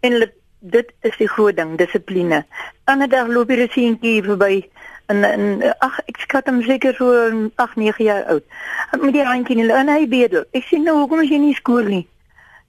En 0.00 0.32
dit 0.60 0.92
is 1.00 1.16
die 1.16 1.28
groot 1.28 1.56
ding, 1.56 1.76
dissipline. 1.76 2.44
Ander 2.84 3.08
dag 3.08 3.28
loop 3.28 3.48
hier 3.48 3.68
'n 3.68 3.68
seentjie 3.68 4.22
verby 4.22 4.64
en 5.12 5.24
en 5.24 5.76
ag 5.78 6.00
ek 6.08 6.20
skat 6.20 6.46
hom 6.46 6.62
seker 6.62 6.94
so 6.94 7.12
8, 7.56 7.76
9 7.76 8.04
jaar 8.04 8.24
oud. 8.24 8.44
Met 9.00 9.12
die 9.12 9.24
handjie 9.24 9.72
en 9.72 9.88
hy 9.88 10.08
bedel. 10.08 10.44
Ek 10.52 10.64
sê 10.64 10.80
nou, 10.80 10.96
hoekom 11.04 11.20
is 11.20 11.28
jy 11.28 11.38
nie 11.38 11.54
skool 11.54 11.84
nie? 11.84 12.08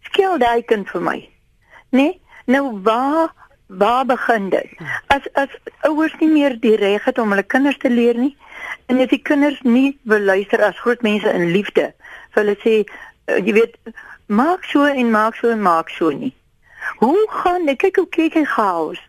Skel 0.03 0.37
daai 0.37 0.61
kind 0.63 0.89
vir 0.89 1.01
my 1.01 1.36
nee 1.89 2.21
nou 2.45 2.79
waar 2.83 3.33
waar 3.67 4.05
begin 4.05 4.49
dit? 4.49 4.67
As 5.07 5.27
as 5.33 5.51
ouers 5.81 6.13
nie 6.19 6.29
meer 6.31 6.59
die 6.59 6.75
reg 6.75 7.03
het 7.03 7.17
om 7.19 7.33
hulle 7.35 7.43
kinders 7.43 7.77
te 7.77 7.89
leer 7.89 8.15
nie 8.15 8.35
en 8.87 9.01
as 9.03 9.11
die 9.11 9.21
kinders 9.21 9.59
nie 9.61 9.97
wil 10.03 10.23
luister 10.23 10.63
as 10.63 10.79
groot 10.79 11.01
mense 11.03 11.31
in 11.31 11.51
liefde 11.51 11.91
vir 12.31 12.43
hulle 12.43 12.55
sê 12.63 12.75
uh, 12.83 13.39
jy 13.43 13.57
weet 13.59 13.75
maak 14.27 14.63
so 14.71 14.87
en 14.87 15.11
maak 15.11 15.35
so 15.35 15.51
en 15.51 15.61
maak 15.61 15.91
so 15.91 16.11
nie. 16.11 16.33
Hoe 17.03 17.27
gaan 17.41 17.67
ek 17.67 17.83
kyk 17.83 17.99
hoe 18.01 18.09
kyk 18.15 18.39
hy 18.39 18.45
chaos. 18.55 19.03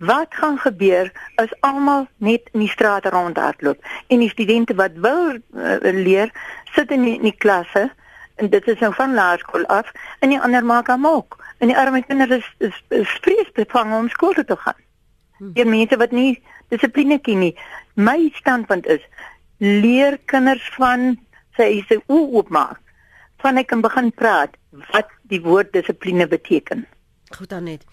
Wat 0.00 0.34
gaan 0.34 0.58
gebeur 0.58 1.10
as 1.42 1.52
almal 1.66 2.06
net 2.18 2.48
in 2.54 2.64
die 2.64 2.72
straat 2.72 3.06
rondhardloop 3.12 3.82
en 4.08 4.22
die 4.24 4.30
studente 4.32 4.74
wat 4.74 4.96
wil 5.06 5.36
uh, 5.36 5.78
leer 5.82 6.32
sit 6.74 6.90
in 6.90 7.04
die, 7.06 7.18
in 7.20 7.28
die 7.28 7.36
klasse 7.36 7.90
en 8.40 8.50
dit 8.50 8.68
is 8.72 8.80
nou 8.80 8.92
van 8.96 9.14
laerskool 9.14 9.66
af 9.68 9.92
en 10.24 10.32
die 10.32 10.40
ander 10.40 10.64
maak 10.64 10.88
hom 10.88 11.06
ook 11.06 11.36
En 11.60 11.68
die 11.68 11.76
arme 11.76 12.00
kinders 12.02 12.38
is 12.40 12.70
is, 12.70 12.76
is 12.88 13.16
vreesbevang 13.24 13.92
om 13.94 14.08
skool 14.08 14.32
toe 14.36 14.44
te 14.48 14.56
gaan. 14.56 14.78
Hmm. 15.38 15.52
Die 15.56 15.64
mense 15.68 15.96
wat 16.00 16.12
nie 16.16 16.40
dissipline 16.72 17.18
ken 17.20 17.42
nie. 17.44 17.54
My 18.00 18.30
standpunt 18.38 18.88
is 18.88 19.02
leer 19.60 20.16
kinders 20.32 20.64
van 20.76 21.18
sy 21.58 21.82
se 21.88 22.00
oopmaak. 22.08 22.80
Van 23.44 23.60
ek 23.60 23.68
kan 23.72 23.84
begin 23.84 24.08
praat 24.12 24.56
wat 24.92 25.12
die 25.32 25.40
woord 25.44 25.72
dissipline 25.76 26.26
beteken. 26.28 26.86
Goed 27.36 27.52
dan 27.52 27.68
net. 27.68 27.84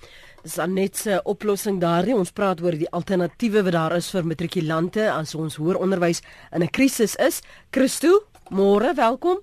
Dis 0.43 0.55
dan 0.55 0.73
net 0.73 0.95
'n 1.05 1.19
oplossing 1.23 1.81
daarin. 1.81 2.15
Ons 2.15 2.31
praat 2.31 2.61
oor 2.61 2.71
die 2.71 2.89
alternatiewe 2.89 3.63
wat 3.63 3.73
daar 3.73 3.95
is 3.95 4.11
vir 4.11 4.25
matrikulante 4.25 5.11
as 5.11 5.35
ons 5.35 5.55
hoër 5.55 5.77
onderwys 5.77 6.21
in 6.51 6.63
'n 6.63 6.69
krisis 6.69 7.15
is. 7.15 7.41
Christo, 7.71 8.23
môre, 8.49 8.93
welkom. 8.95 9.39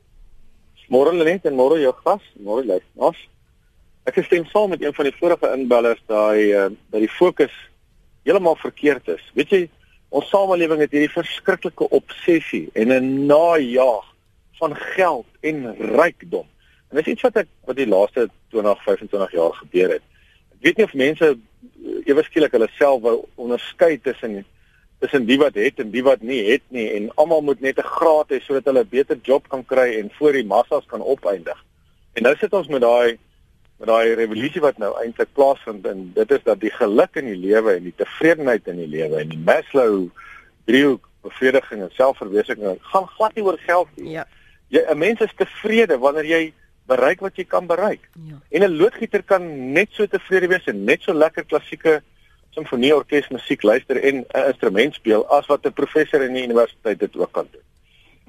Môre 0.88 1.12
net 1.12 1.44
en 1.44 1.54
môre 1.54 1.80
jou 1.80 1.92
gas. 2.04 2.22
Môre 2.38 2.64
lê. 2.64 2.80
Ek 4.04 4.18
stem 4.24 4.44
saam 4.52 4.68
met 4.68 4.82
een 4.82 4.92
van 4.94 5.06
die 5.08 5.16
vorige 5.16 5.48
inbellers 5.56 6.02
daai 6.06 6.52
uh, 6.52 6.66
dat 6.92 7.00
die 7.00 7.08
fokus 7.08 7.52
heeltemal 8.24 8.58
verkeerd 8.60 9.08
is. 9.08 9.22
Weet 9.32 9.54
jy, 9.54 9.60
ons 10.12 10.28
samelewing 10.28 10.82
het 10.84 10.92
hierdie 10.92 11.12
verskriklike 11.12 11.88
obsessie 11.88 12.68
en 12.76 12.92
'n 12.92 13.26
najaag 13.26 14.04
van 14.60 14.76
geld 14.76 15.26
en 15.40 15.72
rykdom. 15.96 16.46
En 16.90 17.00
dis 17.00 17.14
iets 17.14 17.22
wat 17.22 17.36
ek 17.36 17.48
wat 17.64 17.76
die 17.80 17.88
laaste 17.88 18.28
20, 18.52 18.82
25 18.84 19.32
jaar 19.32 19.56
gebeur 19.62 19.96
het. 19.96 20.04
Ek 20.52 20.60
weet 20.68 20.76
nie 20.76 20.84
of 20.84 20.94
mense 20.94 21.30
eh, 21.32 22.08
ewe 22.10 22.22
skielik 22.22 22.52
hulle 22.52 22.68
self 22.76 23.02
wou 23.02 23.16
onderskei 23.34 23.98
tussen 24.00 24.44
tussen 25.00 25.26
die 25.26 25.38
wat 25.40 25.56
het 25.58 25.80
en 25.80 25.90
die 25.90 26.04
wat 26.04 26.22
nie 26.22 26.42
het 26.52 26.62
nie 26.68 26.86
en 26.94 27.10
almal 27.16 27.42
moet 27.42 27.60
net 27.60 27.78
'n 27.78 27.92
graad 27.96 28.30
hê 28.30 28.40
sodat 28.40 28.64
hulle 28.64 28.84
'n 28.84 28.88
beter 28.88 29.18
job 29.22 29.48
kan 29.48 29.64
kry 29.64 29.96
en 29.98 30.10
voor 30.18 30.32
die 30.32 30.44
massas 30.44 30.86
kan 30.86 31.02
opeindig. 31.02 31.64
En 32.12 32.22
nou 32.22 32.36
sit 32.36 32.52
ons 32.52 32.68
met 32.68 32.80
daai 32.80 33.18
met 33.76 33.88
daai 33.88 34.14
revolusie 34.14 34.60
wat 34.60 34.78
nou 34.78 34.92
eintlik 35.00 35.32
plaasvind 35.32 35.86
en 35.86 36.10
dit 36.14 36.30
is 36.30 36.42
dat 36.46 36.60
die 36.60 36.70
geluk 36.70 37.16
in 37.20 37.26
die 37.32 37.40
lewe 37.40 37.74
en 37.74 37.82
die 37.88 37.96
tevredenheid 37.96 38.68
in 38.70 38.76
die 38.76 38.90
lewe 38.90 39.20
en 39.20 39.28
die 39.28 39.38
Maslow 39.38 40.08
driehoek 40.68 41.08
bevrediging 41.24 41.82
en 41.82 41.90
selfverwesenliking 41.96 42.78
gaan 42.92 43.08
glad 43.16 43.34
nie 43.34 43.44
oor 43.44 43.58
geld 43.58 43.88
nie. 43.96 44.10
Ja. 44.18 44.26
Jy 44.68 44.84
'n 44.90 44.98
mens 44.98 45.20
is 45.20 45.34
tevrede 45.36 45.98
wanneer 45.98 46.24
jy 46.24 46.52
bereik 46.86 47.20
wat 47.20 47.36
jy 47.36 47.44
kan 47.44 47.66
bereik. 47.66 48.08
Ja. 48.12 48.38
En 48.50 48.62
'n 48.62 48.76
loodgieter 48.76 49.22
kan 49.22 49.72
net 49.72 49.88
so 49.90 50.06
tevrede 50.06 50.48
wees 50.48 50.66
en 50.66 50.84
net 50.84 51.02
so 51.02 51.12
lekker 51.12 51.44
klassieke 51.44 52.02
simfonieorkes 52.50 53.28
musiek 53.28 53.62
luister 53.62 53.96
en 53.96 54.24
'n 54.28 54.46
instrument 54.46 54.94
speel 54.94 55.26
as 55.28 55.46
wat 55.46 55.66
'n 55.66 55.72
professor 55.72 56.22
in 56.22 56.32
die 56.32 56.44
universiteit 56.44 56.98
dit 56.98 57.16
ook 57.16 57.32
kan 57.32 57.48
doen. 57.50 57.62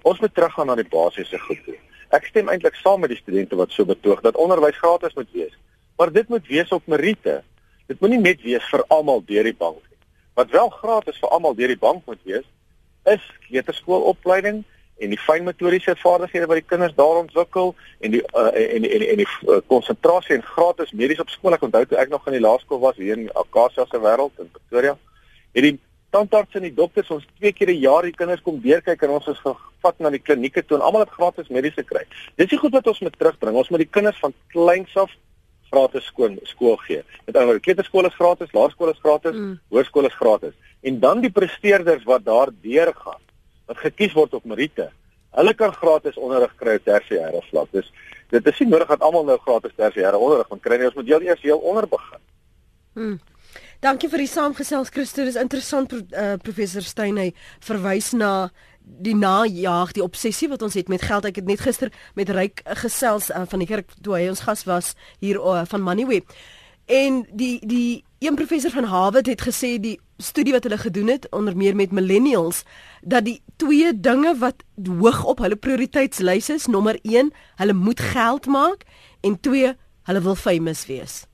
Ons 0.01 0.19
moet 0.19 0.33
teruggaan 0.33 0.67
na 0.67 0.75
die 0.75 0.89
basiese 0.89 1.39
goed 1.39 1.63
toe. 1.65 1.75
Ek 2.15 2.29
stem 2.29 2.49
eintlik 2.51 2.77
saam 2.79 3.03
met 3.03 3.11
die 3.11 3.19
studente 3.19 3.57
wat 3.59 3.73
so 3.75 3.87
betoog 3.87 4.21
dat 4.23 4.39
onderwys 4.39 4.77
gratis 4.79 5.15
moet 5.17 5.31
wees. 5.33 5.55
Maar 5.97 6.11
dit 6.11 6.27
moet 6.31 6.47
wees 6.47 6.71
op 6.75 6.87
meriete. 6.87 7.41
Dit 7.87 7.99
moenie 7.99 8.19
net 8.21 8.41
wees 8.43 8.63
vir 8.71 8.83
almal 8.93 9.23
deur 9.25 9.47
die 9.47 9.57
bank 9.57 9.81
nie. 9.81 9.99
Wat 10.39 10.51
wel 10.51 10.69
gratis 10.69 11.19
vir 11.21 11.33
almal 11.35 11.55
deur 11.55 11.73
die 11.73 11.81
bank 11.81 12.05
moet 12.05 12.21
wees, 12.23 12.47
is 13.05 13.23
kleuterskoolopleiding 13.47 14.63
en 14.97 15.11
die 15.11 15.19
fynmotoriese 15.19 15.95
vaardighede 15.99 16.47
wat 16.47 16.61
die 16.61 16.69
kinders 16.69 16.95
daar 16.95 17.19
ontwikkel 17.19 17.73
en 17.99 18.15
die 18.15 18.21
uh, 18.31 18.51
en 18.55 18.87
en 18.87 19.03
en 19.09 19.21
die 19.21 19.59
konsentrasie 19.67 20.35
uh, 20.35 20.39
en 20.39 20.47
gratis 20.55 20.93
medies 20.95 21.19
op 21.19 21.29
skool. 21.29 21.55
Ek 21.57 21.65
onthou 21.67 21.83
toe 21.85 21.99
ek 21.99 22.13
nog 22.13 22.27
in 22.29 22.37
die 22.37 22.43
laerskool 22.45 22.79
was 22.83 22.99
hier 22.99 23.19
in 23.19 23.27
Akasia 23.35 23.85
se 23.89 23.99
wêreld 23.99 24.39
in 24.39 24.51
Pretoria, 24.55 24.95
het 25.57 25.67
die 25.67 25.75
tandarts 26.15 26.55
en 26.55 26.63
die 26.63 26.73
dokters 26.73 27.11
ons 27.11 27.27
twee 27.37 27.51
keer 27.51 27.69
'n 27.73 27.83
jaar 27.83 28.03
die 28.07 28.15
kinders 28.15 28.41
kom 28.41 28.61
deurkyk 28.61 29.03
en 29.03 29.15
ons 29.17 29.27
is 29.27 29.41
gevat 29.43 29.99
na 29.99 30.09
die 30.09 30.23
klinieke 30.23 30.63
toe 30.63 30.77
en 30.77 30.83
almal 30.83 31.03
het 31.03 31.17
gratis 31.19 31.49
mediese 31.49 31.83
kry. 31.83 32.05
Dis 32.37 32.49
die 32.49 32.57
goed 32.57 32.71
wat 32.71 32.87
ons 32.87 33.01
moet 33.01 33.17
terugbring. 33.19 33.55
Ons 33.55 33.69
moet 33.69 33.83
die 33.83 33.93
kinders 33.97 34.19
van 34.19 34.33
kleins 34.53 34.95
af 34.95 35.11
gratis 35.71 36.05
skool 36.05 36.37
skool 36.43 36.77
gee. 36.77 37.03
Met 37.25 37.35
ander 37.35 37.45
woorde, 37.45 37.65
kleuterskool 37.65 38.05
is 38.05 38.15
gratis, 38.15 38.53
laerskool 38.53 38.91
is 38.93 39.01
gratis, 39.03 39.35
mm. 39.35 39.59
hoërskool 39.69 40.05
is 40.05 40.19
gratis. 40.21 40.53
En 40.81 40.99
dan 40.99 41.21
die 41.21 41.31
presteerders 41.31 42.03
wat 42.03 42.25
daar 42.25 42.49
deurgaan, 42.61 43.21
wat 43.65 43.77
gekies 43.77 44.13
word 44.13 44.33
op 44.33 44.45
meriete, 44.45 44.89
hulle 45.35 45.53
kan 45.53 45.73
gratis 45.73 46.17
onderrig 46.17 46.53
kry 46.55 46.77
op 46.79 46.85
tersiêre 46.85 47.41
vlak. 47.49 47.71
Dus 47.71 47.91
dit 48.31 48.47
is 48.47 48.59
nie 48.59 48.69
nodig 48.69 48.87
dat 48.87 49.03
almal 49.03 49.25
nou 49.25 49.39
gratis 49.43 49.75
tersiêre 49.75 50.17
onderrig 50.17 50.47
kan 50.47 50.59
kry 50.59 50.79
nie. 50.79 50.87
Ons 50.91 50.99
moet 50.99 51.11
heel 51.11 51.27
eers 51.27 51.41
heel 51.43 51.59
onder 51.59 51.87
begin. 51.89 52.21
Hmm. 52.95 53.17
Dankie 53.83 54.09
vir 54.09 54.23
die 54.23 54.29
saamgesels 54.29 54.91
Christo. 54.93 55.25
Dis 55.27 55.39
interessant 55.39 55.91
uh, 55.93 56.35
professor 56.43 56.83
Steyn 56.85 57.17
hy 57.19 57.31
verwys 57.63 58.13
na 58.15 58.49
die 58.85 59.15
najaag, 59.17 59.95
die 59.97 60.03
obsessie 60.05 60.49
wat 60.51 60.61
ons 60.65 60.77
het 60.77 60.89
met 60.91 61.03
geld. 61.03 61.25
Ek 61.25 61.41
het 61.41 61.49
net 61.49 61.63
gister 61.65 61.91
met 62.15 62.29
Ryk 62.29 62.63
gesels 62.83 63.31
uh, 63.31 63.43
van 63.49 63.63
die 63.63 63.69
kerk 63.69 63.95
toe 64.01 64.15
hy 64.17 64.27
ons 64.31 64.45
gas 64.45 64.65
was 64.69 64.93
hier 65.23 65.41
uh, 65.41 65.63
van 65.69 65.83
Moneyweb. 65.83 66.29
En 66.85 67.23
die 67.33 67.57
die 67.65 68.03
een 68.21 68.37
professor 68.37 68.71
van 68.71 68.87
Harvard 68.89 69.27
het 69.27 69.41
gesê 69.43 69.75
die 69.81 69.97
studie 70.17 70.53
wat 70.55 70.63
hulle 70.63 70.77
gedoen 70.79 71.09
het 71.11 71.27
onder 71.35 71.57
meer 71.57 71.75
met 71.75 71.91
millennials 71.91 72.63
dat 73.01 73.25
die 73.25 73.41
twee 73.61 73.91
dinge 73.99 74.37
wat 74.39 74.63
hoog 74.87 75.23
op 75.25 75.43
hulle 75.43 75.55
prioriteitslys 75.55 76.49
is, 76.49 76.65
nommer 76.65 76.97
1, 77.03 77.33
hulle 77.55 77.73
moet 77.73 77.99
geld 77.99 78.45
maak 78.45 78.85
en 79.21 79.39
2, 79.39 79.75
hulle 80.09 80.21
wil 80.21 80.35
famous 80.35 80.85
wees. 80.85 81.25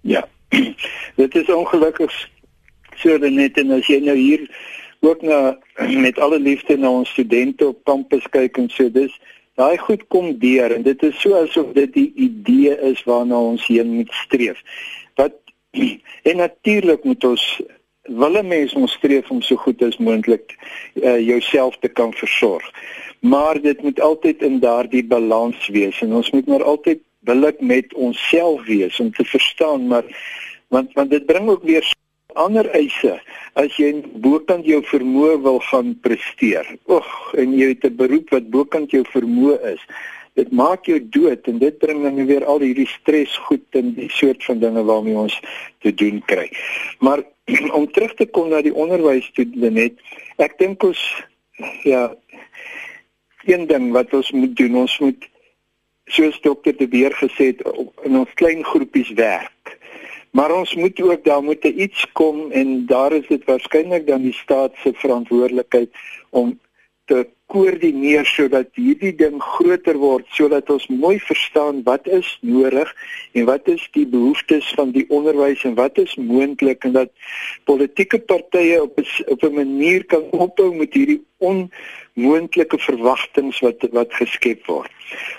Ja. 0.00 0.22
Dit 1.20 1.34
is 1.34 1.52
ongelukkig 1.52 2.12
so 2.96 3.16
net 3.18 3.58
en 3.60 3.70
as 3.76 3.86
jy 3.90 4.00
nou 4.04 4.16
hier 4.16 4.46
ook 5.00 5.22
na 5.22 5.56
met 6.06 6.18
alle 6.18 6.38
liefde 6.38 6.76
na 6.76 6.90
ons 6.90 7.10
studente 7.10 7.66
op 7.66 7.84
kampus 7.84 8.26
kyk 8.30 8.58
en 8.58 8.70
so 8.72 8.90
dis 8.90 9.12
daai 9.56 9.76
goed 9.80 10.04
kom 10.12 10.34
deur 10.38 10.72
en 10.74 10.84
dit 10.84 11.02
is 11.02 11.16
so 11.20 11.36
asof 11.40 11.72
dit 11.76 11.92
die 11.92 12.10
idee 12.28 12.76
is 12.90 13.02
waarna 13.08 13.38
ons 13.52 13.66
heen 13.66 13.94
moet 13.98 14.12
streef. 14.24 14.60
Wat 15.16 15.36
en 16.28 16.36
natuurlik 16.42 17.04
moet 17.04 17.24
ons 17.24 17.46
wille 18.06 18.42
mens 18.42 18.74
ons 18.78 18.92
streef 18.92 19.30
om 19.30 19.40
so 19.42 19.56
goed 19.56 19.82
as 19.82 19.98
moontlik 19.98 20.54
uh, 20.54 21.18
jouself 21.18 21.78
te 21.80 21.88
kan 21.88 22.12
versorg. 22.14 22.66
Maar 23.20 23.60
dit 23.60 23.82
moet 23.82 24.00
altyd 24.00 24.42
in 24.46 24.60
daardie 24.60 25.04
balans 25.04 25.68
wees 25.74 26.00
en 26.04 26.12
ons 26.20 26.30
moet 26.30 26.46
maar 26.46 26.62
altyd 26.64 27.02
billik 27.26 27.60
met 27.60 27.94
onsself 27.94 28.64
wees 28.70 29.00
om 29.02 29.12
te 29.12 29.24
verstaan 29.24 29.86
maar 29.92 30.06
want 30.68 30.92
want 30.98 31.10
dit 31.10 31.26
bring 31.26 31.48
ook 31.50 31.62
weer 31.62 31.86
ander 32.36 32.68
eise 32.76 33.16
as 33.56 33.76
jy 33.80 33.92
bokant 34.22 34.66
jou 34.68 34.82
vermoë 34.84 35.38
wil 35.44 35.58
gaan 35.70 35.94
presteer. 36.04 36.68
Oeg, 36.92 37.08
en 37.40 37.54
jy 37.56 37.72
het 37.72 37.84
'n 37.84 37.96
beroep 37.96 38.30
wat 38.30 38.50
bokant 38.50 38.90
jou 38.90 39.04
vermoë 39.12 39.56
is. 39.72 39.82
Dit 40.34 40.52
maak 40.52 40.84
jou 40.84 41.00
dood 41.00 41.48
en 41.48 41.58
dit 41.58 41.78
bring 41.78 42.02
dan 42.02 42.26
weer 42.26 42.44
al 42.44 42.60
hierdie 42.60 42.88
stres 42.88 43.36
goed 43.48 43.64
en 43.70 43.94
die 43.94 44.10
soort 44.10 44.44
van 44.44 44.58
dinge 44.58 44.84
waarmee 44.84 45.16
ons 45.16 45.40
te 45.80 45.94
doen 45.94 46.22
kry. 46.26 46.50
Maar 47.00 47.24
om 47.78 47.90
terug 47.92 48.14
te 48.14 48.26
kom 48.26 48.48
na 48.48 48.60
die 48.60 48.74
onderwys 48.74 49.30
toe 49.32 49.46
net, 49.54 49.94
ek 50.36 50.58
dink 50.58 50.82
ons 50.82 51.00
ja, 51.84 52.14
een 53.46 53.66
ding 53.66 53.92
wat 53.92 54.12
ons 54.12 54.30
moet 54.32 54.56
doen, 54.56 54.76
ons 54.76 54.98
moet 54.98 55.28
soos 56.06 56.40
dokter 56.40 56.76
De 56.76 56.88
Beer 56.88 57.14
gesê 57.18 57.52
het 57.52 57.62
in 58.02 58.16
ons 58.16 58.34
klein 58.34 58.64
groepies 58.64 59.10
werk. 59.18 59.78
Maar 60.30 60.52
ons 60.54 60.74
moet 60.74 61.00
ook 61.02 61.24
daar 61.24 61.42
moet 61.42 61.64
iets 61.64 62.06
kom 62.12 62.50
en 62.50 62.86
daar 62.86 63.12
is 63.12 63.26
dit 63.26 63.44
waarskynlik 63.44 64.06
dan 64.06 64.22
die 64.22 64.36
staat 64.36 64.74
se 64.82 64.92
verantwoordelikheid 64.94 65.90
om 66.30 66.58
te 67.04 67.26
koördineer 67.46 68.26
sodat 68.26 68.72
hierdie 68.74 69.12
ding 69.14 69.36
groter 69.42 69.98
word 70.02 70.26
sodat 70.34 70.70
ons 70.74 70.86
mooi 70.90 71.14
verstaan 71.22 71.78
wat 71.86 72.08
is 72.10 72.32
nodig 72.42 72.90
en 73.38 73.46
wat 73.46 73.70
is 73.70 73.84
die 73.94 74.06
behoeftes 74.10 74.72
van 74.78 74.90
die 74.96 75.04
onderwys 75.14 75.62
en 75.68 75.76
wat 75.78 76.00
is 76.02 76.16
moontlik 76.18 76.84
en 76.88 76.96
dat 76.98 77.12
politieke 77.70 78.18
partye 78.18 78.82
op 78.82 78.98
'n 78.98 79.06
op 79.34 79.44
'n 79.44 79.54
manier 79.54 80.04
kan 80.04 80.26
ophou 80.30 80.74
met 80.74 80.94
hierdie 80.94 81.22
onmoontlike 82.16 82.78
verwagtinge 82.78 83.52
wat 83.60 83.84
wat 83.92 84.14
geskep 84.14 84.66
word. 84.66 84.90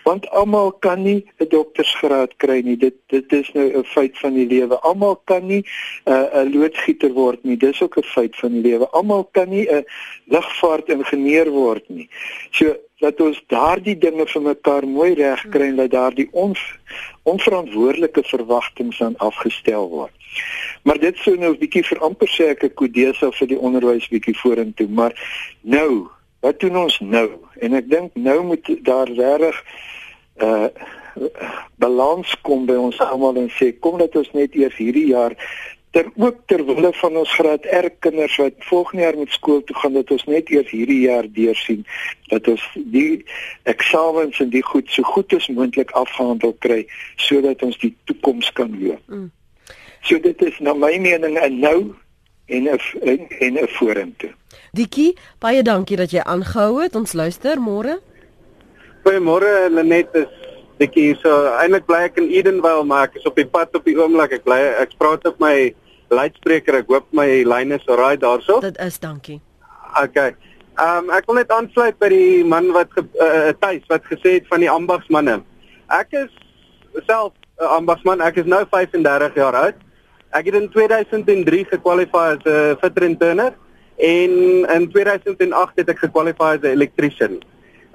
Want 0.04 0.30
almal 0.30 0.72
kan 0.80 1.02
nie 1.04 1.26
'n 1.40 1.50
doktorsgraad 1.50 2.36
kry 2.38 2.62
nie. 2.64 2.78
Dit 2.78 2.96
dit 3.08 3.34
is 3.34 3.52
nou 3.54 3.78
'n 3.78 3.84
feit 3.84 4.18
van 4.18 4.34
die 4.34 4.48
lewe. 4.48 4.80
Almal 4.80 5.16
kan 5.26 5.48
nie 5.48 5.64
'n 6.06 6.12
uh, 6.12 6.44
'n 6.44 6.54
loodgieter 6.54 7.12
word 7.12 7.44
nie. 7.44 7.58
Dis 7.58 7.82
ook 7.82 7.98
'n 7.98 8.04
feit 8.04 8.36
van 8.36 8.52
die 8.52 8.62
lewe. 8.62 8.90
Almal 8.90 9.24
kan 9.32 9.50
nie 9.50 9.68
'n 9.72 9.86
lugvaartingenieur 10.26 11.50
word 11.50 11.90
nie. 11.90 12.10
So 12.52 12.76
dat 13.00 13.22
ons 13.22 13.44
daardie 13.48 13.98
dinge 13.98 14.26
vir 14.28 14.42
mekaar 14.42 14.88
mooi 14.88 15.14
reg 15.14 15.50
kry 15.50 15.68
en 15.68 15.76
dat 15.76 15.92
daardie 15.92 16.30
on, 16.32 16.56
onverantwoordelike 17.24 18.24
verwagtinge 18.24 18.96
aan 19.00 19.18
afgestel 19.18 19.90
word. 19.90 20.14
Maar 20.84 21.00
dit 21.00 21.18
sou 21.18 21.36
nou 21.38 21.52
'n 21.54 21.60
bietjie 21.60 21.84
vir 21.84 22.00
amper 22.00 22.28
sê 22.28 22.50
ek 22.50 22.64
'n 22.64 22.74
kodesa 22.74 23.32
vir 23.32 23.48
die 23.48 23.60
onderwys 23.60 24.08
bietjie 24.08 24.38
vorentoe, 24.38 24.88
maar 24.88 25.14
nou, 25.62 26.10
wat 26.40 26.60
doen 26.60 26.78
ons 26.78 27.00
nou? 27.00 27.30
En 27.60 27.74
ek 27.74 27.90
dink 27.90 28.16
nou 28.16 28.44
moet 28.44 28.72
daar 28.86 29.10
regtig 29.10 29.64
uh 30.42 30.70
balans 31.82 32.30
kom 32.46 32.68
by 32.70 32.76
ons 32.78 33.00
almal 33.02 33.40
en 33.42 33.48
sê 33.50 33.72
kom 33.82 33.98
dat 33.98 34.14
ons 34.20 34.30
net 34.38 34.54
eers 34.54 34.76
hierdie 34.78 35.08
jaar 35.10 35.34
ter 35.98 36.12
ook 36.16 36.44
ter 36.46 36.62
wille 36.66 36.92
van 36.94 37.18
ons 37.18 37.32
graad 37.40 37.66
R 37.74 37.90
kinders 38.06 38.36
wat 38.38 38.54
volgende 38.70 39.04
jaar 39.04 39.18
met 39.18 39.34
skool 39.34 39.64
toe 39.64 39.76
gaan 39.76 39.96
dat 39.98 40.12
ons 40.12 40.26
net 40.30 40.50
eers 40.54 40.70
hierdie 40.70 41.00
jaar 41.08 41.26
deursien 41.34 41.86
dat 42.30 42.48
ons 42.54 42.66
die 42.76 43.24
eksamens 43.64 44.40
en 44.44 44.52
die 44.54 44.64
goed 44.64 44.92
so 44.94 45.04
goed 45.04 45.34
as 45.34 45.48
moontlik 45.48 45.92
afgehandel 45.98 46.54
kry 46.66 46.84
sodat 47.16 47.66
ons 47.66 47.80
die 47.82 47.96
toekoms 48.06 48.52
kan 48.54 48.78
loop. 48.78 49.02
Mm. 49.08 49.32
So 50.06 50.20
dit 50.22 50.42
is 50.46 50.60
na 50.60 50.74
my 50.74 50.98
mening 51.02 51.40
'n 51.40 51.60
nou 51.60 51.96
en 52.48 52.64
'n 52.64 53.28
en 53.40 53.54
'n 53.58 53.68
vorentoe. 53.68 54.34
Dikkie, 54.72 55.18
baie 55.40 55.64
dankie 55.64 55.98
dat 55.98 56.12
jy 56.12 56.22
aangehou 56.22 56.82
het. 56.82 56.96
Ons 56.96 57.14
luister 57.14 57.60
môre. 57.60 58.00
Goeiemôre 59.04 59.70
Lenet 59.72 60.08
is 60.14 60.28
Dikkie. 60.78 61.16
So 61.22 61.30
eintlik 61.58 61.86
bly 61.86 62.04
ek 62.10 62.18
in 62.18 62.30
Edenvale 62.30 62.84
maar 62.86 63.08
ek 63.08 63.16
is 63.16 63.26
op 63.26 63.36
die 63.36 63.48
pad 63.48 63.76
op 63.76 63.86
die 63.86 63.96
oomblik. 63.98 64.32
Ek 64.32 64.44
bly 64.44 64.60
ek 64.84 64.98
praat 64.98 65.26
op 65.26 65.40
my 65.40 65.74
luidspreker. 66.10 66.76
Ek 66.76 66.92
hoop 66.92 67.08
my 67.12 67.44
lyn 67.44 67.72
is 67.72 67.86
reg 67.88 68.20
daarso. 68.20 68.60
Dit 68.60 68.78
is, 68.78 69.00
dankie. 69.00 69.42
Okay. 70.04 70.36
Ehm 70.78 71.10
um, 71.10 71.10
ek 71.10 71.26
wil 71.26 71.40
net 71.40 71.52
aansluit 71.52 71.98
by 71.98 72.10
die 72.14 72.44
man 72.46 72.70
wat 72.76 72.92
uh, 73.02 73.04
uh, 73.18 73.50
Tuis 73.60 73.82
wat 73.90 74.06
gesê 74.06 74.38
het 74.38 74.46
van 74.52 74.62
die 74.62 74.70
ambagsmanne. 74.70 75.40
Ek 75.90 76.14
is 76.14 76.30
self 77.08 77.34
'n 77.34 77.64
uh, 77.64 77.72
ambagsman. 77.80 78.22
Ek 78.22 78.38
is 78.38 78.46
nou 78.46 78.62
35 78.70 79.36
jaar 79.36 79.56
oud. 79.56 79.87
Ek 80.38 80.52
het 80.52 80.58
in 80.60 80.68
2003 80.70 81.64
gekwalifiseer 81.72 82.38
as 82.38 82.44
'n 82.46 82.50
uh, 82.50 82.76
fitter 82.82 83.04
and 83.08 83.20
turner 83.20 83.54
en 83.98 84.34
in 84.76 84.84
2008 84.92 85.80
het 85.82 85.90
ek 85.90 86.04
gekwalifiseer 86.06 86.58
as 86.58 86.62
'n 86.62 86.76
electrician. 86.78 87.40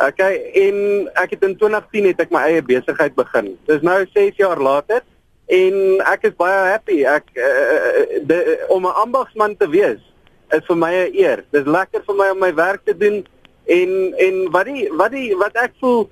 Okay, 0.03 0.35
en 0.67 0.77
ek 1.15 1.31
het 1.37 1.43
in 1.45 1.57
2010 1.57 2.07
het 2.11 2.21
ek 2.21 2.31
my 2.31 2.43
eie 2.49 2.63
besigheid 2.63 3.15
begin. 3.15 3.59
Dis 3.67 3.83
nou 3.83 4.07
6 4.15 4.37
jaar 4.37 4.59
later 4.59 5.03
en 5.47 6.03
ek 6.13 6.25
is 6.31 6.35
baie 6.37 6.73
happy. 6.73 7.05
Ek 7.07 7.31
uh, 7.35 8.25
de, 8.27 8.39
om 8.69 8.87
'n 8.87 8.99
ambagsman 9.05 9.57
te 9.57 9.69
wees 9.69 10.03
is 10.51 10.67
vir 10.67 10.77
my 10.77 10.93
'n 10.93 11.15
eer. 11.15 11.45
Dis 11.51 11.65
lekker 11.65 12.03
vir 12.07 12.17
my 12.17 12.29
om 12.31 12.41
my 12.41 12.55
werk 12.55 12.83
te 12.85 12.97
doen 12.97 13.23
en 13.67 14.15
en 14.19 14.51
wat 14.51 14.67
die 14.67 14.89
wat 14.91 15.13
die 15.15 15.37
wat 15.37 15.55
ek 15.55 15.73
voel 15.81 16.11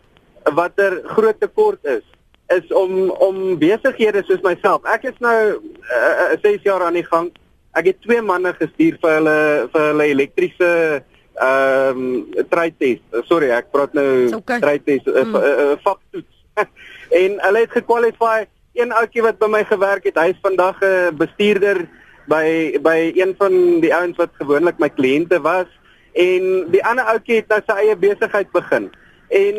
watter 0.55 1.03
groot 1.05 1.41
tekort 1.41 1.85
is 1.85 2.10
is 2.57 2.73
om 2.75 3.11
om 3.11 3.59
besighede 3.59 4.23
soos 4.27 4.43
myself. 4.43 4.85
Ek 4.85 5.07
is 5.11 5.19
nou 5.19 5.61
'n 5.61 6.35
uh, 6.35 6.43
6 6.43 6.63
jaar 6.63 6.83
aan 6.83 6.99
die 6.99 7.07
gang. 7.07 7.31
Ek 7.73 7.87
het 7.87 8.03
twee 8.03 8.23
manne 8.23 8.53
gestuur 8.59 8.99
vir 9.03 9.11
hulle 9.19 9.69
vir 9.73 9.87
hulle 9.91 10.07
elektriese 10.15 10.71
ehm 11.41 11.99
um, 11.99 12.47
trytest. 12.51 13.03
Sorry, 13.29 13.51
ek 13.51 13.71
praat 13.71 13.93
nou 13.95 14.35
okay. 14.37 14.61
trytest 14.61 15.07
'n 15.07 15.29
mm. 15.29 15.35
uh, 15.35 15.43
uh, 15.65 15.77
vaktoets. 15.85 16.35
en 17.23 17.39
hulle 17.41 17.61
het 17.65 17.71
gekwalifiseer 17.71 18.49
een 18.73 18.93
ouetjie 18.93 19.23
wat 19.23 19.39
by 19.39 19.49
my 19.51 19.65
gewerk 19.65 20.05
het, 20.05 20.19
hy's 20.19 20.39
vandag 20.43 20.81
'n 20.81 20.87
uh, 20.87 21.11
bestuurder 21.17 21.89
by 22.27 22.79
by 22.83 23.13
een 23.15 23.35
van 23.39 23.81
die 23.81 23.95
ouens 23.95 24.17
wat 24.17 24.31
gewoonlik 24.39 24.79
my 24.79 24.89
kliënte 24.89 25.41
was 25.41 25.67
en 26.13 26.67
die 26.71 26.83
ander 26.85 27.05
ouetjie 27.05 27.41
het 27.41 27.49
nou 27.49 27.61
sy 27.67 27.77
eie 27.85 27.97
besigheid 27.97 28.51
begin. 28.53 28.91
En 29.29 29.57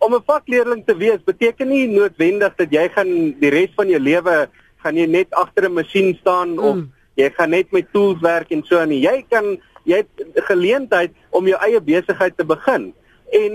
om 0.00 0.14
'n 0.14 0.24
vakleerling 0.26 0.82
te 0.86 0.96
wees 0.96 1.20
beteken 1.24 1.68
nie 1.68 1.86
noodwendig 1.86 2.56
dat 2.56 2.70
jy 2.72 2.88
gaan 2.88 3.10
die 3.40 3.52
res 3.52 3.72
van 3.76 3.88
jou 3.88 4.00
lewe 4.00 4.48
gaan 4.82 4.96
jy 4.96 5.06
net 5.06 5.28
agter 5.30 5.68
'n 5.68 5.76
masjien 5.76 6.16
staan 6.20 6.56
mm. 6.56 6.58
of 6.58 6.76
jy 7.14 7.30
gaan 7.36 7.50
net 7.50 7.72
met 7.72 7.92
tools 7.92 8.20
werk 8.20 8.50
en 8.50 8.62
so 8.64 8.78
aan. 8.78 8.92
Jy 8.92 9.24
kan 9.28 9.58
jy 9.84 10.02
het 10.02 10.44
geleentheid 10.48 11.12
om 11.30 11.46
jou 11.48 11.58
eie 11.60 11.80
besigheid 11.80 12.36
te 12.36 12.44
begin. 12.44 12.92
En 13.32 13.52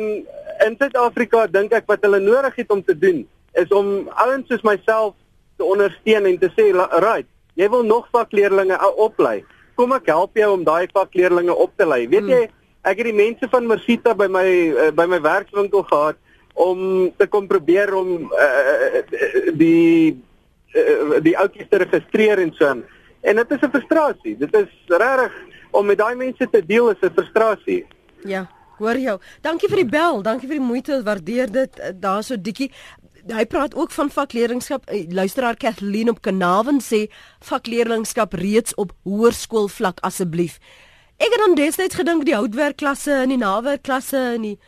in 0.66 0.76
Suid-Afrika 0.80 1.48
dink 1.48 1.74
ek 1.74 1.88
wat 1.88 2.04
hulle 2.06 2.20
nodig 2.20 2.56
het 2.56 2.72
om 2.72 2.84
te 2.84 2.98
doen 2.98 3.26
is 3.54 3.72
om 3.72 4.10
ouens 4.26 4.48
soos 4.52 4.64
myself 4.68 5.16
te 5.58 5.64
ondersteun 5.64 6.26
en 6.26 6.38
te 6.38 6.50
sê, 6.58 6.72
"Right, 6.76 7.28
jy 7.56 7.70
wil 7.70 7.84
nog 7.84 8.08
vakleerlinge 8.12 8.78
oplei. 8.96 9.44
Kom 9.76 9.94
ek 9.94 10.06
help 10.06 10.36
jou 10.36 10.52
om 10.52 10.64
daai 10.64 10.88
vakleerlinge 10.94 11.56
op 11.56 11.72
te 11.78 11.88
lei." 11.88 12.08
Weet 12.08 12.20
hmm. 12.20 12.30
jy, 12.30 12.50
ek 12.84 12.98
het 12.98 13.06
die 13.06 13.14
mense 13.14 13.48
van 13.50 13.68
Mersita 13.68 14.14
by 14.14 14.28
my 14.28 14.48
uh, 14.70 14.92
by 14.92 15.06
my 15.06 15.22
werkswinkel 15.22 15.84
gehad 15.84 16.16
om 16.56 17.12
te 17.18 17.28
kom 17.28 17.48
probeer 17.48 17.94
om 17.94 18.32
uh, 18.32 19.02
die 19.60 20.16
uh, 20.76 21.20
die 21.24 21.36
oudjies 21.38 21.68
te 21.70 21.82
registreer 21.84 22.40
en 22.40 22.54
so 22.56 22.68
aan. 22.72 22.84
En 23.22 23.36
dit 23.36 23.52
is 23.52 23.62
'n 23.62 23.70
frustrasie. 23.70 24.38
Dit 24.38 24.56
is 24.56 24.72
regtig 24.88 25.34
om 25.72 25.86
met 25.86 25.98
daai 25.98 26.16
mense 26.16 26.48
te 26.52 26.66
deel 26.66 26.90
is 26.90 27.02
'n 27.02 27.14
frustrasie. 27.16 27.86
Ja, 28.24 28.48
hoor 28.78 28.98
jou. 28.98 29.20
Dankie 29.42 29.70
vir 29.70 29.84
die 29.84 29.90
bel, 29.90 30.22
dankie 30.22 30.48
vir 30.48 30.58
die 30.58 30.68
moeite, 30.68 31.04
waardeer 31.04 31.52
dit. 31.52 31.80
Eh, 31.80 31.92
Daar 32.00 32.24
so 32.24 32.36
dikkie 32.38 32.72
hy 33.34 33.46
praat 33.46 33.76
ook 33.76 33.92
van 33.92 34.10
vakleerlingskap. 34.10 34.90
Luisteraar 35.10 35.58
Kathleen 35.58 36.10
op 36.10 36.22
Kanaven 36.22 36.82
sê 36.82 37.08
vakleerlingskap 37.40 38.34
reeds 38.34 38.74
op 38.74 38.92
hoërskoolvlak 39.04 40.00
asseblief. 40.00 40.60
Ek 41.18 41.32
het 41.32 41.40
dan 41.40 41.56
destyds 41.56 41.96
gedink 41.96 42.26
die 42.26 42.36
houtwerkklasse 42.36 43.12
en 43.12 43.30
die 43.30 43.38
nawerkklasse 43.40 44.18
en 44.18 44.42
die 44.42 44.60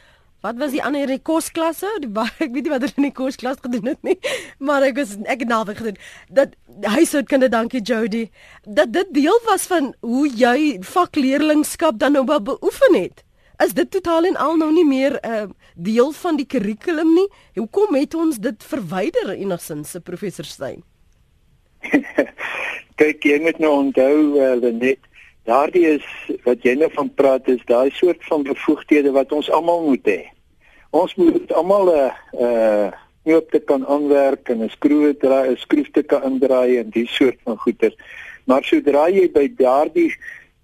wat 0.42 0.58
was 0.58 0.72
die 0.72 0.84
ander 0.84 1.08
die 1.08 1.20
kosklasse? 1.20 1.90
Die 2.02 2.10
ek 2.46 2.54
weet 2.54 2.64
nie 2.64 2.74
wat 2.74 2.86
hulle 2.86 2.98
in 3.02 3.10
die 3.10 3.16
kosklas 3.16 3.62
gedoen 3.62 3.94
het 3.94 4.02
nie, 4.04 4.18
maar 4.68 4.86
ek 4.88 5.04
is 5.04 5.16
ek 5.26 5.46
het 5.46 5.52
nawerk 5.52 5.84
gedoen. 5.84 6.02
Dat 6.30 6.58
huishoudkunde, 6.82 7.50
dankie 7.50 7.82
Jody. 7.82 8.30
Dat 8.64 8.94
dit 8.94 9.14
deel 9.22 9.40
was 9.46 9.68
van 9.72 9.94
hoe 10.02 10.28
jy 10.30 10.78
vakleerlingskap 10.82 12.00
dan 12.00 12.18
nou 12.18 12.26
beoefen 12.28 13.02
het 13.02 13.26
is 13.66 13.74
dit 13.74 13.90
totaal 13.92 14.28
en 14.30 14.36
al 14.38 14.58
nou 14.58 14.72
nie 14.74 14.86
meer 14.86 15.18
'n 15.22 15.30
uh, 15.30 15.50
deel 15.76 16.12
van 16.12 16.36
die 16.38 16.46
kurrikulum 16.46 17.14
nie. 17.14 17.28
Hoekom 17.56 17.96
het 17.96 18.14
ons 18.14 18.38
dit 18.38 18.64
verwyder 18.64 19.30
enigsins 19.30 19.92
se 19.92 20.00
professor 20.02 20.46
Stein? 20.46 20.84
Kyk, 23.00 23.24
jy 23.24 23.40
moet 23.42 23.58
nou 23.58 23.72
onthou 23.72 24.38
uh, 24.38 24.72
net 24.74 25.00
daardie 25.48 25.86
is 25.96 26.06
wat 26.44 26.64
jy 26.66 26.76
nou 26.76 26.90
van 26.94 27.10
praat 27.20 27.48
is 27.52 27.64
daai 27.66 27.90
soort 27.96 28.24
van 28.28 28.44
bevoegdhede 28.44 29.14
wat 29.16 29.32
ons 29.32 29.50
almal 29.52 29.86
moet 29.88 30.08
hê. 30.08 30.22
Ons 30.92 31.16
moet 31.16 31.52
almal 31.56 31.92
'n 31.92 32.00
uh, 32.00 32.48
uh 32.48 32.88
knoop 33.28 33.52
te 33.52 33.60
kan 33.60 33.84
aanwerk 33.88 34.50
en 34.50 34.64
'n 34.64 34.70
skroewe 34.70 35.12
draai, 35.18 35.52
'n 35.52 35.58
skroef 35.58 35.90
te 35.92 36.04
kan 36.04 36.24
indraai 36.24 36.78
en 36.80 36.90
die 36.90 37.08
soort 37.08 37.40
van 37.44 37.58
goeder. 37.58 37.94
Maar 38.46 38.64
sodra 38.64 39.10
jy 39.10 39.28
by 39.32 39.48
daardie 39.58 40.12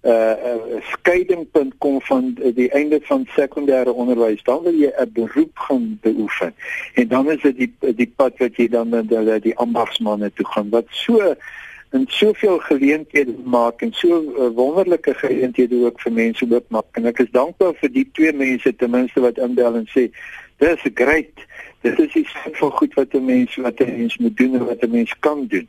uh, 0.02 0.36
uh 0.50 0.80
skeidingpunt 0.92 1.74
kom 1.78 2.00
van 2.00 2.32
die 2.60 2.70
einde 2.70 3.00
van 3.02 3.26
sekondêre 3.36 3.92
onderwys, 3.92 4.42
dan 4.44 4.62
wil 4.62 4.72
jy 4.74 4.92
'n 4.96 5.12
beroep 5.12 5.58
gaan 5.58 5.98
beoefen. 6.00 6.54
En 6.94 7.08
dan 7.08 7.30
is 7.30 7.40
dit 7.42 7.56
die 7.56 7.72
die 7.94 8.12
pad 8.16 8.32
wat 8.38 8.56
jy 8.56 8.68
dan 8.68 8.88
met 8.88 9.08
die, 9.08 9.40
die 9.40 9.56
ambagsmanne 9.56 10.32
toe 10.32 10.46
gaan 10.46 10.70
wat 10.70 10.88
so 10.88 11.36
en 11.94 12.04
soveel 12.08 12.58
geleenthede 12.58 13.34
maak 13.44 13.82
en 13.86 13.92
so 13.94 14.16
uh, 14.20 14.48
wonderlike 14.54 15.14
geleenthede 15.14 15.84
ook 15.84 16.00
vir 16.02 16.12
mense 16.12 16.46
oopmaak. 16.50 16.88
En 16.98 17.06
ek 17.06 17.20
is 17.22 17.30
dankbaar 17.30 17.76
vir 17.78 17.92
die 17.94 18.06
twee 18.18 18.32
mense 18.34 18.72
ten 18.80 18.90
minste 18.90 19.22
wat 19.22 19.38
inbel 19.38 19.78
en 19.78 19.86
sê, 19.92 20.08
"Dis 20.58 20.82
great. 20.94 21.44
Dit 21.86 21.98
is 22.02 22.14
iets 22.22 22.34
van 22.58 22.72
goed 22.80 22.94
wat 22.98 23.14
'n 23.14 23.24
mens 23.24 23.54
wat 23.56 23.78
'n 23.80 23.94
mens 23.98 24.16
moet 24.18 24.36
doen 24.36 24.54
en 24.58 24.64
wat 24.66 24.82
'n 24.82 24.90
mens 24.90 25.14
kan 25.20 25.46
doen." 25.46 25.68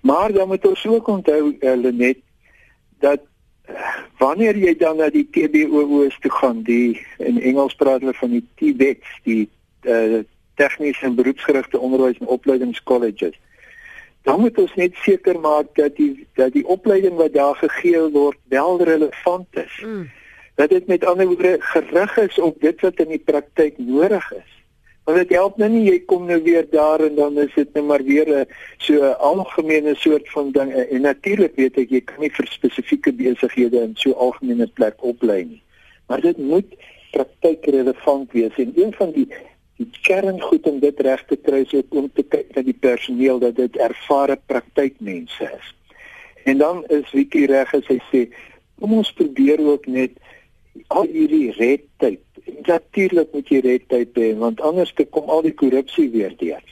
Maar 0.00 0.32
dan 0.32 0.48
moet 0.48 0.66
ons 0.66 0.86
ook 0.86 1.06
onthou, 1.06 1.56
uh, 1.60 1.76
Lenet, 1.76 2.18
dat 2.98 3.20
wanneer 4.18 4.56
jy 4.56 4.76
dan 4.76 4.96
na 4.96 5.10
die 5.10 5.28
TBO's 5.30 6.16
toe 6.20 6.30
gaan, 6.30 6.62
die 6.62 7.06
in 7.18 7.40
Engels 7.40 7.74
praat 7.74 8.00
hulle 8.00 8.14
van 8.14 8.30
die 8.30 8.46
TVETs, 8.54 9.20
die 9.22 9.48
uh, 9.82 10.24
tegniese 10.54 11.04
en 11.04 11.14
beroepsgerigte 11.14 11.78
onderwys 11.78 12.18
en 12.18 12.26
opleidingskolleges. 12.26 13.36
Dan 14.28 14.40
moet 14.40 14.58
ons 14.60 14.74
net 14.76 14.96
seker 15.00 15.38
maak 15.40 15.70
dat 15.78 15.94
die 15.96 16.26
dat 16.36 16.52
die 16.52 16.66
opleiding 16.68 17.14
wat 17.16 17.32
daar 17.32 17.56
gegee 17.56 18.02
word 18.12 18.36
wel 18.52 18.82
relevant 18.84 19.56
is. 19.56 19.80
Mm. 19.80 20.10
Dat 20.60 20.68
dit 20.68 20.86
met 20.86 21.04
ander 21.04 21.26
woorde 21.26 21.56
gerig 21.60 22.16
is 22.16 22.38
op 22.38 22.60
dit 22.60 22.80
wat 22.84 23.00
in 23.00 23.14
die 23.14 23.24
praktyk 23.30 23.78
nodig 23.78 24.26
is. 24.36 24.50
Want 25.08 25.22
dit 25.22 25.32
help 25.32 25.56
nou 25.56 25.70
nie 25.72 25.86
jy 25.86 26.02
kom 26.10 26.26
nou 26.28 26.36
weer 26.44 26.66
daar 26.68 27.00
en 27.06 27.16
dan 27.16 27.40
is 27.40 27.54
dit 27.54 27.64
net 27.64 27.74
nou 27.80 27.86
maar 27.88 28.04
weer 28.04 28.28
'n 28.40 28.44
so 28.76 29.12
algemene 29.30 29.94
soort 29.94 30.28
van 30.36 30.52
ding 30.52 30.74
en 30.74 31.00
natuurlik 31.00 31.56
weet 31.56 31.78
ek 31.78 31.90
jy 31.90 32.00
kan 32.00 32.20
nie 32.20 32.34
vir 32.36 32.46
spesifieke 32.46 33.12
besighede 33.12 33.80
in 33.80 33.96
so 33.96 34.12
algemene 34.12 34.66
plek 34.66 35.00
oplei 35.00 35.44
nie. 35.44 35.62
Maar 36.06 36.20
dit 36.20 36.36
moet 36.36 36.76
praktykrelevant 37.12 38.32
wees 38.32 38.56
en 38.56 38.72
een 38.76 38.92
van 38.92 39.10
die 39.12 39.28
die 39.78 39.88
kerngoed 40.02 40.66
om 40.66 40.78
dit 40.82 41.00
reg 41.06 41.24
te 41.30 41.36
kry 41.36 41.62
is 41.64 41.74
om 41.88 42.10
te 42.14 42.24
kyk 42.26 42.54
na 42.56 42.64
die 42.66 42.76
personeel 42.76 43.38
dat 43.42 43.56
dit 43.56 43.76
ervare 43.76 44.38
praktykmense 44.50 45.50
is. 45.58 45.74
En 46.44 46.58
dan 46.58 46.84
is 46.94 47.10
Wiki 47.14 47.46
reg 47.46 47.74
as 47.74 47.86
hy 47.90 47.98
sê 48.10 48.24
kom 48.78 48.94
ons 48.98 49.12
probeer 49.12 49.62
ook 49.62 49.86
net 49.86 50.18
al 50.94 51.06
hierdie 51.10 51.52
red 51.58 51.86
tape 52.02 52.28
natuurlik 52.66 53.32
moet 53.34 53.50
jy 53.52 53.60
red 53.64 53.86
tape 53.90 54.22
hê 54.22 54.32
want 54.38 54.62
anders 54.64 54.92
te 54.96 55.06
kom 55.06 55.30
al 55.30 55.44
die 55.46 55.54
korrupsie 55.54 56.08
weer 56.14 56.34
deur. 56.40 56.62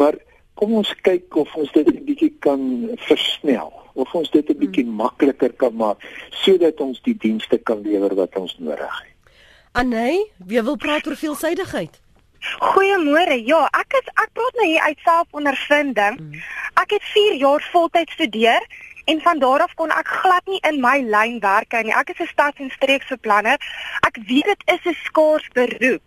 Maar 0.00 0.18
kom 0.56 0.76
ons 0.80 0.92
kyk 1.04 1.36
of 1.36 1.52
ons 1.56 1.72
dit 1.72 1.88
'n 1.88 2.04
bietjie 2.04 2.32
kan 2.40 2.60
versnel 3.08 3.72
of 3.94 4.14
ons 4.14 4.30
dit 4.30 4.48
'n 4.48 4.58
bietjie 4.58 4.84
hmm. 4.84 4.96
makliker 4.96 5.52
kan 5.52 5.74
maak 5.74 6.00
sodat 6.30 6.80
ons 6.80 7.00
die 7.02 7.16
dienste 7.16 7.58
kan 7.58 7.82
lewer 7.82 8.14
wat 8.14 8.36
ons 8.36 8.56
nodig 8.58 8.96
het. 9.04 9.14
Anay, 9.72 10.30
wie 10.38 10.62
wil 10.62 10.76
praat 10.76 11.06
oor 11.06 11.16
veelsidigheid? 11.16 12.00
Goeiemôre. 12.58 13.38
Ja, 13.46 13.66
ek 13.72 13.98
is 14.00 14.08
ek 14.14 14.32
praat 14.32 14.58
nou 14.58 14.66
hier 14.66 14.82
uit 14.82 14.98
selfondervinding. 15.04 16.18
Hmm. 16.18 16.42
Ek 16.82 16.90
het 16.90 17.04
4 17.12 17.34
jaar 17.34 17.68
voltyds 17.72 18.12
studeer 18.12 18.66
en 19.06 19.20
van 19.22 19.38
daar 19.38 19.62
af 19.62 19.74
kon 19.74 19.90
ek 19.90 20.08
glad 20.08 20.46
nie 20.50 20.60
in 20.66 20.80
my 20.80 20.98
lyn 21.06 21.38
werk 21.40 21.72
nie. 21.82 21.94
Ek 21.94 22.10
is 22.10 22.20
'n 22.20 22.32
stads- 22.32 22.60
en 22.60 22.70
streeksbeplanner. 22.70 23.58
Ek 24.06 24.18
weet 24.26 24.44
dit 24.44 24.62
is 24.74 24.84
'n 24.84 24.96
skaars 25.04 25.48
beroep. 25.52 26.02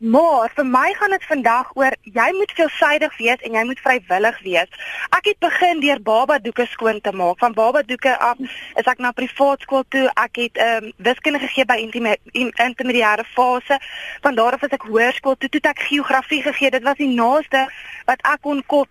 Maar 0.00 0.48
vir 0.56 0.64
my 0.64 0.94
gaan 0.96 1.10
dit 1.12 1.24
vandag 1.28 1.70
oor 1.76 1.92
jy 2.02 2.28
moet 2.32 2.52
veelsidig 2.56 3.16
wees 3.18 3.42
en 3.44 3.52
jy 3.52 3.64
moet 3.68 3.80
vrywillig 3.84 4.38
wees. 4.46 4.70
Ek 5.12 5.26
het 5.28 5.38
begin 5.44 5.82
deur 5.82 6.00
baba 6.00 6.38
doeke 6.40 6.64
skoon 6.72 7.00
te 7.04 7.12
maak. 7.12 7.36
Van 7.38 7.52
baba 7.52 7.82
doeke 7.84 8.14
af 8.16 8.40
is 8.40 8.88
ek 8.88 9.02
na 9.04 9.10
privaat 9.12 9.60
skool 9.60 9.84
toe. 9.92 10.06
Ek 10.16 10.40
het 10.40 10.56
ehm 10.56 10.86
um, 10.88 10.92
wiskunde 11.04 11.42
gegee 11.44 11.68
by 11.68 11.76
intermediêre 11.84 13.26
fase. 13.34 13.76
Van 14.24 14.40
daar 14.40 14.56
af 14.56 14.64
is 14.64 14.72
ek 14.78 14.88
hoërskool 14.88 15.36
toe. 15.36 15.52
Toe 15.52 15.60
het 15.60 15.76
ek 15.76 15.84
geografie 15.90 16.40
gegee. 16.48 16.70
Dit 16.70 16.88
was 16.88 16.96
die 16.96 17.12
naaste 17.12 17.66
wat 18.08 18.24
ek 18.24 18.40
kon 18.40 18.64
kop 18.66 18.88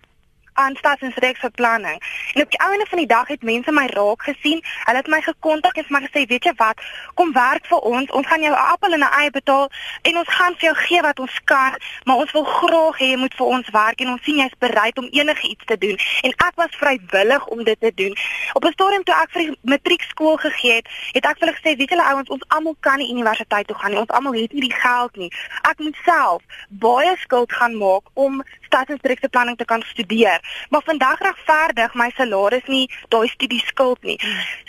aan 0.60 0.76
stads- 0.76 1.02
en 1.02 1.12
streeksbeplanning. 1.12 1.98
En 2.34 2.42
op 2.42 2.50
die 2.50 2.58
einde 2.58 2.86
van 2.88 2.98
die 2.98 3.06
dag 3.06 3.28
het 3.28 3.42
mense 3.42 3.72
my 3.72 3.86
raak 3.86 4.22
gesien. 4.22 4.64
Hulle 4.84 4.98
het 4.98 5.06
my 5.06 5.20
gekontak 5.20 5.76
en 5.76 5.84
vir 5.84 6.00
my 6.00 6.06
gesê, 6.06 6.26
"Weet 6.26 6.44
jy 6.44 6.52
wat? 6.56 6.80
Kom 7.14 7.32
werk 7.32 7.66
vir 7.66 7.78
ons. 7.78 8.10
Ons 8.10 8.26
gaan 8.26 8.42
jou 8.42 8.52
'n 8.52 8.66
appel 8.72 8.92
en 8.92 9.00
'n 9.00 9.12
ei 9.20 9.30
betaal 9.30 9.70
en 10.02 10.16
ons 10.16 10.28
gaan 10.28 10.54
vir 10.58 10.64
jou 10.68 10.74
gee 10.74 11.00
wat 11.00 11.18
ons 11.18 11.40
kan, 11.44 11.74
maar 12.04 12.16
ons 12.16 12.32
wil 12.32 12.44
graag 12.44 12.98
hê 12.98 13.04
jy 13.04 13.16
moet 13.16 13.34
vir 13.34 13.46
ons 13.46 13.70
werk 13.70 14.00
en 14.00 14.08
ons 14.08 14.22
sien 14.22 14.36
jy's 14.36 14.58
bereid 14.58 14.98
om 14.98 15.08
enige 15.10 15.48
iets 15.48 15.64
te 15.64 15.78
doen." 15.78 15.98
En 16.22 16.30
ek 16.30 16.52
was 16.54 16.76
vrywillig 16.76 17.46
om 17.46 17.64
dit 17.64 17.80
te 17.80 17.92
doen. 17.94 18.16
Op 18.52 18.64
'n 18.64 18.72
stadium 18.72 19.04
toe 19.04 19.14
ek 19.14 19.30
vir 19.30 19.42
die 19.42 19.58
matriekskool 19.62 20.36
gegee 20.36 20.74
het, 20.74 20.88
het 21.12 21.24
ek 21.24 21.38
vir 21.38 21.48
hulle 21.48 21.58
gesê, 21.58 21.76
"Weet 21.76 21.90
julle 21.90 22.04
ouens, 22.04 22.28
ons 22.28 22.44
almal 22.48 22.76
kan 22.80 22.98
nie 22.98 23.10
universiteit 23.10 23.66
toe 23.66 23.76
gaan 23.76 23.90
nie. 23.90 24.00
Ons 24.00 24.14
almal 24.16 24.32
het 24.32 24.52
nie 24.52 24.68
die 24.68 24.74
geld 24.74 25.16
nie. 25.16 25.32
Ek 25.68 25.78
moet 25.78 25.96
self 26.04 26.42
baie 26.68 27.16
skuld 27.24 27.52
gaan 27.52 27.76
maak 27.78 28.02
om 28.14 28.42
stads- 28.70 28.94
en 28.94 29.02
streeksbeplanning 29.02 29.58
te 29.58 29.66
kan 29.66 29.82
studeer." 29.92 30.40
maar 30.68 30.82
vandag 30.84 31.18
regverdig 31.18 31.94
my 31.94 32.10
salaris 32.16 32.66
nie 32.66 32.86
daai 33.08 33.28
studie 33.28 33.60
skuld 33.66 34.02
nie. 34.02 34.18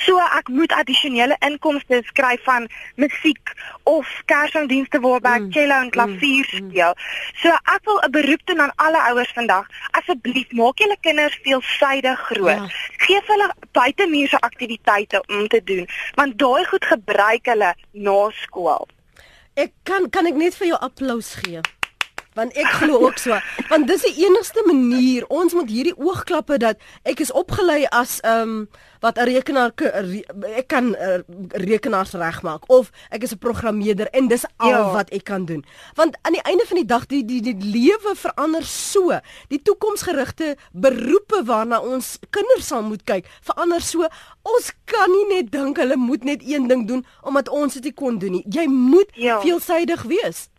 So 0.05 0.19
ek 0.19 0.49
moet 0.49 0.73
addisionele 0.75 1.35
inkomste 1.45 2.01
skryf 2.09 2.43
van 2.47 2.67
musiek 2.95 3.53
of 3.89 4.07
kersdienste 4.31 5.01
waarby 5.03 5.33
ek 5.33 5.45
mm. 5.45 5.51
cello 5.57 5.79
en 5.85 5.91
klavier 5.95 6.47
mm. 6.47 6.69
speel. 6.69 6.95
So 7.41 7.57
ek 7.75 7.83
wil 7.89 7.99
'n 8.05 8.11
beroep 8.11 8.45
doen 8.45 8.61
aan 8.61 8.75
alle 8.75 9.01
ouers 9.11 9.33
vandag. 9.35 9.67
Asseblief 9.99 10.51
maak 10.51 10.79
julle 10.79 10.97
kinders 11.01 11.37
veelsidig 11.43 12.25
groot. 12.31 12.63
Ja. 12.65 12.69
Geef 13.05 13.27
hulle 13.27 13.51
buitemuurse 13.71 14.39
aktiwiteite 14.39 15.23
om 15.27 15.47
te 15.47 15.61
doen, 15.63 15.87
want 16.15 16.37
daai 16.37 16.65
goed 16.65 16.85
gebruik 16.85 17.45
hulle 17.45 17.75
na 17.91 18.29
skool. 18.43 18.87
Ek 19.53 19.71
kan 19.83 20.09
kan 20.09 20.25
ek 20.25 20.35
net 20.35 20.55
vir 20.55 20.73
jou 20.73 20.79
applous 20.79 21.35
gee 21.43 21.61
want 22.34 22.54
ek 22.56 22.70
glo 22.80 23.00
ook 23.08 23.17
so. 23.17 23.36
Want 23.70 23.88
dis 23.88 24.06
die 24.08 24.26
enigste 24.26 24.63
manier. 24.65 25.28
Ons 25.28 25.54
moet 25.54 25.70
hierdie 25.70 25.98
oogklappe 25.98 26.58
dat 26.62 26.80
ek 27.04 27.20
is 27.24 27.32
opgelei 27.32 27.84
as 27.91 28.20
ehm 28.24 28.63
um, 28.63 28.70
wat 29.02 29.17
'n 29.17 29.26
rekenaar 29.26 29.72
ek 30.56 30.67
kan 30.67 30.94
uh, 30.96 31.20
rekenaars 31.50 32.13
regmaak 32.13 32.70
of 32.70 32.91
ek 33.10 33.24
is 33.24 33.34
'n 33.34 33.38
programmeerder 33.38 34.08
en 34.13 34.28
dis 34.28 34.46
al 34.58 34.70
ja. 34.70 34.91
wat 34.94 35.10
ek 35.10 35.24
kan 35.24 35.46
doen. 35.46 35.65
Want 35.96 36.17
aan 36.22 36.32
die 36.32 36.41
einde 36.41 36.65
van 36.67 36.78
die 36.78 36.86
dag 36.86 37.06
die 37.06 37.26
die 37.26 37.41
die 37.41 37.58
lewe 37.58 38.15
verander 38.15 38.63
so. 38.63 39.20
Die 39.48 39.62
toekomsgerigte 39.62 40.56
beroepe 40.72 41.44
waarna 41.46 41.82
ons 41.82 42.20
kinders 42.30 42.67
sal 42.67 42.84
moet 42.84 43.04
kyk 43.04 43.26
verander 43.41 43.82
so. 43.82 44.08
Ons 44.41 44.72
kan 44.86 45.10
nie 45.10 45.36
net 45.36 45.52
dink 45.52 45.78
hulle 45.78 45.96
moet 45.96 46.24
net 46.24 46.41
een 46.46 46.67
ding 46.67 46.88
doen 46.88 47.06
omdat 47.22 47.50
ons 47.50 47.74
dit 47.74 47.96
kon 47.96 48.17
doen 48.17 48.32
nie. 48.32 48.46
Jy 48.50 48.67
moet 48.67 49.10
ja. 49.13 49.41
veelsidig 49.41 50.04
wees 50.04 50.50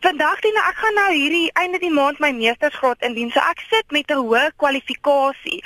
Vandag 0.00 0.40
dien 0.40 0.56
ek 0.56 0.76
gaan 0.82 0.94
nou 0.94 1.10
hierdie 1.12 1.50
einde 1.52 1.78
die 1.78 1.92
maand 1.92 2.18
my 2.18 2.32
meestersgraad 2.32 3.02
indien. 3.08 3.30
So 3.30 3.40
ek 3.40 3.60
sit 3.70 3.90
met 3.90 4.10
'n 4.10 4.22
hoë 4.26 4.50
kwalifikasie. 4.56 5.64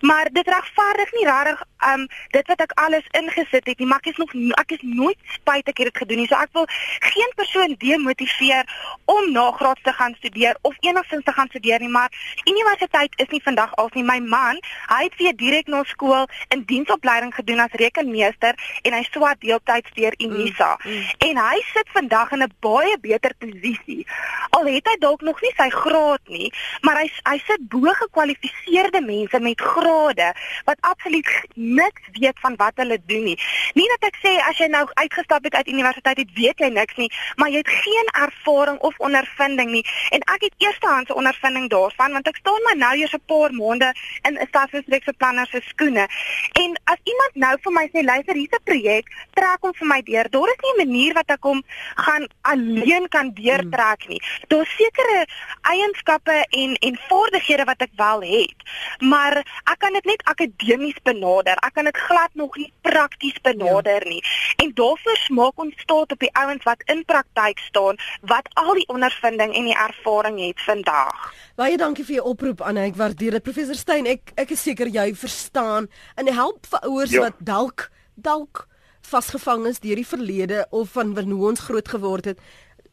Maar 0.00 0.28
dit 0.32 0.46
regverdig 0.46 1.12
nie 1.12 1.26
regtig 1.26 1.62
um 1.92 2.06
dit 2.30 2.46
wat 2.46 2.60
ek 2.60 2.72
alles 2.74 3.06
ingesit 3.10 3.66
het 3.66 3.78
nie, 3.78 3.86
maar 3.86 3.98
ek 4.02 4.10
is 4.12 4.16
nog 4.16 4.32
ek 4.58 4.72
is 4.76 4.82
nooit 4.82 5.18
spyt 5.34 5.68
ek 5.68 5.78
het 5.78 5.88
dit 5.90 5.98
gedoen 6.02 6.18
nie. 6.22 6.26
So 6.26 6.36
ek 6.36 6.52
wil 6.52 6.66
geen 7.12 7.32
persoon 7.36 7.74
demotiveer 7.78 8.64
om 9.04 9.32
nagraad 9.32 9.78
te 9.82 9.92
gaan 9.92 10.14
studeer 10.18 10.58
of 10.62 10.74
enigstens 10.80 11.24
te 11.24 11.32
gaan 11.32 11.48
studeer 11.48 11.80
nie, 11.80 11.88
maar 11.88 12.10
universiteit 12.44 13.12
is 13.16 13.28
nie 13.28 13.42
vandag 13.42 13.74
al 13.76 13.90
nie. 13.94 14.04
My 14.04 14.18
man, 14.18 14.60
hy 14.88 15.02
het 15.04 15.16
weer 15.16 15.36
direk 15.36 15.66
na 15.66 15.82
skool 15.84 16.26
in 16.48 16.64
diensopleiding 16.66 17.34
gedoen 17.34 17.60
as 17.60 17.72
rekenmeester 17.72 18.54
en 18.82 18.92
hy 18.92 19.02
swat 19.10 19.40
deeltyds 19.40 19.94
deur 19.94 20.14
Unisa. 20.18 20.76
Mm, 20.82 20.92
mm. 20.92 21.04
En 21.30 21.42
hy 21.44 21.62
sit 21.72 21.88
vandag 21.94 22.32
in 22.32 22.42
'n 22.42 22.52
baie 22.60 22.98
beter 23.00 23.32
posisie. 23.38 24.06
Al 24.50 24.66
het 24.66 24.88
hy 24.90 24.96
dalk 25.02 25.22
nog 25.26 25.40
nie 25.44 25.52
sy 25.56 25.68
graad 25.74 26.32
nie, 26.32 26.50
maar 26.86 27.00
hy 27.02 27.06
hy 27.28 27.36
sit 27.46 27.64
bo 27.72 27.92
gekwalifiseerde 28.00 29.00
mense 29.04 29.40
met 29.40 29.60
grade 29.60 30.32
wat 30.68 30.78
absoluut 30.80 31.28
niks 31.54 32.02
weet 32.18 32.38
van 32.42 32.56
wat 32.60 32.76
hulle 32.82 32.98
doen 33.06 33.24
nie. 33.30 33.36
Nie 33.78 33.88
dat 33.94 34.08
ek 34.10 34.20
sê 34.22 34.34
as 34.48 34.58
jy 34.60 34.68
nou 34.72 34.84
uitgestap 35.00 35.44
het 35.44 35.54
uit 35.54 35.72
universiteit 35.74 36.22
het 36.22 36.34
weet 36.36 36.64
jy 36.64 36.70
niks 36.74 36.96
nie, 37.00 37.10
maar 37.36 37.52
jy 37.52 37.62
het 37.62 37.74
geen 37.84 38.12
ervaring 38.22 38.78
of 38.86 38.98
ondervinding 38.98 39.70
nie. 39.70 39.84
En 40.14 40.24
ek 40.34 40.48
het 40.48 40.66
eerstehandse 40.66 41.14
ondervinding 41.14 41.68
daarvan 41.72 42.16
want 42.18 42.28
ek 42.28 42.40
staan 42.42 42.62
maar 42.66 42.76
nou 42.76 42.94
eers 42.98 43.14
'n 43.14 43.24
paar 43.26 43.52
maande 43.52 43.94
in 44.22 44.38
'n 44.38 44.46
staatsdiensbeplanner 44.48 45.46
se 45.46 45.60
skoene. 45.68 46.08
En 46.52 46.70
as 46.84 47.00
iemand 47.04 47.32
nou 47.34 47.54
vir 47.62 47.72
my 47.72 47.86
sê 47.92 48.04
luister, 48.04 48.34
hier's 48.34 48.56
'n 48.58 48.64
projek, 48.64 49.06
trek 49.34 49.60
hom 49.60 49.74
vir 49.74 49.86
my 49.86 50.02
deur. 50.02 50.30
Daar 50.30 50.48
is 50.48 50.62
nie 50.62 50.72
'n 50.74 50.88
manier 50.88 51.12
wat 51.14 51.30
ek 51.30 51.42
hom 51.42 51.62
gaan 51.94 52.28
alleen 52.42 53.08
kan 53.08 53.27
deurtrek 53.34 54.08
nie. 54.08 54.20
Daar's 54.48 54.74
sekere 54.76 55.26
eienskappe 55.70 56.46
en 56.50 56.74
en 56.74 56.98
vaardighede 57.08 57.64
wat 57.64 57.82
ek 57.86 57.94
wel 57.96 58.22
het, 58.22 58.66
maar 59.00 59.36
ek 59.40 59.78
kan 59.78 59.92
dit 59.92 60.04
net 60.04 60.22
akademies 60.24 60.98
benader. 61.02 61.58
Ek 61.66 61.74
kan 61.74 61.88
dit 61.88 61.96
glad 61.96 62.34
nog 62.34 62.56
nie 62.56 62.72
prakties 62.86 63.40
benader 63.42 64.04
ja. 64.04 64.08
nie. 64.08 64.22
En 64.56 64.72
daarvoor 64.74 65.26
maak 65.28 65.58
ons 65.60 65.74
staat 65.80 66.12
op 66.12 66.20
die 66.20 66.32
ouens 66.32 66.64
wat 66.64 66.82
in 66.86 67.04
praktyk 67.04 67.58
staan, 67.58 67.98
wat 68.22 68.48
al 68.54 68.74
die 68.74 68.88
ondervinding 68.88 69.54
en 69.54 69.68
die 69.70 69.76
ervaring 69.76 70.40
het 70.46 70.62
vandag. 70.66 71.32
Baie 71.58 71.76
dankie 71.76 72.04
vir 72.04 72.20
jou 72.20 72.26
oproep 72.32 72.62
Anne. 72.62 72.88
Ek 72.88 72.96
waardeer 72.98 73.38
dit. 73.38 73.42
Professor 73.42 73.76
Stein, 73.78 74.06
ek 74.06 74.32
ek 74.38 74.54
is 74.54 74.62
seker 74.62 74.90
jy 74.92 75.10
verstaan 75.18 75.88
en 76.16 76.32
help 76.32 76.66
vir 76.70 76.88
ouers 76.88 77.14
ja. 77.14 77.26
wat 77.26 77.38
dalk 77.38 77.88
dalk 78.14 78.66
vasgevang 79.08 79.66
is 79.70 79.80
deur 79.80 79.98
die 79.98 80.06
verlede 80.06 80.64
of 80.70 80.92
van 80.96 81.14
wanneer 81.16 81.50
ons 81.52 81.66
groot 81.68 81.88
geword 81.88 82.32
het 82.32 82.40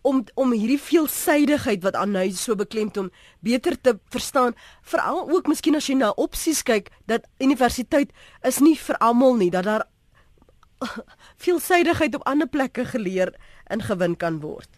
om 0.06 0.22
om 0.38 0.54
hierdie 0.54 0.80
veelsidigheid 0.82 1.82
wat 1.84 1.96
aan 1.98 2.14
nou 2.14 2.26
so 2.38 2.56
beklemtoon 2.56 3.10
beter 3.46 3.74
te 3.82 3.96
verstaan 4.14 4.54
veral 4.92 5.24
ook 5.34 5.50
miskien 5.50 5.78
as 5.80 5.90
jy 5.90 5.98
na 5.98 6.12
opsies 6.22 6.62
kyk 6.68 6.92
dat 7.10 7.26
universiteit 7.42 8.14
is 8.46 8.62
nie 8.62 8.76
vir 8.78 9.00
almal 9.08 9.38
nie 9.40 9.50
dat 9.56 9.66
daar 9.66 9.86
veelsidigheid 11.46 12.16
op 12.16 12.28
ander 12.30 12.48
plekke 12.48 12.86
geleer 12.86 13.34
en 13.74 13.82
gewin 13.82 14.14
kan 14.22 14.38
word. 14.44 14.70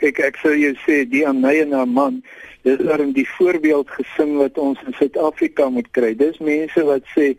Kyk 0.00 0.22
ek 0.30 0.40
sou 0.40 0.54
jou 0.56 0.72
sê 0.86 1.02
die 1.10 1.26
aan 1.28 1.42
my 1.44 1.52
en 1.66 1.76
haar 1.76 1.90
man 1.90 2.22
dis 2.64 2.80
daarom 2.80 3.12
die 3.12 3.28
voorbeeld 3.36 3.90
gesin 3.98 4.38
wat 4.40 4.56
ons 4.58 4.80
in 4.88 4.96
Suid-Afrika 4.96 5.68
moet 5.68 5.90
kry. 5.92 6.14
Dis 6.16 6.40
mense 6.40 6.86
wat 6.88 7.04
sê 7.12 7.34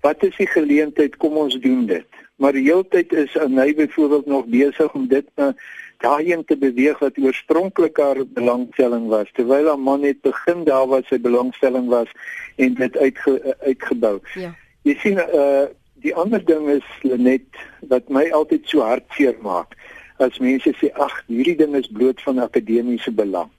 wat 0.00 0.24
is 0.24 0.36
die 0.40 0.48
geleentheid 0.48 1.20
kom 1.20 1.36
ons 1.36 1.60
doen 1.60 1.84
dit 1.90 2.24
maar 2.38 2.54
die 2.54 2.64
hele 2.66 2.86
tyd 2.88 3.12
is 3.12 3.34
hy 3.34 3.74
byvoorbeeld 3.74 4.26
nog 4.26 4.46
besig 4.46 4.94
om 4.94 5.08
dit 5.10 5.26
na 5.36 5.52
daarheen 5.98 6.44
te 6.46 6.56
beweeg 6.56 6.98
wat 7.02 7.18
oorspronklik 7.18 7.98
haar 7.98 8.22
belangstelling 8.34 9.08
was 9.10 9.30
terwyl 9.34 9.66
haar 9.66 9.80
man 9.80 10.04
net 10.06 10.20
begin 10.22 10.62
daar 10.64 10.86
waar 10.86 11.02
sy 11.08 11.18
belangstelling 11.18 11.88
was 11.90 12.10
en 12.56 12.74
dit 12.78 12.96
uitge, 12.96 13.56
uitgebou. 13.66 14.18
Ja. 14.34 14.54
Jy 14.86 14.96
sien 15.02 15.18
uh 15.18 15.66
die 15.98 16.14
ander 16.14 16.38
ding 16.46 16.68
is 16.70 16.86
net 17.02 17.58
wat 17.90 18.06
my 18.08 18.28
altyd 18.30 18.68
so 18.70 18.84
hartseer 18.86 19.34
maak 19.42 19.74
as 20.22 20.38
mense 20.38 20.70
sê 20.78 20.90
ag 20.94 21.14
hierdie 21.26 21.56
ding 21.58 21.74
is 21.74 21.90
bloot 21.90 22.22
van 22.22 22.38
akademiese 22.44 23.10
belang 23.10 23.50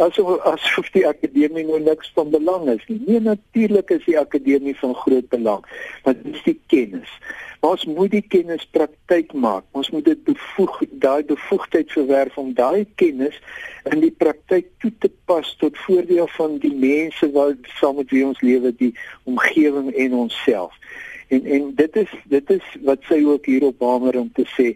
asof 0.00 0.40
asof 0.48 0.88
die 0.94 1.04
akademie 1.06 1.66
nou 1.68 1.80
niks 1.84 2.10
van 2.16 2.30
belang 2.32 2.68
is 2.72 2.84
nie. 2.88 3.00
Nee, 3.06 3.20
natuurlik 3.20 3.90
is 3.96 4.04
die 4.08 4.18
akademie 4.18 4.76
van 4.80 4.94
groot 4.94 5.28
belang, 5.32 5.64
want 6.04 6.22
dit 6.24 6.34
is 6.34 6.46
die 6.48 6.58
kennis. 6.72 7.12
Maar 7.60 7.76
ons 7.76 7.84
moet 7.84 8.14
die 8.14 8.24
kennis 8.24 8.64
praktyk 8.72 9.34
maak. 9.36 9.66
Ons 9.76 9.90
moet 9.92 10.06
dit 10.08 10.22
bevoeg, 10.24 10.78
daai 11.02 11.24
bevoegdheid 11.28 11.92
verwerf 11.92 12.38
om 12.40 12.54
daai 12.56 12.86
kennis 13.00 13.36
in 13.90 14.00
die 14.00 14.12
praktyk 14.22 14.70
toe 14.80 14.92
te 15.04 15.10
pas 15.28 15.50
tot 15.60 15.76
voordeel 15.84 16.30
van 16.38 16.56
die 16.62 16.72
mense 16.72 17.28
wat 17.36 17.68
saam 17.76 18.00
met 18.00 18.10
wie 18.14 18.24
ons 18.24 18.40
lewe, 18.40 18.72
die 18.80 18.94
omgewing 19.28 19.92
en 19.92 20.16
onsself. 20.24 20.72
En 21.28 21.44
en 21.44 21.68
dit 21.76 22.00
is 22.00 22.16
dit 22.32 22.56
is 22.56 22.72
wat 22.88 23.04
sy 23.12 23.20
ook 23.28 23.46
hier 23.46 23.68
op 23.68 23.84
hamer 23.84 24.16
om 24.24 24.32
te 24.34 24.48
sê, 24.56 24.72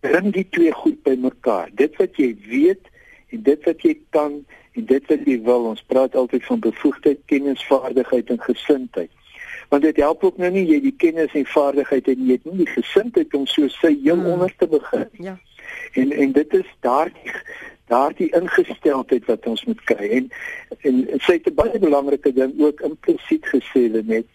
bring 0.00 0.32
die 0.32 0.48
twee 0.56 0.72
goed 0.72 1.02
bymekaar. 1.04 1.68
Dit 1.76 2.00
wat 2.00 2.16
jy 2.16 2.32
weet 2.48 2.88
en 3.34 3.42
dit 3.42 3.66
wat 3.68 3.82
jy 3.82 3.96
kan 4.14 4.38
en 4.74 4.86
dit 4.90 5.10
wat 5.10 5.26
jy 5.28 5.36
wil 5.46 5.68
ons 5.70 5.82
praat 5.90 6.16
altyd 6.18 6.46
van 6.48 6.62
bevoegdheid, 6.62 7.20
kennis, 7.30 7.66
vaardigheid 7.70 8.30
en 8.34 8.40
gesindheid. 8.42 9.10
Want 9.70 9.82
dit 9.86 9.96
help 10.02 10.24
ook 10.24 10.38
nou 10.42 10.50
nie 10.54 10.64
jy 10.68 10.80
die 10.84 10.94
kennis 10.98 11.34
en 11.38 11.46
vaardigheid 11.50 12.10
en 12.10 12.24
jy 12.26 12.38
het 12.38 12.48
nie 12.48 12.64
die 12.64 12.72
gesindheid 12.74 13.34
om 13.38 13.46
so 13.50 13.70
sy 13.80 13.94
heel 14.02 14.18
hmm. 14.18 14.32
onder 14.34 14.54
te 14.58 14.68
begin. 14.70 15.06
Ja. 15.28 15.36
En 16.00 16.12
en 16.12 16.32
dit 16.36 16.56
is 16.60 16.70
daardie 16.86 17.36
daardie 17.92 18.30
ingesteldheid 18.32 19.26
wat 19.28 19.46
ons 19.46 19.64
moet 19.68 19.82
kry 19.88 20.08
en 20.18 20.30
en, 20.80 21.02
en 21.08 21.20
sy 21.26 21.38
het 21.38 21.50
'n 21.50 21.58
baie 21.58 21.78
belangrike 21.78 22.32
ding 22.32 22.54
ook 22.60 22.80
implisiet 22.80 23.46
gesê 23.52 23.90
net. 23.92 24.26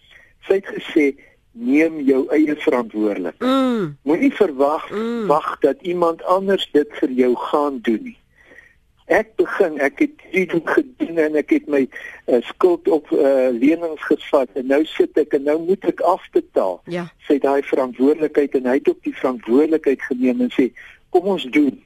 Sy 0.48 0.60
het 0.60 0.70
gesê 0.76 1.06
neem 1.52 2.00
jou 2.06 2.26
eie 2.30 2.56
verantwoordelikheid. 2.56 3.42
Mm. 3.42 3.96
Moenie 4.02 4.32
verwag 4.32 4.90
mm. 4.90 5.26
wag 5.26 5.58
dat 5.60 5.82
iemand 5.82 6.24
anders 6.24 6.68
dit 6.72 6.88
vir 7.00 7.10
jou 7.10 7.34
gaan 7.36 7.78
doen 7.82 8.02
nie 8.02 8.19
ek 9.10 9.34
begin 9.40 9.78
ek 9.82 9.98
het 10.04 10.24
hierdie 10.30 10.62
gedoen 10.64 11.18
en 11.26 11.36
ek 11.40 11.56
het 11.56 11.68
my 11.72 11.82
uh, 11.86 12.38
skuld 12.48 12.88
op 12.88 13.10
uh, 13.16 13.50
lenings 13.54 14.02
gevat 14.06 14.54
en 14.54 14.70
nou 14.70 14.80
sit 14.92 15.18
ek 15.18 15.34
en 15.38 15.46
nou 15.50 15.58
moet 15.66 15.90
ek 15.90 16.00
afbetaal. 16.06 16.80
Ja. 16.86 17.08
sê 17.26 17.40
daai 17.42 17.62
verantwoordelikheid 17.66 18.54
en 18.60 18.70
hy 18.70 18.78
het 18.78 18.88
ook 18.88 19.02
die 19.06 19.16
verantwoordelikheid 19.18 20.02
geneem 20.08 20.46
en 20.46 20.54
sê 20.54 20.70
kom 21.10 21.30
ons 21.34 21.46
doen. 21.50 21.76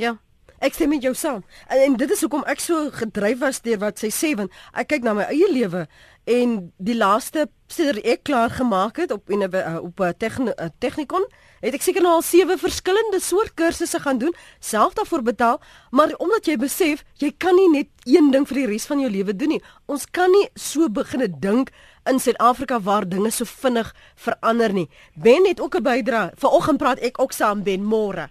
Ja 0.00 0.16
ek 0.64 0.76
sê 0.76 0.88
met 0.88 1.04
jou 1.04 1.12
saam. 1.16 1.42
En, 1.68 1.80
en 1.80 1.96
dit 2.00 2.10
is 2.10 2.22
hoekom 2.24 2.44
ek 2.50 2.62
so 2.62 2.88
gedryf 2.94 3.40
was 3.42 3.60
deur 3.64 3.80
wat 3.82 4.00
sy 4.00 4.10
sê 4.14 4.32
want 4.38 4.52
ek 4.72 4.94
kyk 4.94 5.06
na 5.06 5.16
my 5.18 5.26
eie 5.32 5.48
lewe 5.52 5.84
en 6.30 6.56
die 6.80 6.96
laaste 6.96 7.48
sedert 7.74 8.06
ek 8.06 8.22
klaar 8.22 8.50
gemaak 8.50 8.96
het 9.02 9.12
op 9.12 9.30
in 9.30 9.42
'n 9.42 9.78
op 9.78 10.00
'n 10.00 10.14
tegnikon 10.78 11.26
het 11.64 11.74
ek 11.74 11.82
seker 11.82 12.04
nou 12.04 12.18
al 12.18 12.24
sewe 12.24 12.58
verskillende 12.60 13.20
soort 13.24 13.54
kursusse 13.56 14.00
gaan 14.04 14.18
doen, 14.18 14.34
self 14.60 14.92
daarvoor 14.94 15.22
betaal, 15.22 15.60
maar 15.90 16.12
omdat 16.20 16.46
jy 16.46 16.56
besef 16.60 17.04
jy 17.22 17.32
kan 17.38 17.56
nie 17.56 17.70
net 17.72 17.88
een 18.04 18.30
ding 18.30 18.44
vir 18.48 18.54
die 18.54 18.66
res 18.66 18.86
van 18.86 19.00
jou 19.00 19.10
lewe 19.10 19.32
doen 19.36 19.48
nie. 19.48 19.62
Ons 19.86 20.04
kan 20.10 20.30
nie 20.30 20.48
so 20.54 20.88
begine 20.88 21.28
dink 21.40 21.70
in 22.04 22.20
Suid-Afrika 22.20 22.80
waar 22.80 23.08
dinge 23.08 23.30
so 23.30 23.44
vinnig 23.48 23.94
verander 24.14 24.72
nie. 24.72 24.88
Ben 25.16 25.46
het 25.48 25.60
ook 25.60 25.76
'n 25.76 25.82
bydrae. 25.82 26.32
Vanoggend 26.36 26.78
praat 26.78 26.98
ek 26.98 27.20
ook 27.20 27.32
saam 27.32 27.62
Ben 27.62 27.80
môre. 27.80 28.28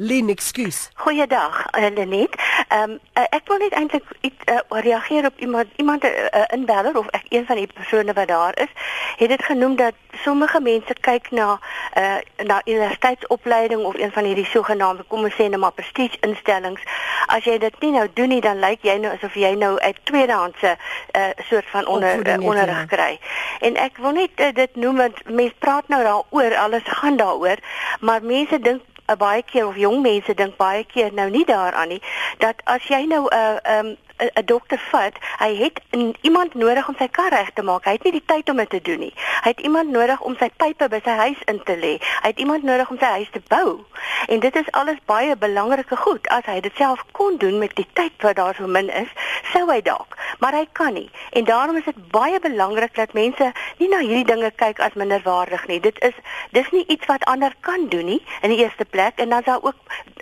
Lien, 0.00 0.28
ekskuus. 0.28 0.90
Goeiedag, 0.94 1.66
uh, 1.78 1.86
Lenet. 1.94 2.34
Ehm 2.68 2.90
um, 2.90 2.98
uh, 3.14 3.22
ek 3.34 3.48
wil 3.50 3.58
net 3.58 3.72
eintlik 3.74 4.04
uh, 4.22 4.58
reageer 4.68 5.24
op 5.26 5.38
iemand 5.42 5.66
iemand 5.76 6.02
'n 6.02 6.06
uh, 6.06 6.42
inbeller 6.54 6.98
of 6.98 7.06
ek 7.06 7.24
een 7.28 7.46
van 7.46 7.56
die 7.56 7.66
persone 7.66 8.12
wat 8.12 8.28
daar 8.28 8.54
is, 8.54 8.70
het 9.16 9.28
dit 9.28 9.44
genoem 9.44 9.76
dat 9.76 9.94
sommige 10.12 10.60
mense 10.60 10.94
kyk 11.00 11.30
na 11.30 11.58
uh, 11.98 12.16
na 12.36 12.60
universiteitsopleiding 12.64 13.84
of 13.84 13.94
een 13.98 14.12
van 14.12 14.24
hierdie 14.24 14.46
sogenaamde 14.46 15.02
kom 15.02 15.24
ons 15.24 15.34
sê 15.34 15.48
net 15.48 15.58
maar 15.58 15.72
prestige 15.72 16.16
instellings. 16.20 16.82
As 17.26 17.44
jy 17.44 17.58
dit 17.58 17.80
nie 17.80 17.90
nou 17.90 18.08
doen 18.12 18.28
nie, 18.28 18.40
dan 18.40 18.58
lyk 18.58 18.78
jy 18.82 18.96
nou 18.96 19.14
asof 19.14 19.34
jy 19.34 19.54
nou 19.54 19.78
'n 19.80 19.94
tweedehandse 20.02 20.76
uh, 21.12 21.22
soort 21.48 21.66
van 21.70 21.86
onder 21.86 22.28
uh, 22.28 22.44
onderrig 22.44 22.86
kry. 22.86 23.18
En 23.60 23.76
ek 23.76 23.96
wil 23.96 24.12
net 24.12 24.30
uh, 24.36 24.52
dit 24.54 24.76
noem 24.76 24.96
want 24.96 25.24
mense 25.24 25.54
praat 25.58 25.88
nou 25.88 26.02
daaroor, 26.02 26.56
alles 26.56 26.82
gaan 26.84 27.16
daaroor, 27.16 27.58
maar 28.00 28.22
mense 28.22 28.60
dink 28.60 28.82
baie 29.16 29.42
keer 29.42 29.66
of 29.66 29.76
jong 29.76 30.02
mense 30.02 30.34
dink 30.34 30.56
baie 30.56 30.84
keer 30.84 31.12
nou 31.12 31.30
nie 31.30 31.44
daaraan 31.44 31.88
nie 31.88 32.02
dat 32.38 32.60
as 32.64 32.82
jy 32.88 33.06
nou 33.06 33.26
'n 33.28 33.34
uh, 33.34 33.78
um, 33.78 33.96
'n 34.18 34.44
dokter 34.44 34.80
vat, 34.90 35.14
hy 35.38 35.54
het 35.56 35.80
iemand 36.20 36.54
nodig 36.54 36.88
om 36.88 36.94
sy 36.98 37.08
kar 37.08 37.30
reg 37.30 37.50
te 37.54 37.62
maak. 37.62 37.84
Hy 37.84 37.92
het 37.92 38.04
nie 38.04 38.12
die 38.12 38.24
tyd 38.26 38.48
om 38.50 38.56
dit 38.56 38.70
te 38.70 38.80
doen 38.82 38.98
nie. 38.98 39.14
Hy 39.42 39.50
het 39.50 39.60
iemand 39.60 39.90
nodig 39.90 40.20
om 40.20 40.36
sy 40.38 40.50
pype 40.56 40.88
by 40.88 41.00
sy 41.04 41.10
huis 41.10 41.42
in 41.46 41.62
te 41.62 41.76
lê. 41.76 41.94
Hy 42.22 42.32
het 42.32 42.38
iemand 42.38 42.62
nodig 42.62 42.90
om 42.90 42.98
sy 42.98 43.10
huis 43.18 43.30
te 43.32 43.42
bou. 43.48 43.84
En 44.26 44.40
dit 44.40 44.56
is 44.56 44.70
alles 44.70 44.98
baie 45.06 45.36
belangrike 45.36 45.96
goed. 45.96 46.28
As 46.28 46.44
hy 46.44 46.60
dit 46.60 46.74
self 46.76 47.04
kon 47.12 47.36
doen 47.36 47.58
met 47.58 47.74
die 47.76 47.86
tyd 47.92 48.12
wat 48.22 48.36
daar 48.36 48.54
so 48.54 48.66
min 48.66 48.90
is, 48.90 49.08
sou 49.52 49.64
hy 49.70 49.80
dalk, 49.82 50.16
maar 50.38 50.52
hy 50.52 50.66
kan 50.72 50.92
nie. 50.92 51.08
En 51.30 51.44
daarom 51.44 51.76
is 51.76 51.84
dit 51.84 52.10
baie 52.10 52.40
belangrik 52.40 52.94
dat 52.94 53.12
mense 53.12 53.52
nie 53.78 53.88
na 53.88 54.02
hierdie 54.02 54.26
dinge 54.28 54.50
kyk 54.50 54.80
as 54.80 54.98
minderwaardig 54.98 55.66
nie. 55.66 55.80
Dit 55.80 55.98
is 56.04 56.14
dis 56.50 56.70
nie 56.74 56.84
iets 56.86 57.06
wat 57.06 57.24
ander 57.24 57.54
kan 57.60 57.88
doen 57.88 58.04
nie 58.04 58.22
in 58.42 58.50
die 58.50 58.60
eerste 58.64 58.84
plek 58.84 59.22
en 59.22 59.28
dan 59.28 59.42
sou 59.46 59.58
ook 59.62 59.76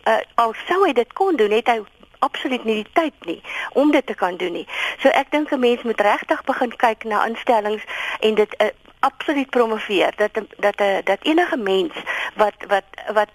uh, 0.07 0.20
al 0.34 0.55
sou 0.66 0.84
hy 0.84 0.92
dit 0.92 1.12
kon 1.12 1.36
doen, 1.36 1.51
het 1.51 1.68
hy 1.70 1.80
absoluut 2.19 2.64
nie 2.64 2.75
die 2.83 2.93
tyd 2.93 3.14
nie 3.25 3.43
om 3.73 3.91
dit 3.91 4.07
te 4.07 4.14
kan 4.14 4.37
doen 4.37 4.53
nie. 4.53 4.67
So 4.99 5.09
ek 5.09 5.31
dink 5.31 5.53
'n 5.53 5.61
mens 5.61 5.83
moet 5.83 6.01
regtig 6.01 6.45
begin 6.45 6.77
kyk 6.77 7.05
na 7.05 7.27
instellings 7.27 7.83
en 8.21 8.35
dit 8.35 8.55
uh, 8.61 8.67
absoluut 9.01 9.51
promoveer 9.51 10.12
dat 10.17 10.35
dat 10.35 10.77
dat, 10.77 11.07
dat 11.07 11.19
enige 11.23 11.57
mens 11.57 11.93
wat 12.35 12.55
wat 12.69 12.85
wat 13.12 13.29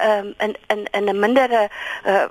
um, 0.00 0.34
in 0.38 0.56
in 0.66 0.86
in 0.90 1.04
'n 1.08 1.18
mindere 1.18 1.68
uh, 2.06 2.24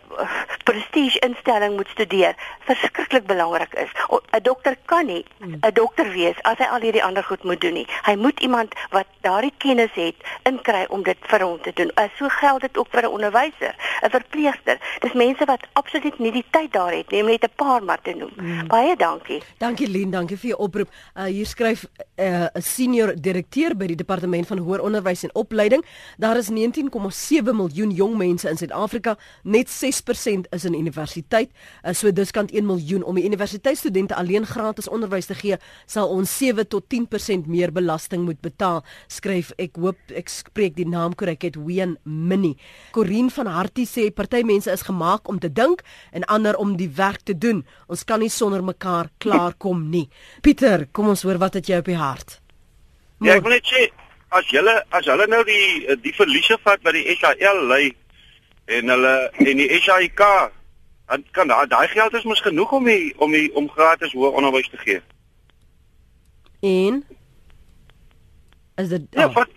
prestige 0.63 1.19
instelling 1.19 1.75
moet 1.75 1.87
studeer 1.87 2.35
verskriklik 2.59 3.25
belangrik 3.25 3.73
is. 3.73 3.91
'n 4.09 4.41
Dokter 4.43 4.77
kan 4.85 5.05
nie. 5.05 5.25
'n 5.39 5.73
dokter 5.73 6.11
wees 6.11 6.35
as 6.41 6.57
hy 6.57 6.65
al 6.65 6.81
hierdie 6.81 7.03
ander 7.03 7.23
goed 7.23 7.43
moet 7.43 7.61
doen 7.61 7.73
nie. 7.73 7.87
Hy 8.03 8.15
moet 8.15 8.39
iemand 8.39 8.73
wat 8.89 9.05
daardie 9.21 9.53
kennis 9.57 9.93
het 9.93 10.15
inkry 10.43 10.85
om 10.89 11.03
dit 11.03 11.17
vir 11.21 11.41
hom 11.41 11.61
te 11.61 11.71
doen. 11.73 11.91
Uh, 11.95 12.03
so 12.17 12.27
geld 12.29 12.61
dit 12.61 12.77
ook 12.77 12.87
vir 12.89 13.03
'n 13.03 13.13
onderwyser, 13.17 13.75
'n 14.01 14.09
verpleegster. 14.09 14.77
Dis 14.99 15.13
mense 15.13 15.45
wat 15.45 15.67
absoluut 15.73 16.19
nie 16.19 16.31
die 16.31 16.45
tyd 16.49 16.73
daar 16.73 16.93
het 16.93 17.11
nie 17.11 17.21
om 17.21 17.27
net 17.27 17.43
'n 17.43 17.55
paar 17.55 17.83
maar 17.83 18.01
te 18.01 18.13
noem. 18.13 18.31
Hmm. 18.35 18.67
Baie 18.67 18.95
dankie. 18.95 19.41
Dankie 19.57 19.87
Lien, 19.87 20.11
dankie 20.11 20.37
vir 20.37 20.49
jou 20.49 20.59
oproep. 20.59 20.89
Uh, 21.15 21.23
hier 21.23 21.45
skryf 21.45 21.85
'n 22.15 22.23
uh, 22.23 22.45
senior 22.53 23.13
direkteur 23.21 23.75
by 23.75 23.87
die 23.87 23.95
departement 23.95 24.47
van 24.47 24.57
hoër 24.57 24.81
onderwys 24.81 25.23
en 25.23 25.35
opleiding. 25.35 25.85
Daar 26.17 26.37
is 26.37 26.49
19,7 26.49 27.42
7 27.43 27.55
miljoen 27.55 27.91
jong 27.91 28.15
mense 28.17 28.49
in 28.49 28.57
Suid-Afrika, 28.57 29.17
net 29.43 29.69
6% 29.69 30.47
is 30.55 30.65
in 30.65 30.75
universiteit. 30.77 31.51
Uh, 31.83 31.93
so 31.93 32.11
dis 32.11 32.31
kant 32.31 32.51
1 32.53 32.65
miljoen 32.65 33.03
om 33.03 33.17
die 33.19 33.25
universiteitsstudente 33.27 34.15
alleen 34.15 34.45
gratis 34.47 34.87
onderwys 34.87 35.27
te 35.29 35.35
gee, 35.37 35.57
sal 35.85 36.11
ons 36.13 36.31
7 36.37 36.65
tot 36.67 36.87
10% 36.93 37.49
meer 37.51 37.73
belasting 37.75 38.23
moet 38.27 38.39
betaal. 38.43 38.83
Skryf 39.11 39.51
ek 39.61 39.79
hoop 39.81 40.15
ek 40.15 40.31
spreek 40.31 40.77
die 40.77 40.87
naam 40.87 41.15
korrek 41.17 41.43
het 41.43 41.59
Wien 41.59 41.97
Mini. 42.03 42.55
Corin 42.95 43.29
van 43.33 43.51
Hartie 43.51 43.87
sê 43.89 44.09
party 44.13 44.43
mense 44.47 44.71
is 44.71 44.85
gemaak 44.87 45.29
om 45.29 45.41
te 45.43 45.51
dink 45.51 45.83
en 46.11 46.25
ander 46.31 46.57
om 46.59 46.77
die 46.79 46.89
werk 46.95 47.25
te 47.27 47.35
doen. 47.35 47.63
Ons 47.91 48.05
kan 48.07 48.23
nie 48.23 48.31
sonder 48.31 48.63
mekaar 48.63 49.11
klaarkom 49.23 49.89
nie. 49.91 50.07
Pieter, 50.41 50.87
kom 50.91 51.11
ons 51.11 51.25
hoor 51.27 51.41
wat 51.41 51.59
het 51.59 51.69
jy 51.69 51.81
op 51.83 51.91
die 51.91 51.99
hart? 51.99 52.39
Ja, 53.23 53.37
ek 53.37 53.45
wil 53.45 53.55
net 53.55 53.67
sê 53.69 53.87
as 54.39 54.49
julle 54.51 54.75
as 54.89 55.05
hulle 55.11 55.27
nou 55.29 55.43
die 55.47 55.97
die 56.03 56.15
verliese 56.17 56.57
vat 56.65 56.81
wat 56.83 56.97
die 56.97 57.15
SAL 57.19 57.63
lê 57.69 57.83
en 58.77 58.93
hulle 58.95 59.15
en 59.43 59.61
die 59.61 59.69
SAIK 59.79 60.21
dan 61.13 61.25
kan 61.31 61.47
daai 61.47 61.67
daai 61.67 61.87
geld 61.87 62.13
is 62.13 62.23
mos 62.23 62.41
genoeg 62.41 62.71
om 62.71 62.87
die, 62.87 63.13
om 63.17 63.31
die, 63.31 63.49
om 63.55 63.69
gratis 63.69 64.13
hoër 64.17 64.37
onderwys 64.39 64.69
te 64.71 64.79
gee. 64.81 65.01
En 66.63 67.03
is 68.81 68.89
dit 68.89 69.05
Ja, 69.11 69.27
oh. 69.27 69.33
wat 69.35 69.49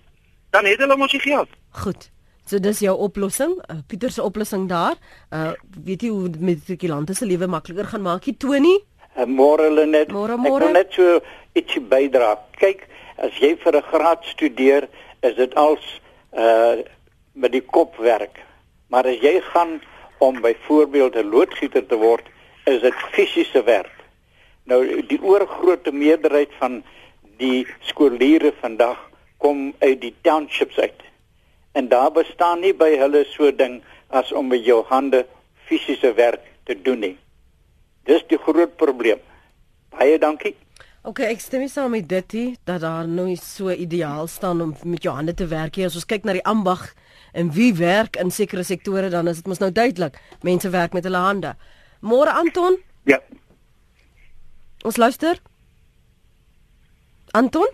dan 0.50 0.64
het 0.64 0.82
hulle 0.82 0.96
mos 0.96 1.14
die 1.14 1.20
geld. 1.20 1.48
Goed. 1.70 2.10
So 2.46 2.58
dis 2.62 2.78
jou 2.78 2.94
oplossing, 2.98 3.56
uh, 3.70 3.78
Pieter 3.86 4.10
se 4.10 4.22
oplossing 4.22 4.68
daar. 4.68 4.98
Uh 5.30 5.52
weet 5.84 6.02
jy 6.02 6.10
hoe 6.10 6.30
met 6.38 6.66
die 6.66 6.88
lande 6.88 7.14
se 7.14 7.26
lewe 7.26 7.46
makliker 7.46 7.88
gaan 7.90 8.02
maak, 8.02 8.28
Tony? 8.38 8.76
Uh, 9.16 9.24
môre 9.26 9.70
hulle 9.70 9.86
net. 9.86 10.12
Môre 10.12 10.36
môre. 10.36 10.60
Ek 10.60 10.66
wil 10.66 10.76
net 10.76 10.92
so 10.94 11.20
ietsie 11.56 11.82
bydra. 11.82 12.36
Kyk, 12.60 12.86
as 13.16 13.38
jy 13.40 13.56
vir 13.56 13.76
'n 13.76 13.82
graad 13.82 14.24
studeer, 14.24 14.88
is 15.22 15.34
dit 15.34 15.54
als 15.54 16.00
uh 16.32 16.82
met 17.36 17.52
die 17.52 17.60
kop 17.60 17.96
werk. 17.96 18.40
Maar 18.88 19.06
as 19.06 19.20
jy 19.20 19.40
gaan 19.40 19.82
om 20.18 20.40
byvoorbeeld 20.40 21.16
'n 21.16 21.28
loodgieter 21.28 21.86
te 21.86 21.96
word, 21.96 22.24
is 22.64 22.80
dit 22.80 22.94
fisiese 23.12 23.62
werk. 23.62 23.92
Nou 24.64 25.06
die 25.06 25.22
oorgrootste 25.22 25.92
meerderheid 25.92 26.50
van 26.58 26.82
die 27.36 27.66
skooliere 27.80 28.52
vandag 28.60 28.98
kom 29.36 29.74
uit 29.78 30.00
die 30.00 30.14
townships 30.20 30.78
uit. 30.78 31.02
En 31.72 31.88
daar 31.88 32.12
bestaan 32.12 32.60
nie 32.60 32.74
by 32.74 32.96
hulle 32.96 33.24
so 33.24 33.52
ding 33.54 33.82
as 34.08 34.32
om 34.32 34.48
met 34.48 34.64
jou 34.64 34.84
hande 34.88 35.26
fisiese 35.68 36.14
werk 36.14 36.42
te 36.64 36.82
doen 36.82 36.98
nie. 36.98 37.16
Dis 38.04 38.24
die 38.30 38.38
groot 38.38 38.76
probleem. 38.76 39.20
Baie 39.90 40.18
dankie. 40.18 40.56
OK, 41.06 41.20
ek 41.22 41.38
stem 41.38 41.62
nie 41.62 41.70
saam 41.70 41.92
met 41.94 42.08
dit 42.10 42.34
nie 42.34 42.48
dat 42.66 42.80
daar 42.82 43.06
nou 43.06 43.28
so 43.38 43.70
ideaal 43.70 44.26
staan 44.26 44.58
om 44.64 44.72
met 44.82 45.04
jou 45.06 45.12
hande 45.14 45.34
te 45.38 45.46
werk 45.46 45.76
nie. 45.78 45.84
As 45.86 45.94
ons 45.94 46.08
kyk 46.10 46.26
na 46.26 46.34
die 46.34 46.42
ambag 46.42 46.82
en 47.30 47.52
wie 47.54 47.70
werk 47.78 48.18
in 48.18 48.32
sekere 48.34 48.64
sektore 48.66 49.06
dan 49.14 49.30
is 49.30 49.38
dit 49.38 49.46
mos 49.46 49.62
nou 49.62 49.70
duidelik. 49.70 50.18
Mense 50.42 50.72
werk 50.74 50.96
met 50.98 51.06
hulle 51.06 51.22
hande. 51.22 51.54
Môre 52.02 52.34
Anton? 52.34 52.80
Ja. 53.06 53.20
Ons 54.82 54.98
luister. 54.98 55.38
Anton? 57.38 57.70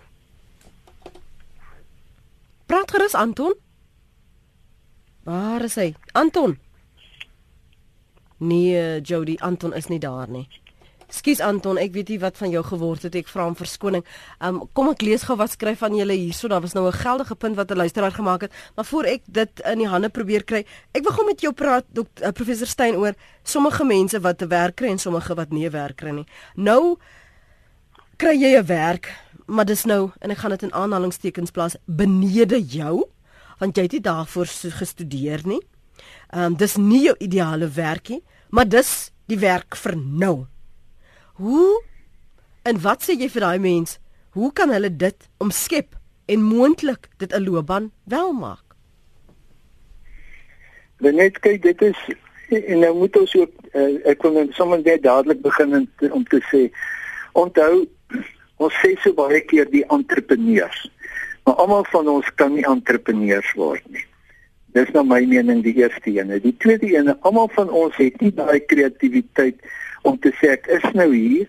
Praat 2.69 2.93
gerus 2.93 3.17
Anton. 3.17 3.57
Waar 5.25 5.65
is 5.65 5.79
hy? 5.81 5.95
Anton. 6.13 6.59
Nee, 8.37 9.01
Jody, 9.01 9.39
Anton 9.41 9.73
is 9.73 9.89
nie 9.89 9.99
daar 9.99 10.29
nie. 10.29 10.45
Skus 11.13 11.43
Anton, 11.45 11.77
ek 11.77 11.91
weet 11.93 12.09
nie 12.09 12.19
wat 12.23 12.39
van 12.41 12.49
jou 12.49 12.63
geword 12.65 13.03
het. 13.05 13.13
Ek 13.19 13.27
vra 13.29 13.45
om 13.45 13.55
verskoning. 13.57 14.01
Um 14.41 14.63
kom 14.73 14.89
ek 14.89 15.03
lees 15.05 15.25
gou 15.27 15.35
wat 15.37 15.53
skryf 15.53 15.83
van 15.83 15.93
julle 15.93 16.15
hierso. 16.17 16.49
Daar 16.49 16.63
was 16.63 16.73
nou 16.73 16.87
'n 16.87 17.01
geldige 17.03 17.35
punt 17.35 17.55
wat 17.55 17.71
'n 17.71 17.77
luisteraar 17.77 18.11
gemaak 18.11 18.41
het, 18.41 18.51
maar 18.75 18.85
voor 18.85 19.05
ek 19.05 19.21
dit 19.27 19.59
in 19.59 19.77
die 19.77 19.87
hande 19.87 20.09
probeer 20.09 20.43
kry, 20.43 20.65
ek 20.91 21.03
wil 21.03 21.11
gou 21.11 21.25
met 21.25 21.41
jou 21.41 21.53
praat, 21.53 21.85
dokter 21.91 22.25
uh, 22.25 22.31
professor 22.31 22.67
Stein 22.67 22.95
oor 22.95 23.13
sommige 23.43 23.83
mense 23.83 24.19
wat 24.19 24.41
'n 24.41 24.47
werk 24.47 24.75
kry 24.75 24.87
en 24.87 24.97
sommige 24.97 25.35
wat 25.35 25.51
nie 25.51 25.65
'n 25.65 25.71
werk 25.71 25.97
kry 25.97 26.11
nie. 26.11 26.25
Nou 26.55 26.97
kry 28.17 28.33
jy 28.33 28.57
'n 28.57 28.65
werk, 28.65 29.13
maar 29.45 29.65
dis 29.65 29.85
nou 29.85 30.11
en 30.19 30.31
ek 30.31 30.37
gaan 30.37 30.51
dit 30.51 30.63
in 30.63 30.73
aanhalingstekens 30.73 31.51
plaas 31.51 31.75
benede 31.85 32.59
jou, 32.59 33.05
want 33.59 33.75
jy 33.75 33.83
het 33.83 33.91
nie 33.91 34.01
daarvoor 34.01 34.45
gestudeer 34.45 35.41
nie. 35.45 35.61
Um 36.33 36.55
dis 36.55 36.75
nie 36.77 37.03
jou 37.03 37.15
ideale 37.19 37.67
werkie, 37.67 38.23
maar 38.49 38.67
dis 38.67 39.11
die 39.27 39.39
werk 39.39 39.75
vir 39.75 39.95
nou. 39.97 40.47
Hoe 41.33 41.83
en 42.61 42.81
wat 42.81 43.01
sê 43.03 43.15
jy 43.17 43.29
vir 43.29 43.41
daai 43.41 43.59
mens? 43.59 43.97
Hoe 44.37 44.51
kan 44.53 44.69
hulle 44.69 44.89
dit 44.89 45.29
omskep 45.41 45.95
en 46.25 46.41
moontlik 46.41 47.09
dit 47.17 47.33
'n 47.33 47.43
loopbaan 47.43 47.91
wel 48.03 48.33
maak? 48.33 48.63
Net 50.99 51.39
kyk, 51.39 51.61
dit 51.61 51.81
is 51.81 51.97
en 52.49 52.79
nou 52.79 52.93
moet 52.95 53.17
ons 53.17 53.35
ook 53.35 53.51
uh, 53.73 53.97
ek 54.05 54.21
wil 54.21 54.33
net 54.33 54.53
sommer 54.53 54.81
net 54.81 55.03
dadelik 55.03 55.41
begin 55.41 55.73
om 55.75 55.87
te, 55.97 56.11
om 56.13 56.23
te 56.23 56.39
sê 56.51 56.69
onthou 57.33 57.87
ons 58.57 58.73
sê 58.83 58.93
so 59.01 59.13
baie 59.13 59.41
keer 59.41 59.65
die 59.69 59.85
entrepreneurs. 59.89 60.89
Maar 61.43 61.55
almal 61.55 61.85
van 61.91 62.07
ons 62.07 62.29
kan 62.35 62.53
nie 62.53 62.65
entrepreneurs 62.65 63.49
word 63.59 63.83
nie. 63.89 64.05
Dis 64.73 64.89
nou 64.93 65.03
my 65.03 65.21
mening 65.25 65.63
die 65.65 65.75
eerste 65.81 66.09
een. 66.09 66.31
Die 66.41 66.55
tweede 66.57 66.87
een, 66.93 67.09
almal 67.21 67.49
van 67.53 67.69
ons 67.69 67.97
het 67.97 68.21
nie 68.21 68.31
daai 68.33 68.59
kreatiwiteit 68.59 69.59
om 70.03 70.17
te 70.19 70.31
sê 70.39 70.53
ek 70.55 70.67
is 70.67 70.85
nou 70.93 71.09
hier, 71.13 71.47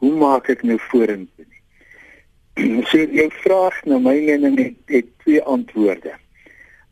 hoe 0.00 0.12
maak 0.16 0.48
ek 0.52 0.62
nou 0.66 0.78
vorentoe 0.90 1.46
nie? 1.46 1.58
Sê 2.90 3.04
jy 3.14 3.28
vraag 3.42 3.76
nou 3.88 4.00
my 4.02 4.16
mening 4.26 4.58
het, 4.58 4.78
het 4.90 5.10
twee 5.24 5.42
antwoorde. 5.42 6.14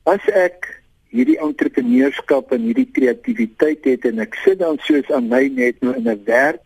As 0.08 0.24
ek 0.32 0.68
hierdie 1.14 1.38
entrepreneurskap 1.40 2.52
en 2.52 2.66
hierdie 2.68 2.88
kreatiwiteit 2.92 3.86
het 3.88 4.04
en 4.10 4.20
ek 4.24 4.36
sit 4.44 4.60
dan 4.60 4.76
soos 4.84 5.08
aan 5.14 5.30
my 5.32 5.46
net 5.56 5.80
nou 5.84 5.94
in 5.96 6.08
'n 6.08 6.24
werk 6.28 6.64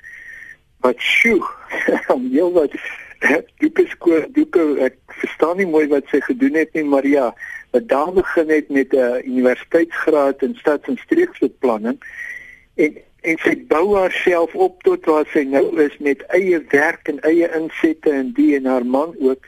wat 0.83 0.99
sjoe, 0.99 1.43
om 2.15 2.27
heel 2.33 2.51
wat 2.53 2.75
diepe 3.63 3.87
skoor, 3.95 4.27
diepe 4.35 4.63
ek 4.83 4.99
verstaan 5.23 5.61
nie 5.63 5.69
mooi 5.71 5.87
wat 5.93 6.09
sy 6.11 6.19
gedoen 6.27 6.59
het 6.59 6.75
nie, 6.75 6.85
maar 6.85 7.07
ja, 7.07 7.31
wat 7.73 7.87
daar 7.89 8.13
begin 8.13 8.51
het 8.51 8.69
met 8.69 8.93
'n 8.93 9.23
universiteitsgraad 9.25 10.43
in 10.43 10.55
stads- 10.59 10.89
en 10.89 10.99
streeksbeplanning 11.05 11.99
en 12.75 12.99
en 13.23 13.39
sy 13.45 13.55
bou 13.71 13.95
haarself 13.95 14.55
op 14.55 14.83
tot 14.87 15.07
waar 15.07 15.29
sy 15.33 15.45
nou 15.47 15.65
is 15.83 15.95
met 16.03 16.25
eie 16.35 16.59
werk 16.73 17.09
en 17.13 17.21
eie 17.29 17.49
insette 17.59 18.11
en 18.11 18.33
die 18.37 18.57
en 18.59 18.67
haar 18.67 18.87
man 18.87 19.15
ook. 19.21 19.47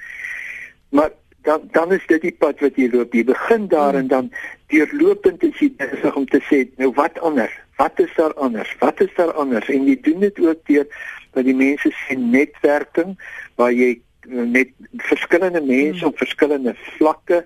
Maar 0.94 1.10
dan 1.44 1.68
dan 1.72 1.92
is 1.92 2.06
dit 2.06 2.22
die 2.22 2.36
pad 2.38 2.62
wat 2.64 2.78
jy 2.80 2.88
loop. 2.92 3.14
Jy 3.14 3.24
begin 3.28 3.66
daar 3.68 3.98
en 3.98 4.08
dan 4.08 4.30
deurlopend 4.72 5.42
is 5.42 5.58
jy 5.60 5.72
besig 5.80 6.16
om 6.16 6.26
te 6.30 6.40
sê, 6.48 6.64
nou 6.80 6.92
wat 6.96 7.18
anders? 7.20 7.52
Wat 7.76 7.98
is 8.00 8.14
daar 8.16 8.34
anders? 8.34 8.70
Wat 8.78 9.00
is 9.02 9.12
daar 9.18 9.32
anders? 9.32 9.68
En 9.68 9.86
jy 9.90 9.98
doen 10.00 10.22
dit 10.22 10.40
ook 10.40 10.62
deur 10.70 10.86
dat 11.34 11.44
die 11.44 11.56
mense 11.58 11.90
sien 12.06 12.30
netwerking 12.30 13.16
waar 13.58 13.74
jy 13.74 13.98
met 14.26 14.70
verskillende 15.10 15.60
mense 15.60 16.00
hmm. 16.00 16.12
op 16.12 16.18
verskillende 16.18 16.74
vlakke 16.96 17.44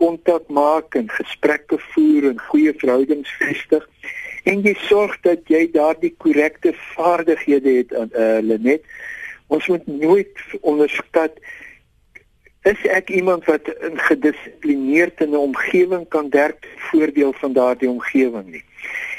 kontak 0.00 0.48
maak 0.48 0.94
en 0.94 1.10
gesprekke 1.12 1.78
voer 1.92 2.30
en 2.30 2.38
goeie 2.50 2.72
verhoudings 2.76 3.32
vestig 3.40 3.88
en 4.44 4.62
jy 4.64 4.74
sorg 4.86 5.16
dat 5.26 5.48
jy 5.48 5.66
daardie 5.72 6.14
korrekte 6.18 6.72
vaardighede 6.94 7.76
het 7.76 7.94
aan 7.94 8.10
uh, 8.12 8.36
eh, 8.36 8.44
Lenet. 8.44 8.84
Ons 9.46 9.66
moet 9.66 9.86
nooit 9.86 10.44
onderskat 10.60 11.36
is 12.68 12.80
ek 12.92 13.08
iemand 13.10 13.44
wat 13.48 13.68
in 13.80 13.96
gedissiplineerd 13.98 15.20
in 15.20 15.30
'n 15.30 15.36
omgewing 15.36 16.08
kan 16.08 16.30
werk 16.30 16.68
voordeel 16.90 17.32
van 17.32 17.52
daardie 17.52 17.88
omgewing 17.88 18.46
nie. 18.50 18.64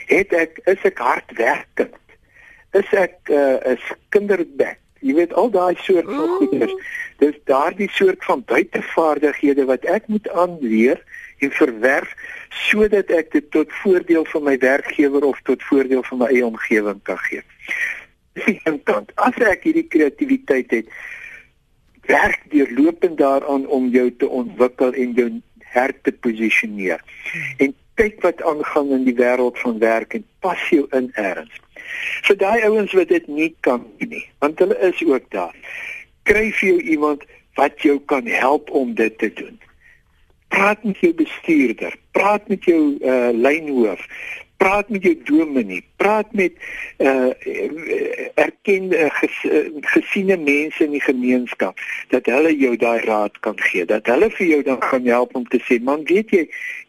Het 0.05 0.33
ek 0.33 0.59
is 0.65 0.81
ek 0.83 0.97
hardwerkend? 0.97 1.97
Is 2.71 2.89
ek 2.93 3.17
'n 3.29 3.33
uh, 3.33 3.89
kinderbek? 4.09 4.77
Jy 5.01 5.13
weet 5.13 5.33
al 5.33 5.49
daai 5.49 5.75
soort 5.81 6.05
van 6.05 6.29
goeders. 6.37 6.73
Dis 7.17 7.37
daardie 7.49 7.89
soort 7.89 8.23
van 8.25 8.43
buitevaardighede 8.45 9.65
wat 9.65 9.85
ek 9.85 10.07
moet 10.07 10.29
aanleer 10.29 11.01
en 11.41 11.53
verwerf 11.57 12.13
sodat 12.49 13.09
ek 13.15 13.31
dit 13.31 13.47
tot 13.51 13.71
voordeel 13.81 14.25
van 14.33 14.43
my 14.49 14.57
werkgewer 14.61 15.25
of 15.27 15.39
tot 15.47 15.63
voordeel 15.69 16.03
van 16.09 16.23
my 16.23 16.29
eie 16.33 16.45
omgewing 16.45 16.99
kan 17.07 17.19
gee. 17.29 17.41
Dis 18.37 18.45
die 18.47 18.77
kant. 18.87 19.11
As 19.15 19.37
ek 19.43 19.65
hierdie 19.67 19.87
kreatiwiteit 19.91 20.71
het, 20.71 20.91
werk 22.07 22.43
deurlopend 22.51 23.17
daaraan 23.17 23.65
om 23.67 23.89
jou 23.93 24.07
te 24.15 24.27
ontwikkel 24.27 24.93
en 24.93 25.15
jou 25.17 25.29
her 25.71 25.93
te 26.03 26.11
posisioneer. 26.11 27.03
En 27.57 27.75
kyk 27.99 28.21
wat 28.25 28.41
aangaan 28.43 28.91
in 28.97 29.03
die 29.07 29.15
wêreld 29.15 29.59
van 29.61 29.79
werk 29.79 30.15
en 30.17 30.25
pas 30.43 30.61
jou 30.69 30.85
in 30.97 31.11
erns. 31.19 31.59
Vir 32.27 32.37
daai 32.39 32.63
ouens 32.67 32.93
wat 32.97 33.11
dit 33.11 33.27
nie 33.27 33.51
kan 33.67 33.83
nie, 33.99 34.23
want 34.43 34.59
hulle 34.63 34.77
is 34.87 35.03
ook 35.05 35.27
daar. 35.35 35.55
Kry 36.27 36.49
vir 36.59 36.67
jou 36.69 36.79
iemand 36.95 37.25
wat 37.59 37.83
jou 37.83 37.99
kan 38.11 38.27
help 38.27 38.69
om 38.69 38.93
dit 38.95 39.17
te 39.17 39.31
doen. 39.33 39.59
Praat 40.51 40.83
met 40.83 40.99
jou 40.99 41.13
bestuurder, 41.15 41.95
praat 42.11 42.47
met 42.51 42.65
jou 42.67 42.81
uh, 42.99 43.31
lynhoof, 43.31 44.03
praat 44.61 44.89
met 44.89 45.03
jou 45.03 45.15
dominee, 45.25 45.81
praat 45.97 46.33
met 46.37 46.53
uh 47.01 47.31
erkende 48.41 49.07
ges, 49.17 49.37
gesiene 49.93 50.37
mense 50.37 50.83
in 50.85 50.93
die 50.95 51.01
gemeenskap 51.01 51.81
dat 52.13 52.29
hulle 52.29 52.51
jou 52.57 52.75
daai 52.83 53.01
raad 53.07 53.39
kan 53.45 53.57
gee, 53.69 53.85
dat 53.89 54.09
hulle 54.11 54.29
vir 54.37 54.47
jou 54.47 54.61
dan 54.69 54.79
kan 54.83 55.07
help 55.09 55.35
om 55.39 55.47
te 55.49 55.59
sê, 55.65 55.79
man, 55.81 56.05
weet 56.09 56.33
jy, 56.35 56.43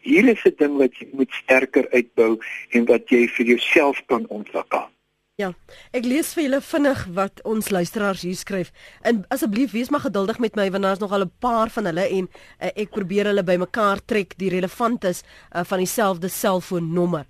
hier 0.05 0.29
is 0.35 0.45
'n 0.45 0.55
ding 0.61 0.77
wat 0.77 0.97
jy 1.01 1.07
moet 1.17 1.31
sterker 1.41 1.89
uitbou 1.97 2.37
en 2.77 2.85
wat 2.91 3.09
jy 3.09 3.25
vir 3.37 3.55
jouself 3.55 4.03
kan 4.05 4.25
ontwikkel. 4.29 4.85
Ja, 5.41 5.47
ek 5.97 6.05
lees 6.05 6.27
vir 6.37 6.43
julle 6.43 6.57
vinnig 6.61 6.99
wat 7.15 7.39
ons 7.49 7.71
luisteraars 7.73 8.21
hier 8.21 8.35
skryf. 8.37 8.67
En 9.01 9.23
asseblief 9.33 9.71
wees 9.73 9.87
maar 9.89 10.03
geduldig 10.03 10.37
met 10.37 10.53
my 10.59 10.67
want 10.69 10.85
daar's 10.85 10.99
nog 11.01 11.11
al 11.11 11.25
'n 11.25 11.31
paar 11.41 11.71
van 11.73 11.89
hulle 11.89 12.05
en 12.05 12.27
uh, 12.29 12.69
ek 12.75 12.91
probeer 12.93 13.25
hulle 13.25 13.43
bymekaar 13.43 14.05
trek 14.05 14.37
die 14.37 14.51
relevant 14.53 15.03
is 15.03 15.23
uh, 15.23 15.63
van 15.65 15.81
dieselfde 15.81 16.29
selfoonnommer. 16.29 17.25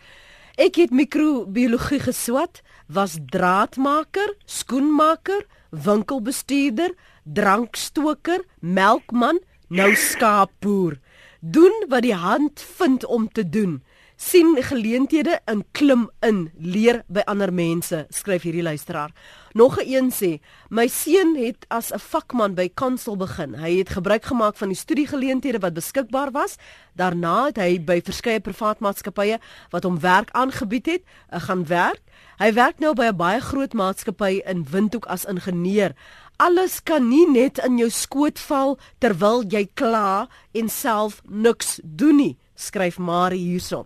Ek 0.58 0.76
het 0.76 0.91
microbiologie 0.91 1.99
geswat, 1.99 2.62
was 2.88 3.16
draadmaker, 3.32 4.36
skoenmaker, 4.45 5.47
winkelbestuurder, 5.72 6.91
drankstoker, 7.24 8.43
melkman, 8.60 9.39
nou 9.70 9.95
skaapboer. 9.95 10.99
Doen 11.39 11.86
wat 11.88 12.04
die 12.04 12.20
hand 12.20 12.60
vind 12.60 13.06
om 13.06 13.32
te 13.32 13.49
doen 13.49 13.80
sien 14.16 14.57
geleenthede 14.64 15.39
in 15.45 15.64
klim 15.72 16.09
in 16.22 16.51
leer 16.57 17.01
by 17.07 17.24
ander 17.26 17.51
mense 17.53 18.05
skryf 18.14 18.45
hierdie 18.45 18.64
luisteraar. 18.64 19.11
Nog 19.53 19.78
'n 19.80 19.88
een 19.88 20.11
sê 20.11 20.39
my 20.70 20.88
seun 20.88 21.36
het 21.36 21.66
as 21.70 21.91
'n 21.91 21.99
vakman 21.99 22.53
by 22.55 22.70
Kansel 22.74 23.18
begin. 23.18 23.55
Hy 23.55 23.78
het 23.78 23.89
gebruik 23.89 24.26
gemaak 24.26 24.55
van 24.55 24.68
die 24.68 24.78
studiegeleenthede 24.78 25.59
wat 25.59 25.74
beskikbaar 25.74 26.32
was. 26.32 26.55
Daarna 26.95 27.45
het 27.45 27.57
hy 27.57 27.80
by 27.80 28.01
verskeie 28.01 28.39
privaat 28.39 28.80
maatskappye 28.80 29.39
wat 29.70 29.84
hom 29.84 29.99
werk 29.99 30.30
aangebied 30.32 30.86
het 30.86 31.01
uh, 31.34 31.39
gaan 31.39 31.66
werk. 31.66 32.01
Hy 32.38 32.53
werk 32.53 32.80
nou 32.80 32.93
by 32.93 33.05
'n 33.05 33.18
baie 33.18 33.41
groot 33.41 33.74
maatskappy 33.74 34.41
in 34.45 34.66
Windhoek 34.70 35.05
as 35.05 35.26
ingenieur. 35.26 35.93
Alles 36.38 36.84
kan 36.84 37.07
nie 37.07 37.30
net 37.30 37.57
in 37.57 37.78
jou 37.78 37.89
skoot 37.89 38.39
val 38.39 38.80
terwyl 38.99 39.43
jy 39.47 39.70
kla 39.74 40.28
en 40.51 40.70
self 40.70 41.22
niks 41.30 41.80
doen 41.84 42.16
nie 42.16 42.38
skryf 42.56 42.97
Marie 42.97 43.39
hierso. 43.39 43.86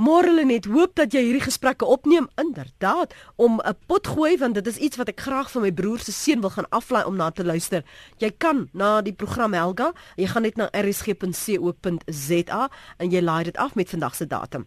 Môre 0.00 0.44
net 0.48 0.64
hoop 0.64 0.94
dat 0.96 1.12
jy 1.12 1.20
hierdie 1.26 1.44
gesprekke 1.44 1.84
opneem 1.84 2.28
inderdaad 2.40 3.12
om 3.36 3.60
'n 3.60 3.76
pot 3.86 4.06
gooi 4.06 4.38
want 4.38 4.54
dit 4.54 4.66
is 4.66 4.76
iets 4.76 4.96
wat 4.96 5.08
ek 5.08 5.20
graag 5.20 5.50
vir 5.50 5.62
my 5.62 5.72
broer 5.72 5.98
se 5.98 6.12
seun 6.12 6.40
wil 6.40 6.50
gaan 6.50 6.68
aflaai 6.70 7.04
om 7.04 7.16
na 7.16 7.30
te 7.30 7.44
luister. 7.44 7.84
Jy 8.18 8.30
kan 8.38 8.68
na 8.72 9.02
die 9.02 9.12
program 9.12 9.52
Helga, 9.52 9.92
jy 10.16 10.26
gaan 10.26 10.42
net 10.42 10.56
na 10.56 10.68
rsg.co.za 10.72 12.70
en 12.98 13.10
jy 13.10 13.20
laai 13.20 13.44
dit 13.44 13.56
af 13.56 13.74
met 13.74 13.90
vandag 13.90 14.14
se 14.14 14.26
datum. 14.26 14.66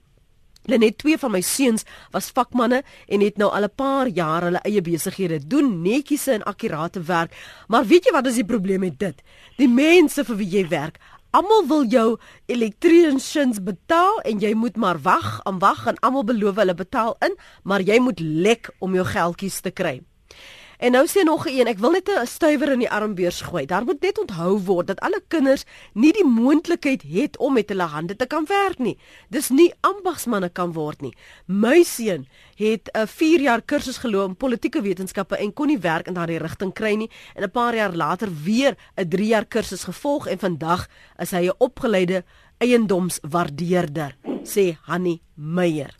Lenet 0.65 0.97
twee 0.97 1.17
van 1.19 1.31
my 1.31 1.41
seuns 1.41 1.83
was 2.11 2.29
vakmanne 2.31 2.83
en 3.07 3.21
het 3.21 3.37
nou 3.37 3.49
al 3.51 3.63
'n 3.63 3.75
paar 3.75 4.07
jaar 4.07 4.43
hulle 4.43 4.61
eie 4.63 4.81
besighede 4.81 5.47
doen, 5.47 5.81
netjies 5.81 6.27
en 6.27 6.43
akkurate 6.43 7.01
werk. 7.01 7.35
Maar 7.67 7.85
weet 7.85 8.05
jy 8.05 8.11
wat 8.11 8.27
is 8.27 8.35
die 8.35 8.45
probleem 8.45 8.79
met 8.79 8.99
dit? 8.99 9.21
Die 9.57 9.67
mense 9.67 10.23
vir 10.23 10.35
wie 10.35 10.49
jy 10.49 10.67
werk, 10.67 10.99
Almal 11.33 11.63
wil 11.65 11.87
jou 11.89 12.09
electricians 12.45 13.57
betaal 13.65 14.19
en 14.29 14.37
jy 14.43 14.51
moet 14.53 14.75
maar 14.77 14.99
wag, 15.01 15.39
aan 15.49 15.57
wag 15.63 15.87
en 15.89 15.97
almal 16.05 16.27
beloof 16.29 16.59
hulle 16.61 16.75
betaal 16.77 17.15
in, 17.25 17.33
maar 17.65 17.81
jy 17.81 17.97
moet 18.05 18.19
lek 18.21 18.69
om 18.77 18.93
jou 18.93 19.05
geldjies 19.15 19.57
te 19.65 19.71
kry. 19.73 19.95
En 20.77 20.91
nou 20.91 21.05
sê 21.07 21.23
nog 21.23 21.45
een, 21.47 21.67
ek 21.67 21.79
wil 21.79 21.91
net 21.91 22.09
'n 22.09 22.25
stywer 22.25 22.71
in 22.71 22.79
die 22.79 22.89
armbeurs 22.89 23.41
gooi. 23.41 23.65
Daar 23.65 23.83
moet 23.83 24.01
net 24.01 24.19
onthou 24.19 24.59
word 24.59 24.87
dat 24.87 24.99
alle 24.99 25.21
kinders 25.27 25.63
nie 25.93 26.11
die 26.11 26.25
moontlikheid 26.25 27.01
het 27.01 27.37
om 27.37 27.53
met 27.53 27.69
hulle 27.69 27.83
hande 27.83 28.15
te 28.15 28.25
kan 28.25 28.45
werk 28.45 28.79
nie. 28.79 28.97
Dis 29.29 29.49
nie 29.49 29.73
ambagsmanne 29.81 30.49
kan 30.49 30.73
word 30.73 31.01
nie. 31.01 31.15
My 31.45 31.83
seun 31.83 32.27
het 32.55 32.89
'n 32.93 33.07
4 33.07 33.41
jaar 33.41 33.61
kursus 33.61 33.97
geloop 33.97 34.29
in 34.29 34.35
politieke 34.35 34.81
wetenskappe 34.81 35.37
en 35.37 35.53
kon 35.53 35.67
nie 35.67 35.79
werk 35.79 36.07
in 36.07 36.13
daardie 36.13 36.37
rigting 36.37 36.73
kry 36.73 36.95
nie 36.95 37.09
en 37.35 37.43
'n 37.43 37.51
paar 37.51 37.75
jaar 37.75 37.95
later 37.95 38.29
weer 38.43 38.75
'n 38.97 39.09
3 39.09 39.27
jaar 39.27 39.45
kursus 39.45 39.83
gevolg 39.83 40.27
en 40.27 40.39
vandag 40.39 40.87
is 41.19 41.31
hy 41.31 41.47
'n 41.47 41.55
opgeleide 41.57 42.23
eiendomswaardeerder, 42.57 44.15
sê 44.43 44.77
Hanni 44.87 45.21
Meyer. 45.35 45.97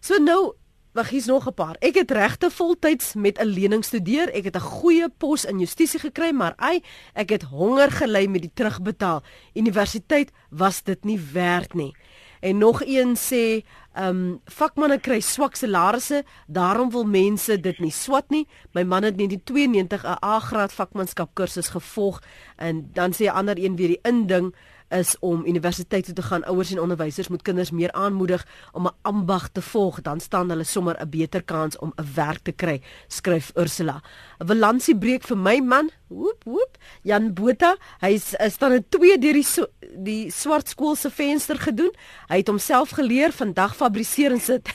So 0.00 0.18
nou 0.18 0.54
Wag, 0.94 1.08
hier's 1.10 1.26
nog 1.26 1.46
'n 1.46 1.54
paar. 1.54 1.76
Ek 1.78 1.94
het 1.94 2.10
regte 2.10 2.50
voltyds 2.50 3.14
met 3.14 3.38
'n 3.38 3.46
lening 3.46 3.84
studeer. 3.84 4.32
Ek 4.32 4.44
het 4.44 4.56
'n 4.56 4.60
goeie 4.60 5.08
pos 5.08 5.44
in 5.44 5.58
justisie 5.58 6.00
gekry, 6.00 6.30
maar 6.30 6.52
ai, 6.56 6.82
ek 7.12 7.28
het 7.28 7.42
honger 7.42 7.90
gely 7.90 8.26
met 8.26 8.40
die 8.40 8.50
terugbetaal. 8.54 9.22
Universiteit 9.54 10.30
was 10.50 10.82
dit 10.82 11.04
nie 11.04 11.20
werd 11.32 11.74
nie. 11.74 11.96
En 12.40 12.58
nog 12.58 12.82
een 12.86 13.16
sê, 13.16 13.64
ehm 13.92 14.08
um, 14.08 14.40
vakmanne 14.44 15.00
kry 15.00 15.20
swak 15.20 15.56
salarisse, 15.56 16.24
daarom 16.46 16.90
wil 16.90 17.04
mense 17.04 17.60
dit 17.60 17.78
nie 17.78 17.90
swat 17.90 18.30
nie. 18.30 18.46
My 18.72 18.82
man 18.82 19.02
het 19.02 19.16
net 19.16 19.28
die 19.28 19.42
92 19.44 20.04
'n 20.04 20.24
A-graad 20.24 20.72
vakmanskap 20.72 21.30
kursus 21.32 21.68
gevolg 21.68 22.22
en 22.56 22.90
dan 22.92 23.12
sê 23.12 23.24
'n 23.24 23.34
ander 23.34 23.58
een 23.58 23.76
weer 23.76 23.88
die 23.88 24.00
inding 24.02 24.54
is 24.94 25.16
om 25.20 25.46
universiteit 25.46 26.04
toe 26.04 26.14
te 26.14 26.22
gaan. 26.22 26.44
Ouers 26.44 26.70
en 26.72 26.80
onderwysers 26.80 27.28
moet 27.28 27.42
kinders 27.42 27.70
meer 27.70 27.92
aanmoedig 27.92 28.46
om 28.72 28.86
'n 28.86 28.96
ambag 29.02 29.48
te 29.48 29.62
volg, 29.62 30.00
dan 30.02 30.20
staan 30.20 30.48
hulle 30.48 30.64
sommer 30.64 30.96
'n 31.00 31.08
beter 31.08 31.42
kans 31.42 31.78
om 31.78 31.92
'n 31.96 32.06
werk 32.14 32.42
te 32.42 32.52
kry, 32.52 32.80
skryf 33.08 33.50
Ursula. 33.54 34.02
'n 34.38 34.46
Valansie 34.46 34.96
breek 34.98 35.22
vir 35.22 35.38
my 35.38 35.58
man. 35.60 35.90
Woep 36.08 36.44
woep. 36.44 36.76
Jan 37.02 37.34
Botha, 37.34 37.76
hy 38.00 38.18
staan 38.48 38.72
in 38.72 38.84
2 38.88 39.18
deur 39.18 39.32
die 39.32 39.42
so, 39.42 39.66
die 39.96 40.30
swart 40.30 40.68
skool 40.68 40.94
se 40.94 41.10
venster 41.10 41.58
gedoen. 41.58 41.92
Hy 42.28 42.36
het 42.36 42.48
homself 42.48 42.90
geleer 42.90 43.32
vandag 43.32 43.76
fabriseer 43.76 44.30
en 44.32 44.40
sit. 44.40 44.68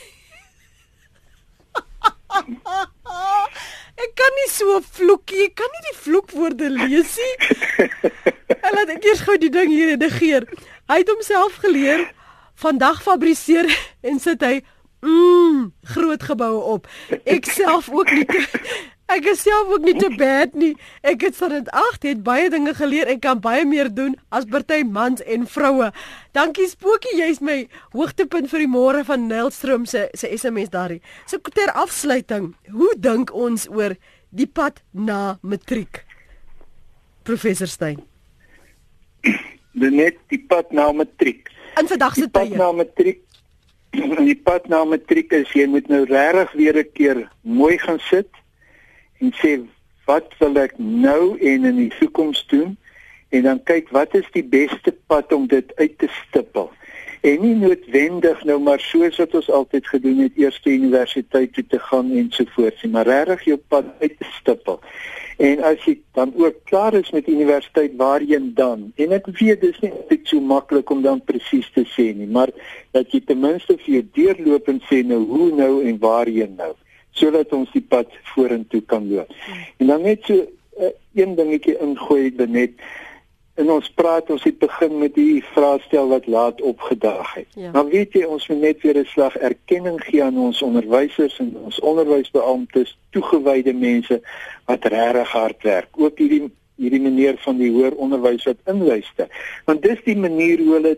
Ek 4.00 4.12
kan 4.16 4.36
nie 4.38 4.48
so 4.48 4.78
vloekie, 4.96 5.42
ek 5.50 5.56
kan 5.60 5.72
nie 5.74 5.82
die 5.90 5.96
vloekwoorde 6.00 6.68
lees 6.72 7.16
nie. 7.20 7.88
En 8.60 8.76
laat 8.76 8.92
ek 8.94 9.04
eers 9.04 9.24
gou 9.26 9.36
die 9.40 9.50
ding 9.52 9.68
hier 9.72 9.92
redigeer. 9.92 10.46
Hy 10.88 11.00
het 11.02 11.10
homself 11.12 11.58
geleer 11.60 12.06
vandag 12.60 13.02
fabriseer 13.04 13.68
en 14.08 14.20
sit 14.22 14.40
hy 14.46 14.60
mm 15.04 15.70
groot 15.94 16.22
geboue 16.30 16.62
op. 16.76 16.88
Ek 17.24 17.48
self 17.48 17.90
ook 17.92 18.10
nie. 18.16 18.26
Ek 19.10 19.26
is 19.26 19.40
self 19.42 19.72
ook 19.74 19.82
nie 19.82 19.96
te 19.98 20.08
bad 20.14 20.52
nie. 20.54 20.74
Ek 21.02 21.24
het 21.26 21.34
van 21.40 21.50
dit 21.56 21.70
8 21.74 22.04
het 22.06 22.20
baie 22.22 22.50
dinge 22.52 22.74
geleer 22.78 23.08
en 23.10 23.18
kan 23.18 23.40
baie 23.42 23.64
meer 23.66 23.88
doen 23.90 24.14
as 24.30 24.46
party 24.46 24.84
mans 24.86 25.22
en 25.26 25.48
vroue. 25.50 25.88
Dankie 26.36 26.68
Spookie, 26.70 27.16
jy's 27.18 27.40
my 27.42 27.64
hoogtepunt 27.96 28.46
vir 28.52 28.62
die 28.62 28.70
môre 28.70 29.02
van 29.08 29.26
Nelstroom 29.26 29.88
se 29.90 30.06
se 30.14 30.30
SMS 30.30 30.70
daarin. 30.70 31.02
So 31.26 31.42
ter 31.50 31.72
afsluiting, 31.74 32.52
hoe 32.70 32.92
dink 32.98 33.34
ons 33.34 33.66
oor 33.70 33.96
die 34.30 34.46
pad 34.46 34.78
na 34.94 35.38
matriek? 35.42 36.04
Professor 37.26 37.66
Stein. 37.66 37.98
Net 39.74 40.22
die 40.30 40.42
pad 40.46 40.70
na 40.70 40.92
matriek. 40.94 41.50
In 41.80 41.90
vandag 41.90 42.14
se 42.14 42.30
tyd. 42.30 42.54
Na 42.54 42.70
matriek. 42.72 43.24
Die 44.30 44.36
pad 44.38 44.68
na 44.70 44.84
matriek 44.86 45.32
is 45.34 45.50
jy 45.50 45.64
moet 45.66 45.88
nou 45.90 46.04
regtig 46.06 46.52
weer 46.54 46.76
'n 46.78 46.90
keer 46.94 47.18
mooi 47.42 47.74
gaan 47.78 47.98
sit 48.06 48.30
en 49.20 49.32
sê 49.40 49.58
wat 50.08 50.32
wil 50.40 50.58
ek 50.58 50.76
nou 50.78 51.36
en 51.38 51.68
in 51.68 51.76
die 51.84 51.92
toekoms 52.00 52.42
doen? 52.50 52.76
En 53.30 53.46
dan 53.46 53.62
kyk 53.62 53.92
wat 53.94 54.14
is 54.18 54.26
die 54.34 54.44
beste 54.44 54.94
pad 55.06 55.32
om 55.32 55.46
dit 55.50 55.72
uit 55.76 55.98
te 55.98 56.08
stippel? 56.24 56.70
En 57.20 57.42
nie 57.44 57.54
noodwendig 57.54 58.44
nou 58.48 58.56
maar 58.64 58.80
soos 58.80 59.18
wat 59.20 59.34
ons 59.36 59.50
altyd 59.52 59.86
gedoen 59.92 60.22
het 60.24 60.38
eers 60.40 60.60
universiteit 60.64 61.52
toe 61.52 61.64
te 61.68 61.78
gaan 61.90 62.10
en 62.16 62.30
so 62.32 62.48
voort 62.54 62.80
nie 62.82 62.92
maar 62.94 63.06
regtig 63.06 63.44
jou 63.52 63.58
pad 63.68 63.92
uit 64.00 64.16
te 64.16 64.28
stippel. 64.38 64.80
En 65.40 65.62
as 65.68 65.84
jy 65.84 65.98
dan 66.16 66.32
ook 66.36 66.56
klaar 66.68 66.96
is 66.96 67.12
met 67.12 67.28
universiteit 67.28 67.92
waarheen 68.00 68.50
dan? 68.56 68.88
En 68.96 69.12
ek 69.16 69.28
weet 69.36 69.60
dis 69.60 69.78
nie 69.84 69.92
net 69.92 70.32
so 70.32 70.40
maklik 70.40 70.90
om 70.90 71.04
dan 71.04 71.20
presies 71.24 71.68
te 71.76 71.84
sê 71.92 72.10
nie 72.16 72.28
maar 72.28 72.52
dat 72.96 73.12
jy 73.12 73.20
ten 73.28 73.44
minste 73.44 73.76
vir 73.84 74.00
jou 74.00 74.04
deurloop 74.16 74.72
en 74.72 74.80
sê 74.88 75.04
nou 75.04 75.20
hoe 75.28 75.50
nou 75.60 75.74
en 75.84 76.00
waarheen 76.00 76.56
nou 76.56 76.72
sodat 77.10 77.52
ons 77.52 77.70
die 77.72 77.84
pad 77.84 78.08
vorentoe 78.34 78.82
kan 78.86 79.08
loop. 79.10 79.30
En 79.78 79.86
dan 79.86 80.02
net 80.02 80.24
so 80.24 80.34
uh, 80.80 80.90
een 81.14 81.34
dingetjie 81.34 81.78
ingooi 81.78 82.32
net 82.46 82.80
in 83.60 83.70
ons 83.70 83.88
praat 83.98 84.30
ons 84.32 84.44
het 84.46 84.56
begin 84.60 84.98
met 85.02 85.14
die 85.14 85.42
vraestel 85.52 86.08
wat 86.08 86.26
laat 86.30 86.62
opgedaag 86.64 87.34
het. 87.34 87.48
Ja. 87.58 87.72
Maar 87.74 87.90
weet 87.92 88.14
jy 88.16 88.22
ons 88.24 88.46
moet 88.48 88.60
net 88.60 88.80
weer 88.82 88.98
'n 88.98 89.10
slag 89.10 89.36
erkenning 89.36 90.00
gee 90.04 90.22
aan 90.24 90.38
ons 90.38 90.62
onderwysers 90.62 91.38
en 91.38 91.56
ons 91.64 91.80
onderwysbeamptes, 91.80 92.96
toegewyde 93.10 93.74
mense 93.74 94.20
wat 94.64 94.84
regtig 94.84 95.30
hard 95.32 95.62
werk. 95.62 95.88
Ook 95.96 96.18
hierdie 96.18 96.50
hierdie 96.80 97.00
meneer 97.00 97.36
van 97.44 97.58
die 97.60 97.70
hoër 97.70 97.92
onderwys 98.00 98.44
wat 98.48 98.56
inluister. 98.64 99.28
Want 99.66 99.82
dis 99.82 100.00
die 100.04 100.16
manier 100.16 100.58
hoe 100.58 100.74
hulle 100.78 100.96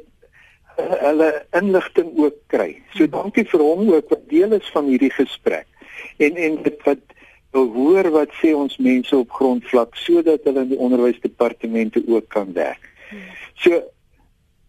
hulle 0.77 1.47
inligting 1.51 2.13
ook 2.17 2.37
kry. 2.47 2.83
So 2.95 3.07
dankie 3.07 3.45
vir 3.45 3.61
hom 3.61 3.91
ook 3.93 4.09
wat 4.09 4.29
deel 4.29 4.53
is 4.53 4.71
van 4.73 4.87
hierdie 4.87 5.13
gesprek. 5.13 5.67
En 6.23 6.39
en 6.47 6.62
dit 6.62 6.87
wat 6.87 7.03
hoor 7.53 8.09
wat 8.11 8.33
sê 8.41 8.55
ons 8.57 8.77
mense 8.77 9.16
op 9.16 9.31
grondvlak 9.39 9.97
sodat 10.01 10.47
hulle 10.49 10.64
in 10.64 10.73
die 10.73 10.81
onderwysdepartemente 10.81 12.03
ook 12.07 12.29
kan 12.33 12.53
werk. 12.57 12.89
So 13.61 13.83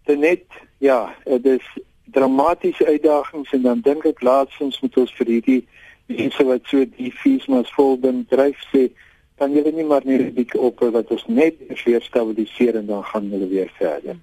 dit 0.09 0.19
net 0.19 0.43
ja, 0.83 1.15
dit 1.23 1.45
is 1.45 1.67
dramatiese 2.13 2.85
uitdagings 2.85 3.53
en 3.55 3.61
dan 3.61 3.81
dink 3.85 4.05
ek 4.05 4.21
laasens 4.21 4.81
moet 4.83 4.97
ons 4.97 5.15
vir 5.19 5.31
hierdie 5.37 5.61
mense 6.11 6.43
wat 6.49 6.67
so 6.67 6.83
die 6.97 7.11
fees 7.23 7.47
mas 7.47 7.71
volgen 7.77 8.25
dryf 8.29 8.59
sê 8.73 8.89
dan 9.39 9.55
jy 9.55 9.71
nie 9.71 9.87
maar 9.87 10.03
net 10.05 10.21
'n 10.21 10.35
bietjie 10.35 10.61
op 10.61 10.83
wat 10.97 11.11
ons 11.11 11.25
net 11.27 11.55
weer 11.85 12.01
stabiliseer 12.01 12.75
en 12.75 12.85
dan 12.85 13.03
gaan 13.03 13.31
hulle 13.31 13.47
weer 13.47 13.71
verder. 13.79 14.19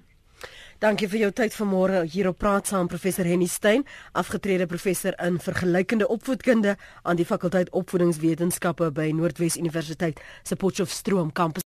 Dankie 0.81 1.05
vir 1.05 1.19
jou 1.21 1.27
tyd 1.37 1.53
vanmôre 1.53 1.99
hier 2.09 2.25
op 2.31 2.39
Praat 2.41 2.71
saam 2.71 2.87
professor 2.89 3.27
Henny 3.29 3.45
Stein, 3.45 3.83
afgetrede 4.17 4.65
professor 4.65 5.13
in 5.21 5.37
vergelykende 5.37 6.09
opvoedkunde 6.09 6.73
aan 7.05 7.21
die 7.21 7.29
fakulteit 7.29 7.69
opvoedingswetenskappe 7.69 8.89
by 8.89 9.11
Noordwes 9.13 9.61
Universiteit 9.61 10.17
se 10.41 10.57
Potchefstroom 10.57 11.29
kampus. 11.37 11.61